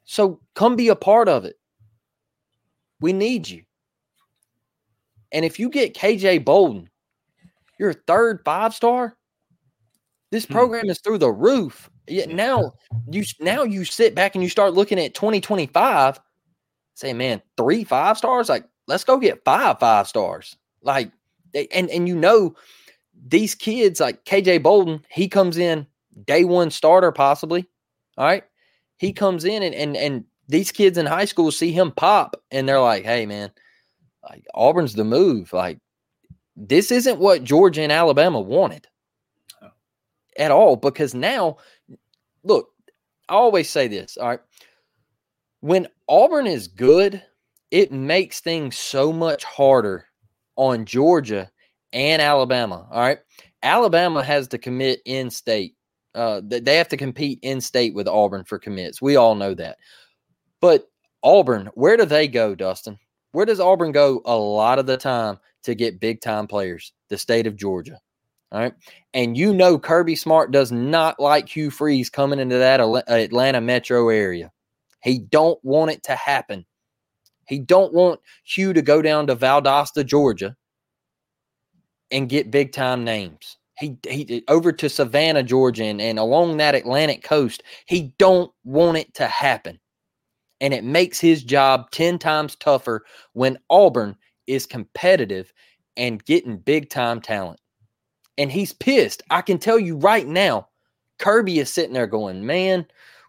So 0.04 0.40
come 0.54 0.76
be 0.76 0.88
a 0.88 0.96
part 0.96 1.28
of 1.28 1.44
it. 1.44 1.58
We 3.00 3.12
need 3.12 3.48
you. 3.48 3.64
And 5.32 5.44
if 5.44 5.58
you 5.58 5.68
get 5.68 5.94
KJ 5.94 6.44
Bolden, 6.44 6.88
your 7.78 7.92
third 7.92 8.40
five 8.44 8.74
star, 8.74 9.16
this 10.30 10.46
hmm. 10.46 10.52
program 10.52 10.88
is 10.88 11.00
through 11.00 11.18
the 11.18 11.32
roof. 11.32 11.90
Yet 12.06 12.30
now 12.30 12.72
you 13.10 13.24
now 13.40 13.62
you 13.62 13.84
sit 13.84 14.14
back 14.14 14.34
and 14.34 14.42
you 14.42 14.50
start 14.50 14.74
looking 14.74 14.98
at 14.98 15.14
2025 15.14 16.20
say, 16.94 17.12
man, 17.12 17.42
three 17.56 17.84
five 17.84 18.16
stars, 18.16 18.48
like 18.48 18.64
let's 18.86 19.04
go 19.04 19.18
get 19.18 19.44
five 19.44 19.78
five 19.78 20.08
stars. 20.08 20.56
Like, 20.82 21.10
and 21.54 21.90
and 21.90 22.08
you 22.08 22.16
know, 22.16 22.54
these 23.26 23.54
kids 23.54 24.00
like 24.00 24.24
KJ 24.24 24.62
Bolden, 24.62 25.04
he 25.10 25.28
comes 25.28 25.58
in 25.58 25.86
day 26.24 26.44
one 26.44 26.70
starter 26.70 27.12
possibly. 27.12 27.68
All 28.16 28.24
right, 28.24 28.44
he 28.96 29.12
comes 29.12 29.44
in 29.44 29.62
and 29.62 29.74
and 29.74 29.96
and 29.96 30.24
these 30.48 30.72
kids 30.72 30.98
in 30.98 31.06
high 31.06 31.24
school 31.24 31.50
see 31.50 31.72
him 31.72 31.92
pop, 31.92 32.36
and 32.50 32.68
they're 32.68 32.80
like, 32.80 33.04
hey 33.04 33.26
man, 33.26 33.50
like 34.28 34.44
Auburn's 34.54 34.94
the 34.94 35.04
move. 35.04 35.52
Like, 35.52 35.78
this 36.56 36.90
isn't 36.90 37.18
what 37.18 37.44
Georgia 37.44 37.82
and 37.82 37.92
Alabama 37.92 38.40
wanted 38.40 38.86
oh. 39.62 39.70
at 40.38 40.50
all 40.50 40.76
because 40.76 41.14
now, 41.14 41.56
look, 42.44 42.68
I 43.28 43.34
always 43.34 43.68
say 43.70 43.88
this. 43.88 44.16
All 44.16 44.28
right 44.28 44.40
when 45.64 45.88
Auburn 46.10 46.46
is 46.46 46.68
good, 46.68 47.22
it 47.70 47.90
makes 47.90 48.40
things 48.40 48.76
so 48.76 49.10
much 49.10 49.44
harder 49.44 50.04
on 50.56 50.84
Georgia 50.84 51.50
and 51.94 52.20
Alabama. 52.20 52.86
All 52.90 53.00
right. 53.00 53.20
Alabama 53.62 54.22
has 54.22 54.46
to 54.48 54.58
commit 54.58 55.00
in 55.06 55.30
state. 55.30 55.74
Uh, 56.14 56.42
they 56.44 56.76
have 56.76 56.88
to 56.88 56.98
compete 56.98 57.38
in 57.40 57.62
state 57.62 57.94
with 57.94 58.06
Auburn 58.06 58.44
for 58.44 58.58
commits. 58.58 59.00
We 59.00 59.16
all 59.16 59.34
know 59.34 59.54
that. 59.54 59.78
But 60.60 60.86
Auburn, 61.22 61.70
where 61.72 61.96
do 61.96 62.04
they 62.04 62.28
go, 62.28 62.54
Dustin? 62.54 62.98
Where 63.32 63.46
does 63.46 63.58
Auburn 63.58 63.92
go 63.92 64.20
a 64.26 64.36
lot 64.36 64.78
of 64.78 64.84
the 64.84 64.98
time 64.98 65.38
to 65.62 65.74
get 65.74 65.98
big 65.98 66.20
time 66.20 66.46
players? 66.46 66.92
The 67.08 67.16
state 67.16 67.46
of 67.46 67.56
Georgia. 67.56 67.98
All 68.52 68.60
right. 68.60 68.74
And 69.14 69.34
you 69.34 69.54
know 69.54 69.78
Kirby 69.78 70.16
Smart 70.16 70.50
does 70.50 70.70
not 70.70 71.18
like 71.18 71.48
Hugh 71.48 71.70
Freeze 71.70 72.10
coming 72.10 72.38
into 72.38 72.58
that 72.58 72.80
Atlanta 73.08 73.62
metro 73.62 74.10
area. 74.10 74.52
He 75.04 75.18
don't 75.18 75.62
want 75.62 75.90
it 75.90 76.02
to 76.04 76.16
happen. 76.16 76.64
He 77.46 77.58
don't 77.58 77.92
want 77.92 78.20
Hugh 78.44 78.72
to 78.72 78.80
go 78.80 79.02
down 79.02 79.26
to 79.26 79.36
Valdosta, 79.36 80.04
Georgia, 80.04 80.56
and 82.10 82.28
get 82.28 82.50
big 82.50 82.72
time 82.72 83.04
names. 83.04 83.58
He 83.78 83.98
he 84.08 84.42
over 84.48 84.72
to 84.72 84.88
Savannah, 84.88 85.42
Georgia, 85.42 85.84
and, 85.84 86.00
and 86.00 86.18
along 86.18 86.56
that 86.56 86.74
Atlantic 86.74 87.22
coast. 87.22 87.62
He 87.86 88.14
don't 88.18 88.50
want 88.64 88.96
it 88.96 89.12
to 89.14 89.26
happen, 89.26 89.78
and 90.62 90.72
it 90.72 90.84
makes 90.84 91.20
his 91.20 91.44
job 91.44 91.90
ten 91.90 92.18
times 92.18 92.56
tougher 92.56 93.04
when 93.34 93.58
Auburn 93.68 94.16
is 94.46 94.64
competitive 94.64 95.52
and 95.98 96.24
getting 96.24 96.56
big 96.56 96.88
time 96.88 97.20
talent. 97.20 97.60
And 98.38 98.50
he's 98.50 98.72
pissed. 98.72 99.22
I 99.28 99.42
can 99.42 99.58
tell 99.58 99.78
you 99.78 99.96
right 99.96 100.26
now, 100.26 100.68
Kirby 101.18 101.58
is 101.58 101.70
sitting 101.70 101.92
there 101.92 102.06
going, 102.06 102.46
"Man, 102.46 102.86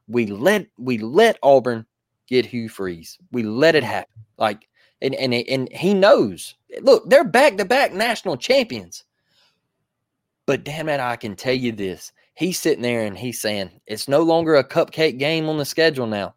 we 0.07 0.27
let 0.27 0.67
we 0.77 0.97
let 0.97 1.37
Auburn 1.43 1.85
get 2.27 2.45
Hugh 2.45 2.69
Freeze. 2.69 3.17
We 3.31 3.43
let 3.43 3.75
it 3.75 3.83
happen. 3.83 4.23
Like 4.37 4.67
and 5.01 5.15
and 5.15 5.33
and 5.33 5.71
he 5.71 5.93
knows. 5.93 6.55
Look, 6.81 7.09
they're 7.09 7.23
back 7.23 7.57
to 7.57 7.65
back 7.65 7.93
national 7.93 8.37
champions. 8.37 9.03
But 10.45 10.63
damn 10.63 10.89
it, 10.89 10.99
I 10.99 11.15
can 11.15 11.35
tell 11.35 11.53
you 11.53 11.71
this. 11.71 12.11
He's 12.35 12.59
sitting 12.59 12.83
there 12.83 13.05
and 13.05 13.17
he's 13.17 13.41
saying 13.41 13.71
it's 13.87 14.07
no 14.07 14.21
longer 14.21 14.55
a 14.55 14.63
cupcake 14.63 15.17
game 15.17 15.49
on 15.49 15.57
the 15.57 15.65
schedule 15.65 16.05
now. 16.05 16.35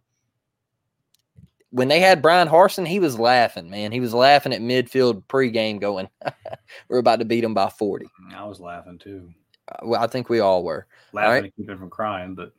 When 1.71 1.89
they 1.89 2.01
had 2.01 2.23
Bryan 2.23 2.49
Harsin, 2.49 2.87
he 2.87 2.99
was 2.99 3.19
laughing, 3.19 3.69
man. 3.69 3.93
He 3.93 4.01
was 4.01 4.15
laughing 4.15 4.55
at 4.55 4.63
midfield 4.63 5.25
pregame, 5.25 5.79
going, 5.79 6.09
"We're 6.89 6.99
about 6.99 7.19
to 7.19 7.27
beat 7.27 7.43
them 7.43 7.53
by 7.53 7.69
40." 7.69 8.07
I 8.35 8.45
was 8.45 8.59
laughing 8.59 8.99
too. 8.99 9.31
Uh, 9.71 9.77
well, 9.83 10.03
I 10.03 10.07
think 10.07 10.31
we 10.31 10.41
all 10.41 10.65
were. 10.65 10.87
Laughing 11.13 11.31
right? 11.31 11.45
to 11.45 11.51
keep 11.51 11.69
him 11.69 11.79
from 11.79 11.91
crying, 11.91 12.35
but 12.35 12.55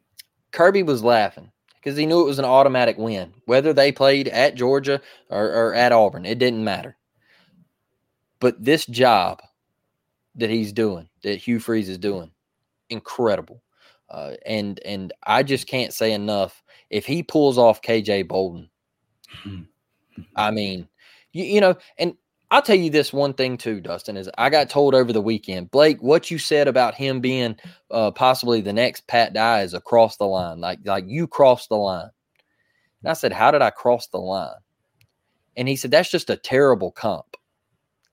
Kirby 0.51 0.83
was 0.83 1.03
laughing 1.03 1.51
because 1.75 1.97
he 1.97 2.05
knew 2.05 2.21
it 2.21 2.25
was 2.25 2.39
an 2.39 2.45
automatic 2.45 2.97
win. 2.97 3.33
Whether 3.45 3.73
they 3.73 3.91
played 3.91 4.27
at 4.27 4.55
Georgia 4.55 5.01
or, 5.29 5.45
or, 5.45 5.73
at 5.73 5.91
Auburn, 5.91 6.25
it 6.25 6.39
didn't 6.39 6.63
matter. 6.63 6.97
But 8.39 8.63
this 8.63 8.85
job 8.85 9.41
that 10.35 10.49
he's 10.49 10.73
doing, 10.73 11.09
that 11.23 11.35
Hugh 11.35 11.59
Freeze 11.59 11.89
is 11.89 11.97
doing, 11.97 12.31
incredible. 12.89 13.61
Uh, 14.09 14.33
and 14.45 14.79
and 14.85 15.13
I 15.25 15.43
just 15.43 15.67
can't 15.67 15.93
say 15.93 16.13
enough. 16.13 16.63
If 16.89 17.05
he 17.05 17.21
pulls 17.21 17.57
off 17.57 17.81
KJ 17.81 18.27
Bolden, 18.27 18.69
I 20.35 20.51
mean, 20.51 20.87
you, 21.31 21.43
you 21.43 21.61
know, 21.61 21.75
and 21.97 22.15
I'll 22.51 22.63
tell 22.63 22.75
you 22.75 22.89
this 22.89 23.13
one 23.13 23.33
thing 23.33 23.57
too, 23.57 23.79
Dustin, 23.79 24.17
is 24.17 24.29
I 24.37 24.49
got 24.49 24.69
told 24.69 24.95
over 24.95 25.13
the 25.13 25.21
weekend, 25.21 25.69
Blake, 25.69 26.01
what 26.01 26.31
you 26.31 26.39
said 26.39 26.67
about 26.67 26.95
him 26.95 27.21
being 27.21 27.55
uh, 27.91 28.09
possibly 28.11 28.61
the 28.61 28.73
next 28.73 29.05
Pat 29.07 29.33
Dye 29.33 29.61
is 29.61 29.75
across 29.75 30.17
the 30.17 30.25
line. 30.25 30.59
Like, 30.59 30.79
like 30.83 31.05
you 31.07 31.27
crossed 31.27 31.69
the 31.69 31.77
line. 31.77 32.09
And 33.03 33.09
I 33.09 33.13
said, 33.13 33.33
How 33.33 33.51
did 33.51 33.61
I 33.61 33.69
cross 33.69 34.07
the 34.07 34.17
line? 34.17 34.55
And 35.57 35.67
he 35.67 35.75
said, 35.75 35.91
That's 35.91 36.09
just 36.09 36.31
a 36.31 36.37
terrible 36.37 36.91
comp. 36.91 37.37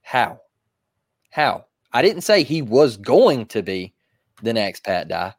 How? 0.02 0.40
How? 1.30 1.64
I 1.92 2.02
didn't 2.02 2.22
say 2.22 2.42
he 2.42 2.60
was 2.60 2.98
going 2.98 3.46
to 3.46 3.62
be 3.62 3.94
the 4.42 4.52
next 4.52 4.84
Pat 4.84 5.08
Dye, 5.08 5.32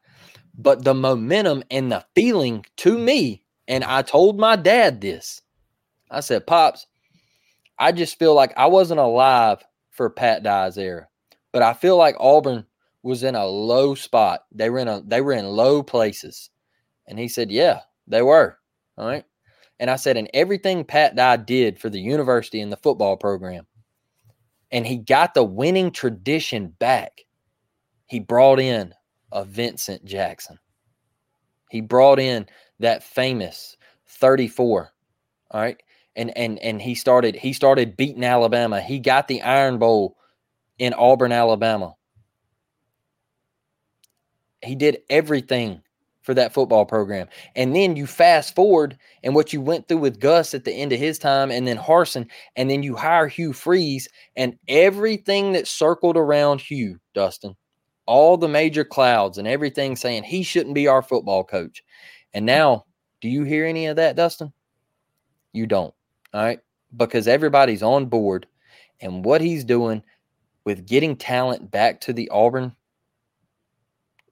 but 0.56 0.82
the 0.82 0.94
momentum 0.94 1.62
and 1.70 1.92
the 1.92 2.04
feeling 2.16 2.64
to 2.78 2.98
me, 2.98 3.44
and 3.68 3.84
I 3.84 4.02
told 4.02 4.40
my 4.40 4.56
dad 4.56 5.00
this. 5.00 5.40
I 6.10 6.20
said, 6.20 6.46
Pops, 6.48 6.86
I 7.78 7.92
just 7.92 8.18
feel 8.18 8.34
like 8.34 8.52
I 8.56 8.66
wasn't 8.66 9.00
alive 9.00 9.64
for 9.90 10.10
Pat 10.10 10.42
Dye's 10.42 10.78
era, 10.78 11.08
but 11.52 11.62
I 11.62 11.74
feel 11.74 11.96
like 11.96 12.16
Auburn 12.18 12.66
was 13.02 13.22
in 13.22 13.34
a 13.34 13.46
low 13.46 13.94
spot. 13.94 14.44
They 14.52 14.70
were 14.70 14.80
in 14.80 14.88
a 14.88 15.02
they 15.06 15.20
were 15.20 15.32
in 15.32 15.46
low 15.46 15.82
places, 15.82 16.50
and 17.06 17.18
he 17.18 17.28
said, 17.28 17.50
"Yeah, 17.50 17.80
they 18.06 18.22
were." 18.22 18.58
All 18.96 19.06
right, 19.06 19.24
and 19.78 19.90
I 19.90 19.96
said, 19.96 20.16
"And 20.16 20.28
everything 20.34 20.84
Pat 20.84 21.14
Dye 21.14 21.36
did 21.36 21.78
for 21.78 21.88
the 21.88 22.00
university 22.00 22.60
and 22.60 22.72
the 22.72 22.76
football 22.76 23.16
program, 23.16 23.66
and 24.72 24.86
he 24.86 24.96
got 24.96 25.34
the 25.34 25.44
winning 25.44 25.92
tradition 25.92 26.68
back. 26.78 27.22
He 28.06 28.18
brought 28.18 28.58
in 28.58 28.94
a 29.30 29.44
Vincent 29.44 30.04
Jackson. 30.04 30.58
He 31.70 31.80
brought 31.80 32.18
in 32.18 32.46
that 32.80 33.02
famous 33.02 33.76
34. 34.06 34.90
All 35.50 35.60
right 35.60 35.80
and 36.18 36.36
and 36.36 36.58
and 36.58 36.82
he 36.82 36.94
started 36.94 37.36
he 37.36 37.52
started 37.52 37.96
beating 37.96 38.24
Alabama. 38.24 38.80
He 38.80 38.98
got 38.98 39.28
the 39.28 39.40
Iron 39.40 39.78
Bowl 39.78 40.16
in 40.78 40.92
Auburn, 40.92 41.32
Alabama. 41.32 41.94
He 44.62 44.74
did 44.74 44.98
everything 45.08 45.82
for 46.22 46.34
that 46.34 46.52
football 46.52 46.84
program. 46.84 47.28
And 47.56 47.74
then 47.74 47.96
you 47.96 48.06
fast 48.06 48.54
forward 48.54 48.98
and 49.22 49.34
what 49.34 49.52
you 49.52 49.62
went 49.62 49.88
through 49.88 49.98
with 49.98 50.20
Gus 50.20 50.52
at 50.52 50.64
the 50.64 50.72
end 50.72 50.92
of 50.92 50.98
his 50.98 51.18
time 51.18 51.50
and 51.50 51.66
then 51.66 51.78
Harsin 51.78 52.28
and 52.54 52.68
then 52.68 52.82
you 52.82 52.96
hire 52.96 53.28
Hugh 53.28 53.54
Freeze 53.54 54.08
and 54.36 54.58
everything 54.68 55.52
that 55.52 55.66
circled 55.66 56.18
around 56.18 56.60
Hugh, 56.60 56.98
Dustin, 57.14 57.56
all 58.04 58.36
the 58.36 58.48
major 58.48 58.84
clouds 58.84 59.38
and 59.38 59.48
everything 59.48 59.96
saying 59.96 60.24
he 60.24 60.42
shouldn't 60.42 60.74
be 60.74 60.86
our 60.86 61.00
football 61.00 61.44
coach. 61.44 61.82
And 62.34 62.44
now, 62.44 62.84
do 63.22 63.28
you 63.30 63.44
hear 63.44 63.64
any 63.64 63.86
of 63.86 63.96
that, 63.96 64.16
Dustin? 64.16 64.52
You 65.52 65.66
don't. 65.66 65.94
All 66.34 66.42
right. 66.42 66.60
Because 66.96 67.28
everybody's 67.28 67.82
on 67.82 68.06
board 68.06 68.46
and 69.00 69.24
what 69.24 69.40
he's 69.40 69.64
doing 69.64 70.02
with 70.64 70.86
getting 70.86 71.16
talent 71.16 71.70
back 71.70 72.00
to 72.02 72.12
the 72.12 72.28
Auburn, 72.30 72.74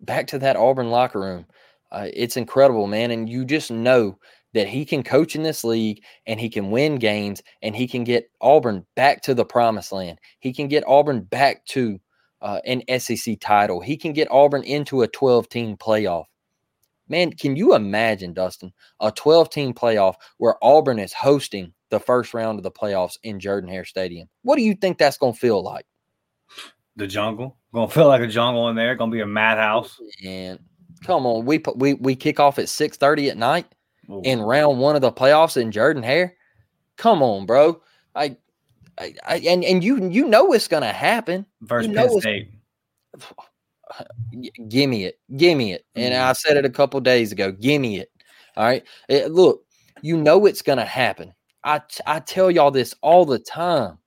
back 0.00 0.26
to 0.28 0.38
that 0.38 0.56
Auburn 0.56 0.90
locker 0.90 1.20
room 1.20 1.46
uh, 1.92 2.08
it's 2.12 2.36
incredible, 2.36 2.86
man. 2.86 3.10
And 3.10 3.28
you 3.28 3.44
just 3.44 3.70
know 3.70 4.18
that 4.54 4.68
he 4.68 4.84
can 4.84 5.02
coach 5.02 5.36
in 5.36 5.42
this 5.42 5.64
league 5.64 6.02
and 6.26 6.40
he 6.40 6.48
can 6.48 6.70
win 6.70 6.96
games 6.96 7.42
and 7.62 7.76
he 7.76 7.86
can 7.86 8.04
get 8.04 8.30
Auburn 8.40 8.86
back 8.94 9.22
to 9.22 9.34
the 9.34 9.44
promised 9.44 9.92
land. 9.92 10.18
He 10.40 10.52
can 10.52 10.68
get 10.68 10.86
Auburn 10.86 11.22
back 11.22 11.64
to 11.66 11.98
uh, 12.42 12.60
an 12.66 12.82
SEC 12.98 13.38
title. 13.40 13.80
He 13.80 13.96
can 13.96 14.12
get 14.12 14.30
Auburn 14.30 14.62
into 14.64 15.02
a 15.02 15.08
12 15.08 15.48
team 15.48 15.76
playoff. 15.76 16.24
Man, 17.08 17.32
can 17.32 17.54
you 17.54 17.74
imagine, 17.74 18.32
Dustin, 18.32 18.72
a 19.00 19.12
12 19.12 19.50
team 19.50 19.74
playoff 19.74 20.14
where 20.38 20.56
Auburn 20.62 20.98
is 20.98 21.12
hosting 21.12 21.72
the 21.90 22.00
first 22.00 22.34
round 22.34 22.58
of 22.58 22.62
the 22.62 22.70
playoffs 22.70 23.18
in 23.22 23.40
Jordan 23.40 23.70
Hare 23.70 23.84
Stadium? 23.84 24.28
What 24.42 24.56
do 24.56 24.62
you 24.62 24.74
think 24.74 24.98
that's 24.98 25.18
going 25.18 25.34
to 25.34 25.38
feel 25.38 25.62
like? 25.62 25.86
The 26.96 27.06
jungle. 27.06 27.56
Going 27.72 27.88
to 27.88 27.94
feel 27.94 28.08
like 28.08 28.22
a 28.22 28.26
jungle 28.26 28.68
in 28.68 28.76
there. 28.76 28.94
Going 28.94 29.10
to 29.10 29.14
be 29.14 29.20
a 29.20 29.26
madhouse. 29.26 29.98
And 30.24 30.58
Come 31.04 31.26
on, 31.26 31.44
we 31.44 31.62
we 31.76 31.94
we 31.94 32.16
kick 32.16 32.40
off 32.40 32.58
at 32.58 32.68
six 32.68 32.96
thirty 32.96 33.28
at 33.30 33.36
night 33.36 33.66
Ooh. 34.10 34.22
in 34.24 34.40
round 34.40 34.78
one 34.78 34.96
of 34.96 35.02
the 35.02 35.12
playoffs 35.12 35.56
in 35.56 35.70
Jordan 35.70 36.02
Hare. 36.02 36.34
Come 36.96 37.22
on, 37.22 37.46
bro. 37.46 37.82
I, 38.14 38.36
I, 38.98 39.14
I 39.26 39.36
and 39.46 39.62
and 39.62 39.84
you 39.84 40.08
you 40.08 40.26
know 40.26 40.52
it's 40.52 40.68
gonna 40.68 40.92
happen. 40.92 41.46
Versus 41.60 41.88
you 41.88 41.94
know 41.94 42.08
Penn 42.08 42.20
State. 42.20 42.50
Give 44.68 44.88
me 44.88 45.04
it. 45.04 45.18
Give 45.36 45.56
me 45.56 45.72
it. 45.72 45.84
And 45.94 46.14
mm-hmm. 46.14 46.30
I 46.30 46.32
said 46.32 46.56
it 46.56 46.64
a 46.64 46.70
couple 46.70 47.00
days 47.00 47.30
ago. 47.30 47.52
Give 47.52 47.80
me 47.80 48.00
it. 48.00 48.10
All 48.56 48.64
right. 48.64 48.84
It, 49.08 49.30
look, 49.30 49.64
you 50.02 50.16
know 50.16 50.46
it's 50.46 50.62
gonna 50.62 50.84
happen. 50.84 51.32
I 51.66 51.82
I 52.06 52.20
tell 52.20 52.50
y'all 52.50 52.70
this 52.70 52.94
all 53.02 53.26
the 53.26 53.40
time. 53.40 53.98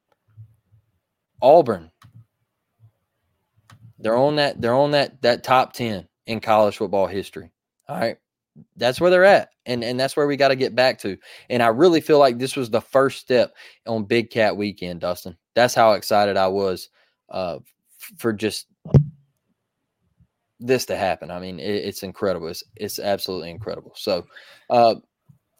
Auburn. 1.41 1.91
They're 3.99 4.17
on 4.17 4.37
that. 4.37 4.61
They're 4.61 4.73
on 4.73 4.91
that 4.91 5.21
that 5.21 5.43
top 5.43 5.73
ten 5.73 6.07
in 6.25 6.39
college 6.39 6.77
football 6.77 7.05
history. 7.05 7.51
All 7.87 7.99
right. 7.99 8.17
That's 8.77 8.99
where 8.99 9.11
they're 9.11 9.25
at. 9.25 9.49
And 9.65 9.83
and 9.83 9.99
that's 9.99 10.15
where 10.15 10.25
we 10.25 10.37
got 10.37 10.47
to 10.49 10.55
get 10.55 10.73
back 10.73 10.99
to. 10.99 11.17
And 11.49 11.61
I 11.61 11.67
really 11.67 12.01
feel 12.01 12.17
like 12.17 12.37
this 12.37 12.55
was 12.55 12.69
the 12.69 12.81
first 12.81 13.19
step 13.19 13.53
on 13.85 14.05
Big 14.05 14.29
Cat 14.29 14.55
weekend, 14.55 15.01
Dustin. 15.01 15.37
That's 15.53 15.75
how 15.75 15.93
excited 15.93 16.37
I 16.37 16.47
was 16.47 16.89
uh, 17.29 17.59
for 18.17 18.31
just 18.31 18.67
this 20.59 20.85
to 20.85 20.95
happen. 20.95 21.29
I 21.29 21.39
mean, 21.39 21.59
it, 21.59 21.63
it's 21.69 22.03
incredible. 22.03 22.47
It's, 22.47 22.63
it's 22.75 22.99
absolutely 22.99 23.49
incredible. 23.49 23.93
So, 23.95 24.25
uh, 24.69 24.95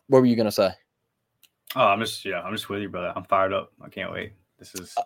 what 0.07 0.19
were 0.19 0.25
you 0.25 0.35
going 0.35 0.45
to 0.45 0.51
say? 0.51 0.71
Oh, 1.75 1.85
I'm 1.85 1.99
just, 1.99 2.25
yeah, 2.25 2.41
I'm 2.41 2.53
just 2.53 2.69
with 2.69 2.81
you, 2.81 2.89
brother. 2.89 3.13
I'm 3.15 3.23
fired 3.25 3.53
up. 3.53 3.71
I 3.81 3.89
can't 3.89 4.11
wait. 4.11 4.33
This 4.57 4.73
is, 4.75 4.93
uh 4.97 5.03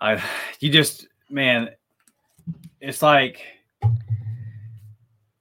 I, 0.00 0.22
you 0.60 0.70
just, 0.70 1.06
man, 1.28 1.70
it's 2.80 3.02
like, 3.02 3.42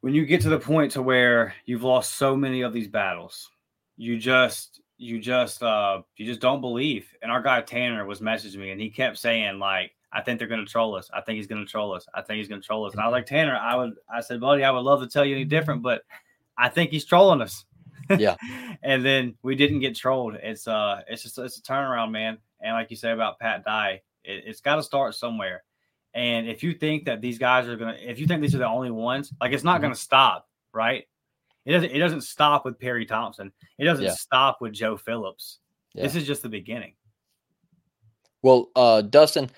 when 0.02 0.14
you 0.14 0.26
get 0.26 0.42
to 0.42 0.50
the 0.50 0.60
point 0.60 0.92
to 0.94 1.02
where 1.02 1.54
you've 1.66 1.84
lost 1.84 2.18
so 2.18 2.36
many 2.36 2.62
of 2.62 2.74
these 2.74 2.88
battles, 2.88 3.50
you 3.98 4.18
just 4.18 4.82
you 4.98 5.20
just 5.20 5.62
uh 5.64 6.02
you 6.18 6.26
just 6.26 6.40
don't 6.40 6.62
believe. 6.62 7.08
And 7.22 7.32
our 7.32 7.42
guy 7.42 7.62
Tanner 7.62 8.06
was 8.06 8.20
messaging 8.20 8.58
me 8.58 8.72
and 8.72 8.80
he 8.80 8.90
kept 8.90 9.18
saying 9.18 9.60
like 9.60 9.92
I 10.12 10.22
think 10.22 10.40
they're 10.40 10.48
going 10.48 10.66
to 10.66 10.72
troll 10.72 10.96
us. 10.96 11.10
I 11.14 11.22
think 11.22 11.38
he's 11.38 11.48
going 11.48 11.64
to 11.64 11.70
troll 11.70 11.94
us. 11.94 12.08
I 12.14 12.22
think 12.22 12.38
he's 12.38 12.48
going 12.48 12.62
to 12.62 12.66
troll 12.66 12.86
us. 12.86 12.94
And 12.94 13.02
I 13.02 13.06
was 13.06 13.12
like, 13.12 13.28
Tanner, 13.28 13.56
I 13.56 13.76
would, 13.76 13.94
I 14.12 14.22
said, 14.22 14.40
buddy, 14.42 14.64
I 14.64 14.72
would 14.72 14.80
love 14.80 15.02
to 15.02 15.08
tell 15.08 15.24
you 15.24 15.36
any 15.36 15.46
different, 15.46 15.84
but 15.84 16.02
I 16.58 16.68
think 16.68 16.90
he's 16.90 17.06
trolling 17.06 17.42
us. 17.42 17.64
Yeah. 18.18 18.36
and 18.84 19.06
then 19.06 19.36
we 19.44 19.56
didn't 19.56 19.80
get 19.80 19.96
trolled. 19.96 20.36
It's, 20.36 20.68
uh, 20.68 21.02
it's 21.08 21.24
just, 21.24 21.38
it's 21.38 21.58
a 21.58 21.62
turnaround, 21.62 22.12
man. 22.12 22.38
And 22.62 22.74
like 22.74 22.90
you 22.90 22.98
say 22.98 23.12
about 23.12 23.40
Pat 23.40 23.64
Dye, 23.64 24.02
it, 24.24 24.44
it's 24.46 24.62
got 24.62 24.76
to 24.76 24.84
start 24.84 25.16
somewhere. 25.16 25.64
And 26.14 26.48
if 26.48 26.64
you 26.64 26.74
think 26.74 27.06
that 27.06 27.22
these 27.22 27.38
guys 27.38 27.68
are 27.68 27.76
gonna, 27.76 27.96
if 28.00 28.20
you 28.20 28.26
think 28.26 28.42
these 28.42 28.56
are 28.56 28.60
the 28.60 28.68
only 28.68 28.92
ones, 28.92 29.32
like 29.40 29.54
it's 29.54 29.64
not 29.64 29.76
mm-hmm. 29.76 29.84
gonna 29.84 29.96
stop, 29.96 30.48
right? 30.74 31.06
It 31.66 31.72
doesn't. 31.74 31.92
It 31.92 32.00
doesn't 32.00 32.22
stop 32.22 32.66
with 32.66 32.80
Perry 32.80 33.06
Thompson. 33.06 33.52
It 33.78 33.86
doesn't 33.86 34.06
yeah. 34.06 34.14
stop 34.14 34.58
with 34.60 34.74
Joe 34.74 34.98
Phillips. 34.98 35.60
Yeah. 35.94 36.04
This 36.04 36.16
is 36.16 36.26
just 36.26 36.42
the 36.42 36.50
beginning. 36.50 36.94
Well, 38.42 38.70
uh, 38.76 39.02
Dustin, 39.02 39.52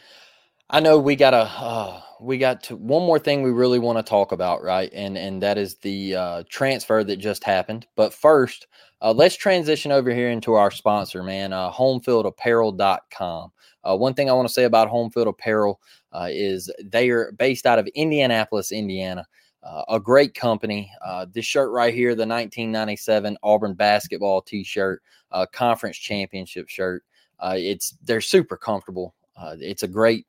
I 0.73 0.79
know 0.79 0.97
we 0.97 1.17
got 1.17 1.33
a 1.33 1.43
uh, 1.43 2.01
we 2.21 2.37
got 2.37 2.63
to 2.63 2.77
one 2.77 3.05
more 3.05 3.19
thing 3.19 3.41
we 3.41 3.51
really 3.51 3.77
want 3.77 3.97
to 3.97 4.03
talk 4.03 4.31
about, 4.31 4.63
right? 4.63 4.89
And 4.93 5.17
and 5.17 5.43
that 5.43 5.57
is 5.57 5.75
the 5.75 6.15
uh, 6.15 6.43
transfer 6.49 7.03
that 7.03 7.17
just 7.17 7.43
happened. 7.43 7.87
But 7.97 8.13
first, 8.13 8.67
uh, 9.01 9.11
let's 9.11 9.35
transition 9.35 9.91
over 9.91 10.13
here 10.13 10.29
into 10.29 10.53
our 10.53 10.71
sponsor, 10.71 11.23
man, 11.23 11.51
uh, 11.51 11.71
homefieldapparel.com. 11.71 13.51
Uh, 13.83 13.97
one 13.97 14.13
thing 14.13 14.29
I 14.29 14.33
want 14.33 14.47
to 14.47 14.53
say 14.53 14.63
about 14.63 14.89
Homefield 14.89 15.27
Apparel 15.27 15.81
uh, 16.13 16.29
is 16.31 16.71
they 16.81 17.09
are 17.09 17.33
based 17.33 17.65
out 17.65 17.79
of 17.79 17.87
Indianapolis, 17.87 18.71
Indiana. 18.71 19.25
Uh, 19.63 19.83
a 19.89 19.99
great 19.99 20.33
company. 20.33 20.89
Uh, 21.05 21.25
this 21.33 21.45
shirt 21.45 21.69
right 21.71 21.93
here, 21.93 22.15
the 22.15 22.25
1997 22.25 23.37
Auburn 23.43 23.73
basketball 23.73 24.41
T-shirt, 24.41 25.03
conference 25.51 25.97
championship 25.97 26.69
shirt. 26.69 27.03
It's 27.43 27.97
they're 28.03 28.21
super 28.21 28.55
comfortable. 28.55 29.13
it's 29.59 29.83
a 29.83 29.87
great, 29.87 30.25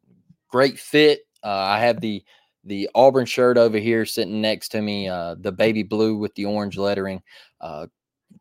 great 0.52 0.78
fit. 0.78 1.22
I 1.42 1.80
have 1.80 2.00
the 2.00 2.22
the 2.64 2.88
Auburn 2.94 3.26
shirt 3.26 3.58
over 3.58 3.78
here 3.78 4.06
sitting 4.06 4.40
next 4.40 4.68
to 4.68 4.82
me, 4.82 5.08
the 5.08 5.54
baby 5.56 5.82
blue 5.82 6.16
with 6.16 6.34
the 6.36 6.44
orange 6.44 6.78
lettering. 6.78 7.22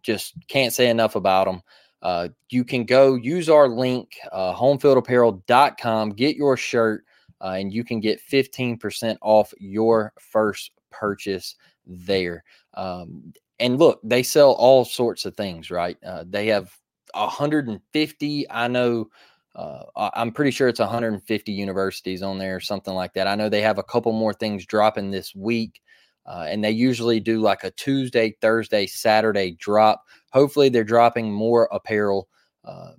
just 0.03 0.35
can't 0.47 0.73
say 0.73 0.89
enough 0.89 1.15
about 1.15 1.45
them. 1.45 1.61
Uh, 2.01 2.29
you 2.49 2.63
can 2.63 2.83
go 2.83 3.15
use 3.15 3.49
our 3.49 3.67
link, 3.67 4.17
uh, 4.31 4.53
homefieldapparel.com, 4.55 6.09
get 6.11 6.35
your 6.35 6.57
shirt, 6.57 7.05
uh, 7.41 7.55
and 7.57 7.71
you 7.71 7.83
can 7.83 7.99
get 7.99 8.21
15% 8.21 9.17
off 9.21 9.53
your 9.59 10.13
first 10.19 10.71
purchase 10.89 11.55
there. 11.85 12.43
Um, 12.73 13.33
and 13.59 13.77
look, 13.77 13.99
they 14.03 14.23
sell 14.23 14.53
all 14.53 14.83
sorts 14.83 15.25
of 15.25 15.35
things, 15.35 15.69
right? 15.69 15.97
Uh, 16.03 16.23
they 16.27 16.47
have 16.47 16.75
150, 17.13 18.49
I 18.49 18.67
know. 18.67 19.09
Uh, 19.55 19.83
I'm 20.13 20.31
pretty 20.31 20.51
sure 20.51 20.67
it's 20.67 20.79
150 20.79 21.51
universities 21.51 22.21
on 22.21 22.37
there, 22.37 22.55
or 22.55 22.59
something 22.59 22.93
like 22.93 23.13
that. 23.13 23.27
I 23.27 23.35
know 23.35 23.49
they 23.49 23.61
have 23.61 23.77
a 23.77 23.83
couple 23.83 24.11
more 24.13 24.33
things 24.33 24.65
dropping 24.65 25.11
this 25.11 25.35
week. 25.35 25.81
Uh, 26.25 26.45
and 26.47 26.63
they 26.63 26.71
usually 26.71 27.19
do 27.19 27.39
like 27.39 27.63
a 27.63 27.71
Tuesday, 27.71 28.35
Thursday, 28.41 28.85
Saturday 28.85 29.51
drop. 29.59 30.05
Hopefully, 30.31 30.69
they're 30.69 30.83
dropping 30.83 31.31
more 31.31 31.67
apparel, 31.71 32.27
uh, 32.63 32.91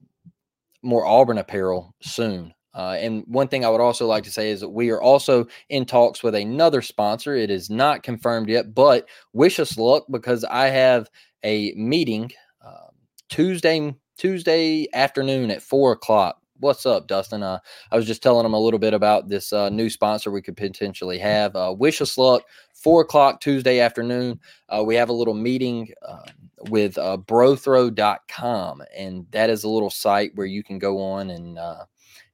more 0.83 1.07
Auburn 1.07 1.39
apparel 1.39 1.95
soon. 2.03 2.53
Uh, 2.75 2.97
and 2.99 3.23
one 3.27 3.49
thing 3.49 3.65
I 3.65 3.69
would 3.69 3.81
also 3.81 4.07
like 4.07 4.25
to 4.25 4.31
say 4.31 4.51
is 4.51 4.61
that 4.61 4.71
we 4.71 4.91
are 4.91 5.01
also 5.01 5.47
in 5.69 5.85
talks 5.85 6.23
with 6.23 6.35
another 6.35 6.83
sponsor. 6.83 7.35
It 7.35 7.51
is 7.51 7.69
not 7.69 8.03
confirmed 8.03 8.49
yet, 8.49 8.75
but 8.75 9.09
wish 9.33 9.61
us 9.61 9.77
luck 9.77 10.05
because 10.11 10.43
I 10.45 10.69
have 10.69 11.09
a 11.45 11.73
meeting 11.75 12.33
uh, 12.65 12.89
Tuesday 13.29 13.95
Tuesday 14.19 14.87
afternoon 14.95 15.51
at 15.51 15.63
four 15.63 15.93
o'clock 15.93 16.42
what's 16.63 16.87
up, 16.87 17.09
Dustin? 17.09 17.43
Uh, 17.43 17.59
I 17.91 17.97
was 17.97 18.07
just 18.07 18.23
telling 18.23 18.45
them 18.45 18.55
a 18.55 18.61
little 18.61 18.79
bit 18.79 18.95
about 18.95 19.29
this 19.29 19.53
uh, 19.53 19.69
new 19.69 19.91
sponsor 19.91 20.31
we 20.31 20.43
could 20.43 20.57
potentially 20.57 21.19
have. 21.19 21.55
Uh, 21.57 21.75
wish 21.77 22.01
us 22.01 22.17
luck. 22.17 22.45
Four 22.73 23.03
o'clock 23.03 23.41
Tuesday 23.41 23.81
afternoon. 23.81 24.41
Uh, 24.69 24.83
we 24.87 24.95
have 24.95 25.09
a 25.09 25.13
little 25.13 25.35
meeting 25.35 25.89
uh, 26.07 26.23
with 26.71 26.97
uh, 26.99 27.19
brothrow.com, 27.19 28.83
and 28.97 29.27
that 29.33 29.51
is 29.51 29.65
a 29.65 29.69
little 29.69 29.91
site 29.91 30.31
where 30.37 30.47
you 30.47 30.63
can 30.63 30.79
go 30.79 31.01
on 31.01 31.31
and, 31.31 31.59
uh, 31.59 31.85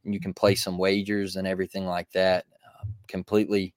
you 0.05 0.20
can 0.20 0.33
play 0.33 0.55
some 0.55 0.79
wagers 0.79 1.37
and 1.37 1.47
everything 1.47 1.85
like 1.85 2.11
that. 2.12 2.47
completely 3.09 3.74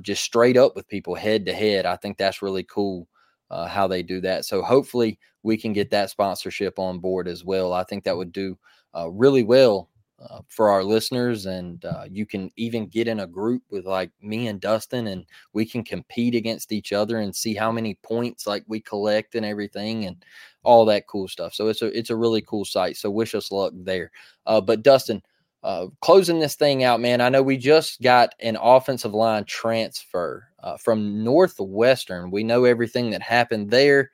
just 0.00 0.22
straight 0.22 0.56
up 0.56 0.76
with 0.76 0.86
people 0.88 1.14
head 1.14 1.46
to 1.46 1.52
head. 1.52 1.86
I 1.86 1.96
think 1.96 2.16
that's 2.16 2.42
really 2.42 2.64
cool. 2.64 3.08
how 3.50 3.86
they 3.86 4.02
do 4.02 4.20
that. 4.22 4.44
So 4.44 4.62
hopefully 4.62 5.18
we 5.42 5.56
can 5.56 5.72
get 5.72 5.90
that 5.90 6.10
sponsorship 6.10 6.78
on 6.78 6.98
board 6.98 7.26
as 7.26 7.44
well. 7.44 7.72
I 7.72 7.84
think 7.84 8.04
that 8.04 8.16
would 8.16 8.32
do 8.32 8.58
uh, 8.94 9.10
really 9.10 9.42
well 9.42 9.88
uh, 10.30 10.40
for 10.48 10.70
our 10.70 10.84
listeners. 10.84 11.46
And 11.46 11.84
uh, 11.84 12.04
you 12.10 12.26
can 12.26 12.50
even 12.56 12.86
get 12.86 13.08
in 13.08 13.20
a 13.20 13.26
group 13.26 13.62
with 13.70 13.86
like 13.86 14.10
me 14.20 14.46
and 14.48 14.60
Dustin, 14.60 15.08
and 15.08 15.26
we 15.52 15.66
can 15.66 15.82
compete 15.82 16.34
against 16.34 16.72
each 16.72 16.92
other 16.92 17.18
and 17.18 17.34
see 17.34 17.54
how 17.54 17.72
many 17.72 17.94
points 18.02 18.46
like 18.46 18.64
we 18.68 18.80
collect 18.80 19.34
and 19.34 19.44
everything 19.44 20.04
and 20.04 20.24
all 20.62 20.84
that 20.86 21.06
cool 21.06 21.28
stuff. 21.28 21.54
So 21.54 21.68
it's 21.68 21.82
a 21.82 21.86
it's 21.86 22.10
a 22.10 22.16
really 22.16 22.42
cool 22.42 22.64
site. 22.64 22.96
So 22.96 23.10
wish 23.10 23.34
us 23.34 23.50
luck 23.50 23.72
there. 23.76 24.10
Uh, 24.46 24.60
but 24.60 24.82
Dustin. 24.82 25.22
Uh, 25.64 25.86
closing 26.00 26.40
this 26.40 26.56
thing 26.56 26.82
out, 26.82 27.00
man. 27.00 27.20
I 27.20 27.28
know 27.28 27.40
we 27.40 27.56
just 27.56 28.02
got 28.02 28.34
an 28.40 28.56
offensive 28.60 29.14
line 29.14 29.44
transfer 29.44 30.48
uh, 30.60 30.76
from 30.76 31.22
Northwestern. 31.22 32.32
We 32.32 32.42
know 32.42 32.64
everything 32.64 33.10
that 33.10 33.22
happened 33.22 33.70
there. 33.70 34.10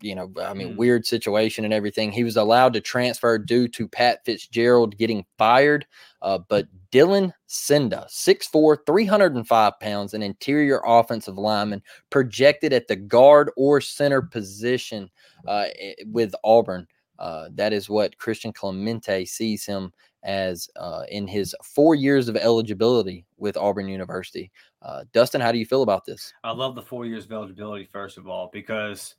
You 0.00 0.14
know, 0.14 0.32
I 0.40 0.54
mean, 0.54 0.74
mm. 0.74 0.76
weird 0.76 1.06
situation 1.06 1.64
and 1.64 1.74
everything. 1.74 2.12
He 2.12 2.24
was 2.24 2.36
allowed 2.36 2.72
to 2.74 2.80
transfer 2.80 3.36
due 3.38 3.66
to 3.68 3.88
Pat 3.88 4.24
Fitzgerald 4.24 4.96
getting 4.96 5.24
fired. 5.38 5.86
Uh, 6.22 6.38
but 6.48 6.66
Dylan 6.92 7.32
Senda, 7.46 8.06
6'4, 8.08 8.78
305 8.86 9.80
pounds, 9.80 10.14
an 10.14 10.22
interior 10.22 10.80
offensive 10.86 11.36
lineman, 11.36 11.82
projected 12.10 12.72
at 12.72 12.88
the 12.88 12.96
guard 12.96 13.50
or 13.56 13.80
center 13.80 14.22
position 14.22 15.10
uh, 15.46 15.66
with 16.06 16.34
Auburn. 16.44 16.86
Uh, 17.18 17.48
that 17.54 17.72
is 17.72 17.88
what 17.88 18.16
Christian 18.18 18.52
Clemente 18.52 19.24
sees 19.24 19.66
him 19.66 19.92
as 20.22 20.68
uh, 20.76 21.02
in 21.10 21.26
his 21.26 21.54
four 21.62 21.94
years 21.94 22.28
of 22.28 22.36
eligibility 22.36 23.24
with 23.36 23.56
Auburn 23.56 23.88
University. 23.88 24.50
Uh, 24.82 25.04
Dustin, 25.12 25.40
how 25.40 25.52
do 25.52 25.58
you 25.58 25.66
feel 25.66 25.82
about 25.82 26.04
this? 26.04 26.32
I 26.44 26.52
love 26.52 26.74
the 26.74 26.82
four 26.82 27.06
years 27.06 27.24
of 27.24 27.32
eligibility, 27.32 27.84
first 27.84 28.18
of 28.18 28.28
all, 28.28 28.50
because 28.52 29.14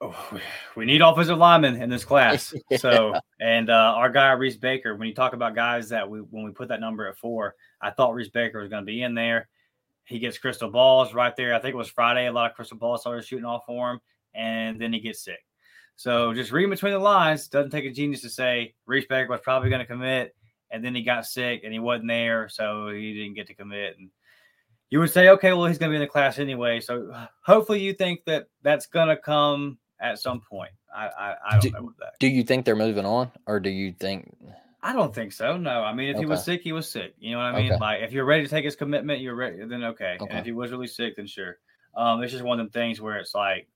oh, 0.00 0.40
we 0.76 0.84
need 0.84 1.02
offensive 1.02 1.38
linemen 1.38 1.80
in 1.80 1.90
this 1.90 2.04
class. 2.04 2.54
So, 2.78 3.14
and 3.40 3.68
uh, 3.68 3.94
our 3.96 4.10
guy, 4.10 4.30
Reese 4.32 4.56
Baker, 4.56 4.94
when 4.94 5.08
you 5.08 5.14
talk 5.14 5.32
about 5.32 5.54
guys 5.54 5.88
that 5.88 6.08
we, 6.08 6.20
when 6.20 6.44
we 6.44 6.52
put 6.52 6.68
that 6.68 6.80
number 6.80 7.08
at 7.08 7.18
four, 7.18 7.56
I 7.80 7.90
thought 7.90 8.14
Reese 8.14 8.28
Baker 8.28 8.60
was 8.60 8.68
going 8.68 8.82
to 8.82 8.86
be 8.86 9.02
in 9.02 9.14
there. 9.14 9.48
He 10.04 10.18
gets 10.18 10.38
crystal 10.38 10.70
balls 10.70 11.14
right 11.14 11.34
there. 11.36 11.54
I 11.54 11.58
think 11.58 11.74
it 11.74 11.78
was 11.78 11.88
Friday. 11.88 12.26
A 12.26 12.32
lot 12.32 12.50
of 12.50 12.56
crystal 12.56 12.76
balls 12.76 13.02
started 13.02 13.24
shooting 13.24 13.44
off 13.44 13.62
for 13.66 13.92
him, 13.92 14.00
and 14.34 14.80
then 14.80 14.92
he 14.92 15.00
gets 15.00 15.24
sick. 15.24 15.44
So 15.96 16.32
just 16.32 16.52
reading 16.52 16.70
between 16.70 16.92
the 16.92 16.98
lines 16.98 17.48
doesn't 17.48 17.70
take 17.70 17.84
a 17.84 17.90
genius 17.90 18.22
to 18.22 18.30
say 18.30 18.74
Reese 18.86 19.06
Baker 19.06 19.30
was 19.30 19.40
probably 19.42 19.68
going 19.68 19.80
to 19.80 19.86
commit, 19.86 20.34
and 20.70 20.84
then 20.84 20.94
he 20.94 21.02
got 21.02 21.26
sick 21.26 21.62
and 21.64 21.72
he 21.72 21.78
wasn't 21.78 22.08
there, 22.08 22.48
so 22.48 22.88
he 22.88 23.12
didn't 23.14 23.34
get 23.34 23.48
to 23.48 23.54
commit. 23.54 23.98
And 23.98 24.10
you 24.88 24.98
would 24.98 25.10
say, 25.10 25.28
okay, 25.28 25.52
well 25.52 25.66
he's 25.66 25.78
going 25.78 25.90
to 25.90 25.92
be 25.92 25.96
in 25.96 26.02
the 26.02 26.06
class 26.06 26.38
anyway. 26.38 26.80
So 26.80 27.12
hopefully 27.44 27.80
you 27.80 27.92
think 27.92 28.24
that 28.24 28.46
that's 28.62 28.86
going 28.86 29.08
to 29.08 29.16
come 29.16 29.78
at 30.00 30.18
some 30.18 30.40
point. 30.40 30.72
I 30.94 31.06
I, 31.06 31.36
I 31.48 31.50
don't 31.52 31.60
do, 31.60 31.70
know 31.70 31.92
that. 32.00 32.14
Do 32.18 32.28
you 32.28 32.42
think 32.42 32.64
they're 32.64 32.76
moving 32.76 33.06
on, 33.06 33.30
or 33.46 33.60
do 33.60 33.70
you 33.70 33.92
think? 33.92 34.36
I 34.82 34.92
don't 34.92 35.14
think 35.14 35.32
so. 35.32 35.56
No, 35.56 35.82
I 35.82 35.92
mean, 35.92 36.08
if 36.08 36.16
okay. 36.16 36.22
he 36.22 36.26
was 36.26 36.42
sick, 36.42 36.62
he 36.62 36.72
was 36.72 36.88
sick. 36.88 37.14
You 37.18 37.32
know 37.32 37.38
what 37.38 37.54
I 37.54 37.56
mean? 37.56 37.72
Okay. 37.72 37.80
Like, 37.80 38.00
if 38.02 38.12
you're 38.12 38.24
ready 38.24 38.44
to 38.44 38.48
take 38.48 38.64
his 38.64 38.76
commitment, 38.76 39.20
you're 39.20 39.34
ready. 39.34 39.58
Then 39.64 39.84
okay. 39.84 40.16
okay. 40.18 40.30
And 40.30 40.38
if 40.38 40.46
he 40.46 40.52
was 40.52 40.70
really 40.70 40.86
sick, 40.86 41.16
then 41.16 41.26
sure. 41.26 41.58
Um, 41.94 42.22
it's 42.22 42.32
just 42.32 42.44
one 42.44 42.58
of 42.58 42.64
them 42.64 42.72
things 42.72 43.00
where 43.00 43.16
it's 43.16 43.34
like 43.34 43.68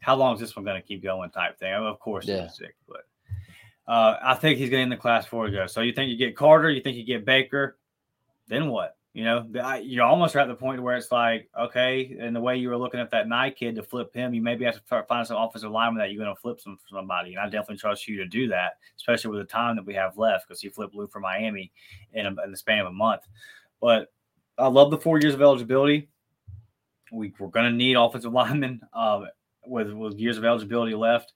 how 0.00 0.16
long 0.16 0.34
is 0.34 0.40
this 0.40 0.54
one 0.56 0.64
going 0.64 0.80
to 0.80 0.86
keep 0.86 1.02
going 1.02 1.30
type 1.30 1.58
thing. 1.58 1.72
Of 1.72 1.98
course, 2.00 2.26
yeah. 2.26 2.42
he's 2.42 2.56
sick, 2.56 2.74
but 2.88 3.06
uh, 3.86 4.16
I 4.22 4.34
think 4.34 4.58
he's 4.58 4.70
getting 4.70 4.88
the 4.88 4.96
class 4.96 5.26
four 5.26 5.46
to 5.46 5.52
go. 5.52 5.66
So 5.66 5.80
you 5.82 5.92
think 5.92 6.10
you 6.10 6.16
get 6.16 6.36
Carter, 6.36 6.70
you 6.70 6.80
think 6.80 6.96
you 6.96 7.04
get 7.04 7.24
Baker, 7.24 7.78
then 8.48 8.68
what? 8.68 8.96
You 9.14 9.24
know, 9.24 9.78
you're 9.80 10.04
almost 10.04 10.34
at 10.34 10.48
the 10.48 10.56
point 10.56 10.82
where 10.82 10.96
it's 10.96 11.12
like, 11.12 11.48
okay, 11.58 12.16
and 12.20 12.34
the 12.34 12.40
way 12.40 12.56
you 12.56 12.68
were 12.68 12.76
looking 12.76 12.98
at 12.98 13.12
that 13.12 13.28
Nye 13.28 13.50
kid 13.50 13.76
to 13.76 13.82
flip 13.84 14.12
him, 14.12 14.34
you 14.34 14.42
maybe 14.42 14.64
have 14.64 14.74
to 14.74 14.84
start 14.84 15.06
find 15.06 15.24
some 15.24 15.36
offensive 15.36 15.70
lineman 15.70 16.00
that 16.00 16.10
you're 16.10 16.22
going 16.22 16.34
to 16.34 16.40
flip 16.40 16.60
some 16.60 16.78
somebody. 16.90 17.34
And 17.34 17.40
I 17.40 17.44
definitely 17.44 17.76
trust 17.76 18.08
you 18.08 18.16
to 18.16 18.26
do 18.26 18.48
that, 18.48 18.72
especially 18.96 19.30
with 19.30 19.40
the 19.46 19.52
time 19.52 19.76
that 19.76 19.86
we 19.86 19.94
have 19.94 20.18
left 20.18 20.48
because 20.48 20.60
he 20.60 20.68
flipped 20.68 20.96
Lou 20.96 21.06
for 21.06 21.20
Miami 21.20 21.70
in, 22.12 22.26
a, 22.26 22.34
in 22.42 22.50
the 22.50 22.56
span 22.56 22.80
of 22.80 22.88
a 22.88 22.92
month. 22.92 23.22
But 23.80 24.12
I 24.58 24.66
love 24.66 24.90
the 24.90 24.98
four 24.98 25.20
years 25.20 25.34
of 25.34 25.42
eligibility. 25.42 26.08
We, 27.12 27.32
we're 27.38 27.48
going 27.48 27.70
to 27.70 27.76
need 27.76 27.96
offensive 27.96 28.32
linemen. 28.34 28.80
Um, 28.92 29.28
with 29.66 29.92
with 29.92 30.18
years 30.18 30.38
of 30.38 30.44
eligibility 30.44 30.94
left, 30.94 31.32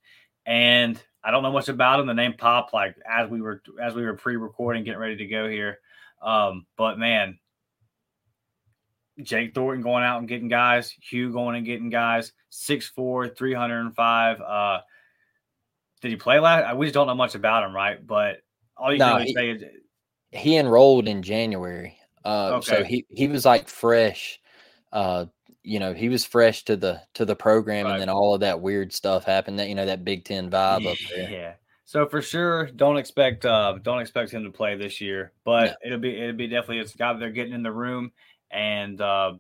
and 0.46 1.00
I 1.22 1.30
don't 1.30 1.42
know 1.42 1.52
much 1.52 1.68
about 1.68 2.00
him. 2.00 2.06
The 2.06 2.14
name 2.14 2.34
popped 2.36 2.72
like 2.74 2.96
as 3.08 3.28
we 3.28 3.40
were 3.40 3.62
as 3.82 3.94
we 3.94 4.02
were 4.02 4.14
pre-recording, 4.14 4.84
getting 4.84 5.00
ready 5.00 5.16
to 5.16 5.26
go 5.26 5.48
here. 5.48 5.78
Um, 6.22 6.66
but 6.76 6.98
man, 6.98 7.38
Jake 9.22 9.54
Thornton 9.54 9.82
going 9.82 10.04
out 10.04 10.18
and 10.18 10.28
getting 10.28 10.48
guys, 10.48 10.94
Hugh 11.00 11.32
going 11.32 11.56
and 11.56 11.66
getting 11.66 11.90
guys, 11.90 12.32
6'4, 12.52 13.36
305. 13.36 14.40
Uh, 14.40 14.80
did 16.00 16.10
he 16.10 16.16
play 16.16 16.38
last? 16.38 16.76
We 16.76 16.86
just 16.86 16.94
don't 16.94 17.06
know 17.06 17.14
much 17.14 17.34
about 17.34 17.64
him, 17.64 17.74
right? 17.74 18.04
But 18.04 18.42
all 18.76 18.92
you 18.92 18.98
no, 18.98 19.06
can 19.06 19.16
really 19.18 19.32
say 19.32 19.50
is 19.50 19.64
he 20.30 20.56
enrolled 20.56 21.08
in 21.08 21.22
January. 21.22 21.98
Uh, 22.24 22.52
okay. 22.56 22.66
so 22.66 22.84
he 22.84 23.06
he 23.08 23.28
was 23.28 23.44
like 23.44 23.68
fresh 23.68 24.40
uh 24.92 25.24
you 25.62 25.78
know 25.78 25.92
he 25.92 26.08
was 26.08 26.24
fresh 26.24 26.64
to 26.64 26.76
the 26.76 27.00
to 27.14 27.24
the 27.24 27.36
program 27.36 27.84
right. 27.84 27.92
and 27.92 28.00
then 28.00 28.08
all 28.08 28.34
of 28.34 28.40
that 28.40 28.60
weird 28.60 28.92
stuff 28.92 29.24
happened 29.24 29.58
that 29.58 29.68
you 29.68 29.74
know 29.74 29.86
that 29.86 30.04
big 30.04 30.24
10 30.24 30.50
vibe 30.50 30.82
yeah. 30.82 30.90
up 30.90 30.96
there 31.14 31.30
yeah 31.30 31.52
so 31.84 32.06
for 32.06 32.22
sure 32.22 32.66
don't 32.66 32.96
expect 32.96 33.44
uh 33.44 33.78
don't 33.82 34.00
expect 34.00 34.30
him 34.30 34.44
to 34.44 34.50
play 34.50 34.76
this 34.76 35.00
year 35.00 35.32
but 35.44 35.76
it'll 35.84 35.98
be 35.98 36.18
it'll 36.18 36.36
be 36.36 36.48
definitely 36.48 36.78
it's 36.78 36.94
a 36.94 36.98
guy 36.98 37.12
they're 37.12 37.30
getting 37.30 37.54
in 37.54 37.62
the 37.62 37.72
room 37.72 38.10
and 38.50 39.00
uh 39.00 39.32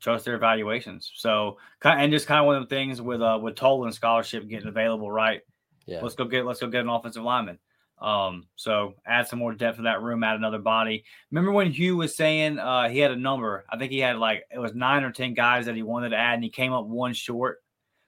trust 0.00 0.24
their 0.24 0.34
evaluations 0.34 1.10
so 1.14 1.56
and 1.82 2.12
just 2.12 2.26
kind 2.26 2.40
of 2.40 2.46
one 2.46 2.56
of 2.56 2.68
the 2.68 2.74
things 2.74 3.00
with 3.00 3.22
uh 3.22 3.38
with 3.40 3.54
Tolan 3.54 3.92
scholarship 3.92 4.46
getting 4.48 4.68
available 4.68 5.10
right 5.10 5.40
yeah 5.86 6.00
let's 6.02 6.14
go 6.14 6.24
get 6.24 6.44
let's 6.44 6.60
go 6.60 6.68
get 6.68 6.82
an 6.82 6.88
offensive 6.88 7.22
lineman 7.22 7.58
um, 8.00 8.46
so 8.56 8.94
add 9.06 9.28
some 9.28 9.38
more 9.38 9.54
depth 9.54 9.78
in 9.78 9.84
that 9.84 10.02
room, 10.02 10.24
add 10.24 10.36
another 10.36 10.58
body. 10.58 11.04
Remember 11.30 11.52
when 11.52 11.70
Hugh 11.70 11.96
was 11.96 12.14
saying 12.16 12.58
uh, 12.58 12.88
he 12.88 12.98
had 12.98 13.12
a 13.12 13.16
number? 13.16 13.64
I 13.70 13.78
think 13.78 13.92
he 13.92 13.98
had 13.98 14.18
like 14.18 14.44
it 14.52 14.58
was 14.58 14.74
nine 14.74 15.04
or 15.04 15.12
ten 15.12 15.34
guys 15.34 15.66
that 15.66 15.76
he 15.76 15.82
wanted 15.82 16.10
to 16.10 16.16
add, 16.16 16.34
and 16.34 16.44
he 16.44 16.50
came 16.50 16.72
up 16.72 16.86
one 16.86 17.14
short. 17.14 17.62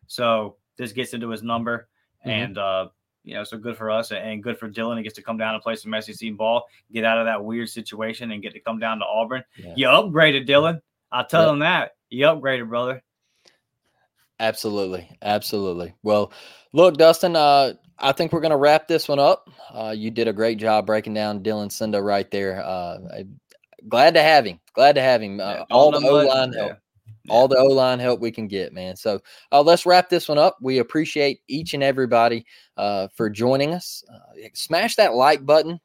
So 0.07 0.57
this 0.77 0.93
gets 0.93 1.15
into 1.15 1.31
his 1.31 1.43
number, 1.43 1.89
mm-hmm. 2.21 2.31
and 2.31 2.59
uh, 2.59 2.89
you 3.27 3.35
know, 3.35 3.45
so 3.45 3.59
good 3.59 3.77
for 3.77 3.91
us 3.91 4.13
and 4.13 4.43
good 4.43 4.57
for 4.57 4.71
Dylan. 4.71 4.97
He 4.97 5.03
gets 5.03 5.17
to 5.17 5.23
come 5.23 5.37
down 5.37 5.55
and 5.55 5.63
play 5.63 5.75
some 5.75 5.95
SEC 6.01 6.35
ball, 6.37 6.65
get 6.93 7.05
out 7.05 7.19
of 7.19 7.27
that 7.27 7.45
weird 7.45 7.69
situation, 7.69 8.31
and 8.31 8.41
get 8.41 8.53
to 8.55 8.61
come 8.61 8.79
down 8.79 9.01
to 9.01 9.05
Auburn. 9.05 9.43
Yeah. 9.59 9.75
You 9.77 9.87
upgraded, 9.89 10.49
Dylan. 10.49 10.81
I'll 11.11 11.27
tell 11.27 11.51
him 11.51 11.59
that 11.59 11.97
you 12.09 12.25
upgraded, 12.27 12.69
brother. 12.69 13.03
Absolutely, 14.39 15.11
absolutely. 15.23 15.95
Well, 16.03 16.33
look, 16.73 16.97
Dustin. 16.97 17.37
Uh, 17.37 17.75
I 17.99 18.13
think 18.13 18.33
we're 18.33 18.41
going 18.41 18.51
to 18.51 18.57
wrap 18.57 18.87
this 18.87 19.09
one 19.09 19.19
up. 19.19 19.51
Uh, 19.73 19.95
you 19.97 20.11
did 20.11 20.29
a 20.29 20.33
great 20.33 20.59
job 20.59 20.87
breaking 20.87 21.15
down 21.15 21.43
Dylan 21.43 21.73
Senda 21.73 22.01
right 22.03 22.31
there. 22.31 22.63
Uh, 22.63 22.99
glad 23.89 24.15
to 24.15 24.23
have 24.23 24.45
him. 24.45 24.61
Glad 24.75 24.95
to 24.97 25.01
have 25.01 25.23
him. 25.23 25.41
Uh, 25.41 25.65
all 25.71 25.91
the 25.91 26.07
O 26.07 26.27
line 26.27 26.53
help. 26.53 26.77
All 27.31 27.49
the 27.49 27.59
O 27.59 27.67
line 27.67 27.99
help 27.99 28.21
we 28.21 28.31
can 28.31 28.49
get, 28.49 28.73
man. 28.73 28.97
So 28.97 29.21
uh, 29.53 29.63
let's 29.63 29.87
wrap 29.87 30.09
this 30.09 30.29
one 30.29 30.39
up. 30.39 30.57
We 30.61 30.79
appreciate 30.79 31.41
each 31.49 31.75
and 31.75 31.83
everybody 31.83 32.47
uh, 32.77 33.09
for 33.15 33.31
joining 33.31 33.75
us. 33.75 34.05
Uh, 34.13 34.49
smash 34.55 34.97
that 34.97 35.15
like 35.15 35.45
button. 35.45 35.81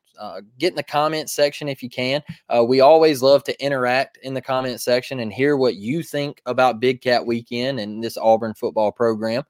get 0.57 0.69
in 0.71 0.75
the 0.75 0.83
comment 0.83 1.29
section 1.29 1.67
if 1.67 1.81
you 1.81 1.89
can. 1.89 2.21
we 2.67 2.81
always 2.81 3.21
love 3.21 3.43
to 3.45 3.63
interact 3.63 4.17
in 4.23 4.33
the 4.33 4.41
comment 4.41 4.81
section 4.81 5.19
and 5.19 5.33
hear 5.33 5.57
what 5.57 5.75
you 5.75 6.03
think 6.03 6.41
about 6.45 6.79
Big 6.79 7.01
Cat 7.01 7.25
Weekend 7.25 7.79
and 7.79 8.03
this 8.03 8.17
Auburn 8.17 8.53
football 8.53 8.91
program 8.91 9.43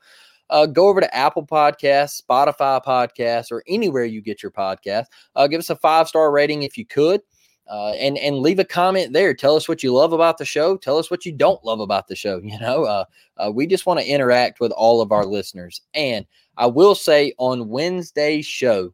uh, 0.52 0.66
go 0.66 0.90
over 0.90 1.02
to 1.02 1.16
Apple 1.16 1.48
Podcasts, 1.48 2.22
Spotify 2.22 2.84
Podcasts, 2.84 3.52
or 3.52 3.64
anywhere 3.68 4.06
you 4.06 4.22
get 4.22 4.44
your 4.44 4.52
podcast. 4.52 5.06
Uh, 5.36 5.48
give 5.48 5.60
us 5.60 5.70
a 5.70 5.76
five 5.76 6.08
star 6.08 6.30
rating 6.32 6.64
if 6.64 6.78
you 6.78 6.86
could. 6.86 7.22
Uh, 7.72 7.94
and 7.94 8.18
and 8.18 8.40
leave 8.40 8.60
a 8.60 8.66
comment 8.66 9.14
there. 9.14 9.34
Tell 9.34 9.56
us 9.56 9.70
what 9.70 9.82
you 9.82 9.94
love 9.94 10.12
about 10.12 10.38
the 10.38 10.44
show. 10.44 10.76
Tell 10.76 10.98
us 10.98 11.10
what 11.10 11.26
you 11.26 11.32
don't 11.32 11.64
love 11.64 11.80
about 11.80 12.08
the 12.08 12.16
show. 12.16 12.42
You 12.52 12.60
know, 12.60 12.84
uh, 12.84 13.06
uh, 13.38 13.50
we 13.50 13.66
just 13.66 13.86
want 13.86 14.02
to 14.02 14.06
interact 14.06 14.60
with 14.60 14.74
all 14.74 15.00
of 15.00 15.14
our 15.14 15.26
listeners. 15.26 15.82
And 15.94 16.26
I 16.58 16.66
will 16.66 16.96
say 16.96 17.34
on 17.38 17.70
Wednesday's 17.70 18.46
show, 18.46 18.94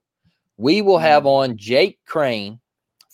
we 0.57 0.83
will 0.83 0.99
have 0.99 1.23
mm. 1.23 1.27
on 1.27 1.57
Jake 1.57 1.97
Crain 2.05 2.59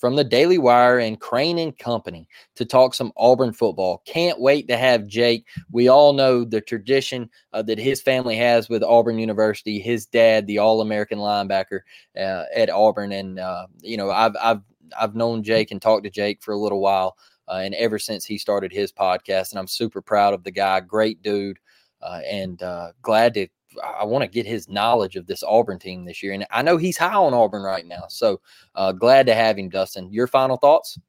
from 0.03 0.17
the 0.17 0.23
Daily 0.25 0.57
Wire 0.57 0.99
and 0.99 1.17
Crain 1.17 1.57
and 1.57 1.77
Company 1.77 2.27
to 2.55 2.65
talk 2.65 2.93
some 2.93 3.13
Auburn 3.15 3.53
football. 3.53 4.03
Can't 4.05 4.37
wait 4.41 4.67
to 4.67 4.75
have 4.75 5.07
Jake. 5.07 5.47
We 5.71 5.87
all 5.87 6.11
know 6.11 6.43
the 6.43 6.59
tradition 6.59 7.29
uh, 7.53 7.61
that 7.61 7.79
his 7.79 8.01
family 8.01 8.35
has 8.35 8.67
with 8.67 8.83
Auburn 8.83 9.17
University. 9.17 9.79
His 9.79 10.05
dad, 10.05 10.45
the 10.45 10.57
All 10.57 10.81
American 10.81 11.19
linebacker 11.19 11.79
uh, 12.17 12.43
at 12.53 12.69
Auburn, 12.69 13.13
and 13.13 13.39
uh, 13.39 13.67
you 13.81 13.95
know 13.95 14.11
I've 14.11 14.35
I've 14.41 14.59
I've 14.99 15.15
known 15.15 15.43
Jake 15.43 15.71
and 15.71 15.81
talked 15.81 16.03
to 16.03 16.09
Jake 16.09 16.41
for 16.41 16.51
a 16.53 16.57
little 16.57 16.81
while, 16.81 17.17
uh, 17.47 17.61
and 17.63 17.73
ever 17.75 17.99
since 17.99 18.25
he 18.25 18.37
started 18.37 18.71
his 18.71 18.91
podcast, 18.91 19.51
and 19.51 19.59
I'm 19.59 19.67
super 19.67 20.01
proud 20.01 20.33
of 20.33 20.43
the 20.43 20.51
guy. 20.51 20.79
Great 20.79 21.21
dude. 21.21 21.59
Uh, 22.01 22.19
and 22.29 22.61
uh, 22.61 22.91
glad 23.01 23.33
to 23.35 23.47
I 23.81 24.03
want 24.03 24.23
to 24.23 24.27
get 24.27 24.45
his 24.45 24.69
knowledge 24.69 25.15
of 25.15 25.25
this 25.25 25.43
Auburn 25.43 25.79
team 25.79 26.05
this 26.05 26.21
year. 26.21 26.33
And 26.33 26.45
I 26.51 26.61
know 26.61 26.77
he's 26.77 26.97
high 26.97 27.13
on 27.13 27.33
Auburn 27.33 27.63
right 27.63 27.85
now. 27.85 28.03
So 28.09 28.41
uh, 28.75 28.91
glad 28.91 29.25
to 29.27 29.35
have 29.35 29.57
him, 29.57 29.69
Dustin. 29.69 30.11
Your 30.11 30.27
final 30.27 30.57
thoughts? 30.57 30.99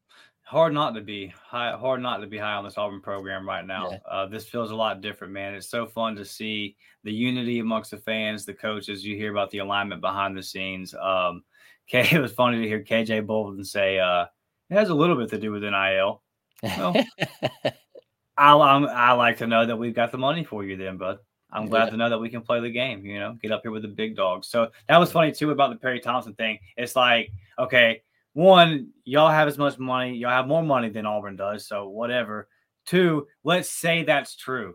Hard 0.43 0.75
not 0.75 0.95
to 0.95 1.01
be 1.01 1.33
high. 1.43 1.72
Hard 1.72 2.03
not 2.03 2.18
to 2.18 2.27
be 2.27 2.39
high 2.39 2.55
on 2.55 2.64
this 2.64 2.77
Auburn 2.77 3.01
program 3.01 3.49
right 3.49 3.66
now. 3.66 3.91
Yeah. 3.91 3.99
Uh, 4.09 4.27
this 4.27 4.47
feels 4.47 4.70
a 4.70 4.77
lot 4.77 5.01
different, 5.01 5.33
man. 5.33 5.55
It's 5.55 5.68
so 5.68 5.87
fun 5.87 6.14
to 6.16 6.25
see 6.25 6.77
the 7.03 7.12
unity 7.12 7.61
amongst 7.61 7.91
the 7.91 7.99
fans, 7.99 8.45
the 8.45 8.55
coaches. 8.55 9.05
You 9.05 9.16
hear 9.16 9.33
about 9.33 9.51
the 9.51 9.59
alignment 9.59 10.01
behind 10.01 10.37
the 10.37 10.43
scenes. 10.43 10.95
Um, 10.95 11.43
K, 11.87 12.09
it 12.12 12.20
was 12.20 12.32
funny 12.32 12.61
to 12.61 12.68
hear 12.68 12.82
KJ 12.82 13.26
Bolden 13.26 13.64
say 13.64 13.99
uh, 13.99 14.26
it 14.70 14.74
has 14.74 14.91
a 14.91 14.95
little 14.95 15.16
bit 15.16 15.30
to 15.30 15.39
do 15.39 15.53
with 15.53 15.62
NIL. 15.62 16.22
Well, 16.62 16.95
I, 18.37 18.53
I 18.53 19.12
like 19.12 19.39
to 19.39 19.47
know 19.47 19.66
that 19.66 19.76
we've 19.76 19.95
got 19.95 20.12
the 20.12 20.18
money 20.18 20.45
for 20.45 20.64
you, 20.64 20.76
then, 20.76 20.97
bud. 20.97 21.18
I'm 21.53 21.66
glad 21.66 21.85
yeah. 21.85 21.91
to 21.91 21.97
know 21.97 22.09
that 22.11 22.18
we 22.18 22.30
can 22.30 22.43
play 22.43 22.61
the 22.61 22.70
game, 22.70 23.07
you 23.07 23.20
know, 23.20 23.39
get 23.41 23.53
up 23.53 23.62
here 23.62 23.70
with 23.70 23.82
the 23.82 23.89
big 23.89 24.16
dogs. 24.16 24.49
So 24.49 24.70
that 24.89 24.99
was 24.99 25.12
funny 25.12 25.30
too 25.30 25.53
about 25.53 25.70
the 25.70 25.76
Perry 25.76 26.01
Thompson 26.01 26.35
thing. 26.35 26.59
It's 26.76 26.97
like, 26.97 27.30
okay, 27.59 28.03
one, 28.32 28.89
y'all 29.05 29.30
have 29.30 29.47
as 29.47 29.57
much 29.57 29.78
money, 29.78 30.16
y'all 30.16 30.30
have 30.30 30.49
more 30.49 30.64
money 30.64 30.89
than 30.89 31.07
Auburn 31.07 31.37
does, 31.37 31.66
so 31.66 31.89
whatever. 31.89 32.49
Two, 32.87 33.28
let's 33.45 33.70
say 33.70 34.03
that's 34.03 34.35
true. 34.35 34.74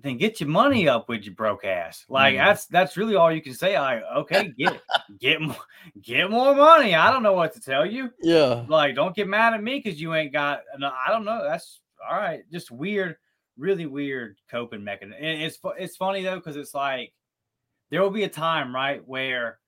Then 0.00 0.16
get 0.16 0.38
your 0.38 0.48
money 0.48 0.88
up 0.88 1.08
with 1.08 1.24
your 1.24 1.34
broke 1.34 1.64
ass. 1.64 2.04
Like 2.08 2.34
mm. 2.34 2.38
that's 2.38 2.66
that's 2.66 2.96
really 2.96 3.16
all 3.16 3.32
you 3.32 3.42
can 3.42 3.54
say. 3.54 3.78
Like, 3.78 4.02
okay, 4.16 4.52
get 4.58 4.80
get 5.18 5.40
more 5.40 5.56
get 6.02 6.30
more 6.30 6.54
money. 6.54 6.94
I 6.94 7.10
don't 7.10 7.22
know 7.22 7.32
what 7.32 7.52
to 7.54 7.60
tell 7.60 7.84
you. 7.84 8.10
Yeah. 8.20 8.64
Like, 8.68 8.94
don't 8.94 9.16
get 9.16 9.26
mad 9.26 9.54
at 9.54 9.62
me 9.62 9.80
because 9.82 10.00
you 10.00 10.14
ain't 10.14 10.32
got. 10.32 10.60
No, 10.78 10.92
I 11.06 11.10
don't 11.10 11.24
know. 11.24 11.42
That's 11.42 11.80
all 12.08 12.16
right. 12.16 12.42
Just 12.52 12.70
weird, 12.70 13.16
really 13.56 13.86
weird 13.86 14.36
coping 14.50 14.84
mechanism. 14.84 15.22
And 15.22 15.42
it's 15.42 15.58
it's 15.78 15.96
funny 15.96 16.22
though 16.22 16.36
because 16.36 16.56
it's 16.56 16.74
like 16.74 17.12
there 17.90 18.02
will 18.02 18.10
be 18.10 18.24
a 18.24 18.28
time 18.28 18.74
right 18.74 19.06
where 19.06 19.58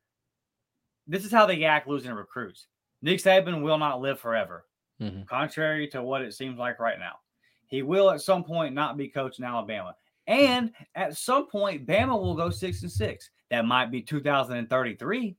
this 1.07 1.25
is 1.25 1.33
how 1.33 1.47
they 1.47 1.65
act 1.65 1.89
losing 1.89 2.13
recruits. 2.13 2.67
Nick 3.03 3.19
Saban 3.19 3.63
will 3.63 3.79
not 3.79 4.01
live 4.01 4.21
forever, 4.21 4.67
mm-hmm. 5.01 5.23
contrary 5.23 5.89
to 5.89 6.03
what 6.03 6.23
it 6.23 6.35
seems 6.35 6.59
like 6.59 6.79
right 6.79 6.99
now. 6.99 7.15
He 7.67 7.83
will 7.83 8.11
at 8.11 8.21
some 8.21 8.45
point 8.45 8.75
not 8.75 8.97
be 8.97 9.09
coaching 9.09 9.45
Alabama. 9.45 9.95
And 10.27 10.73
at 10.95 11.17
some 11.17 11.49
point, 11.49 11.87
Bama 11.87 12.19
will 12.21 12.35
go 12.35 12.51
six 12.51 12.83
and 12.83 12.93
six. 12.93 13.31
That 13.51 13.65
might 13.65 13.91
be 13.91 14.03
2033, 14.03 15.37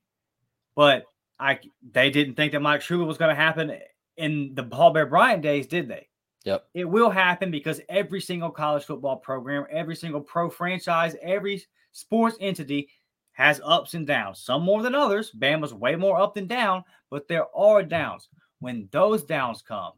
but 0.75 1.05
I 1.39 1.59
they 1.91 2.09
didn't 2.09 2.35
think 2.35 2.51
that 2.51 2.61
Mike 2.61 2.81
Shula 2.81 3.07
was 3.07 3.17
going 3.17 3.33
to 3.33 3.41
happen 3.41 3.77
in 4.17 4.53
the 4.53 4.63
Paul 4.63 4.91
Bear 4.91 5.05
Bryant 5.05 5.41
days, 5.41 5.67
did 5.67 5.87
they? 5.87 6.07
Yep. 6.43 6.65
It 6.73 6.85
will 6.85 7.09
happen 7.09 7.51
because 7.51 7.81
every 7.87 8.19
single 8.19 8.49
college 8.49 8.83
football 8.83 9.17
program, 9.17 9.65
every 9.71 9.95
single 9.95 10.21
pro 10.21 10.49
franchise, 10.49 11.15
every 11.21 11.63
sports 11.91 12.37
entity 12.39 12.89
has 13.33 13.61
ups 13.63 13.93
and 13.93 14.05
downs, 14.05 14.39
some 14.39 14.63
more 14.63 14.81
than 14.81 14.95
others. 14.95 15.31
Bama's 15.31 15.73
way 15.73 15.95
more 15.95 16.19
up 16.19 16.35
than 16.35 16.47
down, 16.47 16.83
but 17.09 17.27
there 17.27 17.45
are 17.55 17.83
downs. 17.83 18.27
When 18.59 18.87
those 18.91 19.23
downs 19.23 19.63
come, 19.67 19.93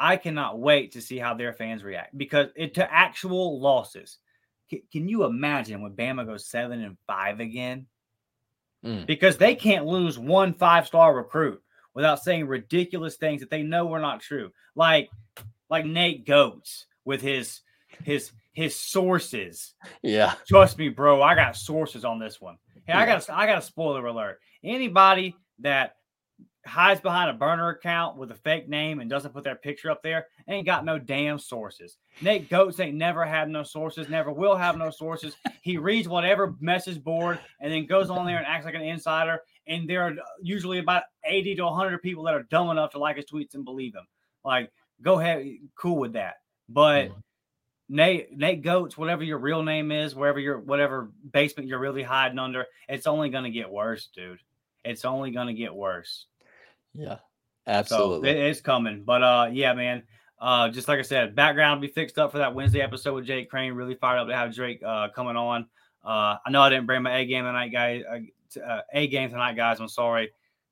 I 0.00 0.16
cannot 0.16 0.58
wait 0.58 0.92
to 0.92 1.02
see 1.02 1.18
how 1.18 1.34
their 1.34 1.52
fans 1.52 1.84
react 1.84 2.16
because 2.16 2.48
it 2.56 2.74
to 2.74 2.92
actual 2.92 3.60
losses. 3.60 4.16
C- 4.70 4.84
can 4.90 5.06
you 5.06 5.24
imagine 5.24 5.82
when 5.82 5.92
Bama 5.92 6.24
goes 6.24 6.46
seven 6.46 6.82
and 6.82 6.96
five 7.06 7.38
again? 7.38 7.86
Mm. 8.82 9.06
Because 9.06 9.36
they 9.36 9.54
can't 9.54 9.84
lose 9.84 10.18
one 10.18 10.54
five 10.54 10.86
star 10.86 11.14
recruit 11.14 11.62
without 11.92 12.22
saying 12.22 12.46
ridiculous 12.46 13.16
things 13.16 13.42
that 13.42 13.50
they 13.50 13.62
know 13.62 13.84
were 13.84 14.00
not 14.00 14.20
true. 14.20 14.50
Like 14.74 15.10
like 15.68 15.84
Nate 15.84 16.24
Goats 16.24 16.86
with 17.04 17.20
his 17.20 17.60
his 18.02 18.32
his 18.52 18.74
sources. 18.74 19.74
Yeah. 20.02 20.32
Trust 20.48 20.78
me, 20.78 20.88
bro. 20.88 21.20
I 21.20 21.34
got 21.34 21.56
sources 21.56 22.06
on 22.06 22.18
this 22.18 22.40
one. 22.40 22.56
Hey, 22.86 22.94
yeah. 22.94 23.00
I 23.00 23.06
got 23.06 23.28
I 23.28 23.44
got 23.44 23.58
a 23.58 23.62
spoiler 23.62 24.06
alert. 24.06 24.40
Anybody 24.64 25.36
that 25.58 25.96
hides 26.66 27.00
behind 27.00 27.30
a 27.30 27.34
burner 27.34 27.70
account 27.70 28.16
with 28.16 28.30
a 28.30 28.34
fake 28.34 28.68
name 28.68 29.00
and 29.00 29.08
doesn't 29.08 29.32
put 29.32 29.44
their 29.44 29.54
picture 29.54 29.90
up 29.90 30.02
there 30.02 30.26
ain't 30.48 30.66
got 30.66 30.84
no 30.84 30.98
damn 30.98 31.38
sources. 31.38 31.96
Nate 32.20 32.50
Goats 32.50 32.80
ain't 32.80 32.96
never 32.96 33.24
had 33.24 33.48
no 33.48 33.62
sources, 33.62 34.08
never 34.08 34.30
will 34.30 34.56
have 34.56 34.76
no 34.76 34.90
sources. 34.90 35.36
He 35.62 35.76
reads 35.76 36.08
whatever 36.08 36.54
message 36.60 37.02
board 37.02 37.38
and 37.60 37.72
then 37.72 37.86
goes 37.86 38.10
on 38.10 38.26
there 38.26 38.38
and 38.38 38.46
acts 38.46 38.64
like 38.64 38.74
an 38.74 38.82
insider. 38.82 39.40
And 39.66 39.88
there 39.88 40.02
are 40.02 40.14
usually 40.42 40.78
about 40.78 41.04
80 41.24 41.56
to 41.56 41.64
100 41.64 42.02
people 42.02 42.24
that 42.24 42.34
are 42.34 42.44
dumb 42.44 42.70
enough 42.70 42.90
to 42.92 42.98
like 42.98 43.16
his 43.16 43.26
tweets 43.26 43.54
and 43.54 43.64
believe 43.64 43.94
him. 43.94 44.06
Like, 44.44 44.70
go 45.02 45.20
ahead, 45.20 45.46
cool 45.76 45.98
with 45.98 46.14
that. 46.14 46.36
But 46.68 47.08
mm-hmm. 47.08 47.20
Nate 47.90 48.36
Nate 48.36 48.62
Goats, 48.62 48.96
whatever 48.96 49.24
your 49.24 49.38
real 49.38 49.62
name 49.62 49.90
is, 49.90 50.14
wherever 50.14 50.38
your 50.38 50.60
whatever 50.60 51.10
basement 51.32 51.68
you're 51.68 51.80
really 51.80 52.04
hiding 52.04 52.38
under, 52.38 52.66
it's 52.88 53.06
only 53.06 53.30
going 53.30 53.44
to 53.44 53.50
get 53.50 53.70
worse, 53.70 54.08
dude. 54.14 54.38
It's 54.84 55.04
only 55.04 55.32
going 55.32 55.48
to 55.48 55.54
get 55.54 55.74
worse. 55.74 56.26
Yeah, 56.94 57.18
absolutely. 57.66 58.28
So 58.28 58.36
it, 58.36 58.36
it's 58.36 58.60
coming, 58.60 59.04
but 59.04 59.22
uh, 59.22 59.48
yeah, 59.52 59.74
man. 59.74 60.02
Uh, 60.38 60.70
just 60.70 60.88
like 60.88 60.98
I 60.98 61.02
said, 61.02 61.36
background 61.36 61.80
will 61.80 61.88
be 61.88 61.92
fixed 61.92 62.18
up 62.18 62.32
for 62.32 62.38
that 62.38 62.54
Wednesday 62.54 62.80
episode 62.80 63.14
with 63.14 63.26
Jake 63.26 63.50
Crain. 63.50 63.74
Really 63.74 63.94
fired 63.94 64.20
up 64.20 64.28
to 64.28 64.34
have 64.34 64.54
Drake 64.54 64.82
uh 64.82 65.08
coming 65.14 65.36
on. 65.36 65.66
Uh, 66.02 66.36
I 66.44 66.50
know 66.50 66.62
I 66.62 66.70
didn't 66.70 66.86
bring 66.86 67.02
my 67.02 67.14
A 67.18 67.26
game 67.26 67.44
tonight, 67.44 67.68
guys. 67.68 68.02
Uh, 68.10 68.60
uh, 68.60 68.80
a 68.94 69.06
game 69.06 69.28
tonight, 69.28 69.56
guys. 69.56 69.80
I'm 69.80 69.88
sorry 69.88 70.30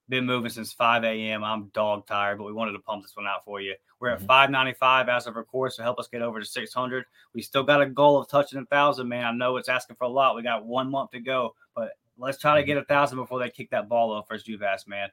been 0.08 0.24
moving 0.24 0.50
since 0.50 0.72
5 0.72 1.04
a.m. 1.04 1.44
I'm 1.44 1.68
dog 1.74 2.06
tired, 2.06 2.38
but 2.38 2.44
we 2.44 2.52
wanted 2.52 2.72
to 2.72 2.78
pump 2.78 3.02
this 3.02 3.14
one 3.14 3.26
out 3.26 3.44
for 3.44 3.60
you. 3.60 3.74
We're 4.00 4.08
at 4.10 4.18
mm-hmm. 4.18 4.26
595 4.26 5.08
as 5.08 5.26
of 5.26 5.36
record, 5.36 5.72
so 5.72 5.82
help 5.82 5.98
us 5.98 6.08
get 6.08 6.22
over 6.22 6.40
to 6.40 6.46
600. 6.46 7.04
We 7.34 7.42
still 7.42 7.62
got 7.62 7.82
a 7.82 7.86
goal 7.86 8.18
of 8.18 8.28
touching 8.28 8.58
a 8.58 8.64
thousand, 8.66 9.08
man. 9.08 9.24
I 9.24 9.32
know 9.32 9.56
it's 9.56 9.68
asking 9.68 9.96
for 9.96 10.04
a 10.04 10.08
lot. 10.08 10.34
We 10.34 10.42
got 10.42 10.64
one 10.64 10.90
month 10.90 11.10
to 11.10 11.20
go, 11.20 11.54
but 11.74 11.90
let's 12.16 12.38
try 12.38 12.54
to 12.54 12.60
mm-hmm. 12.60 12.66
get 12.66 12.76
a 12.78 12.84
thousand 12.84 13.18
before 13.18 13.38
they 13.38 13.50
kick 13.50 13.70
that 13.70 13.88
ball 13.88 14.12
off 14.12 14.28
for 14.28 14.38
Juvas, 14.38 14.86
man. 14.86 15.08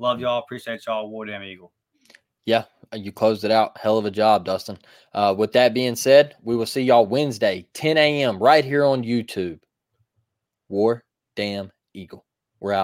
Love 0.00 0.18
y'all. 0.18 0.38
Appreciate 0.38 0.86
y'all. 0.86 1.10
War 1.10 1.26
Damn 1.26 1.42
Eagle. 1.42 1.72
Yeah, 2.46 2.64
you 2.94 3.12
closed 3.12 3.44
it 3.44 3.50
out. 3.50 3.76
Hell 3.76 3.98
of 3.98 4.06
a 4.06 4.10
job, 4.10 4.46
Dustin. 4.46 4.78
Uh, 5.12 5.34
with 5.36 5.52
that 5.52 5.74
being 5.74 5.94
said, 5.94 6.36
we 6.42 6.56
will 6.56 6.64
see 6.64 6.80
y'all 6.80 7.04
Wednesday, 7.04 7.66
10 7.74 7.98
a.m. 7.98 8.38
right 8.38 8.64
here 8.64 8.82
on 8.82 9.04
YouTube. 9.04 9.60
War 10.70 11.04
Damn 11.36 11.70
Eagle. 11.92 12.24
We're 12.60 12.72
out. 12.72 12.78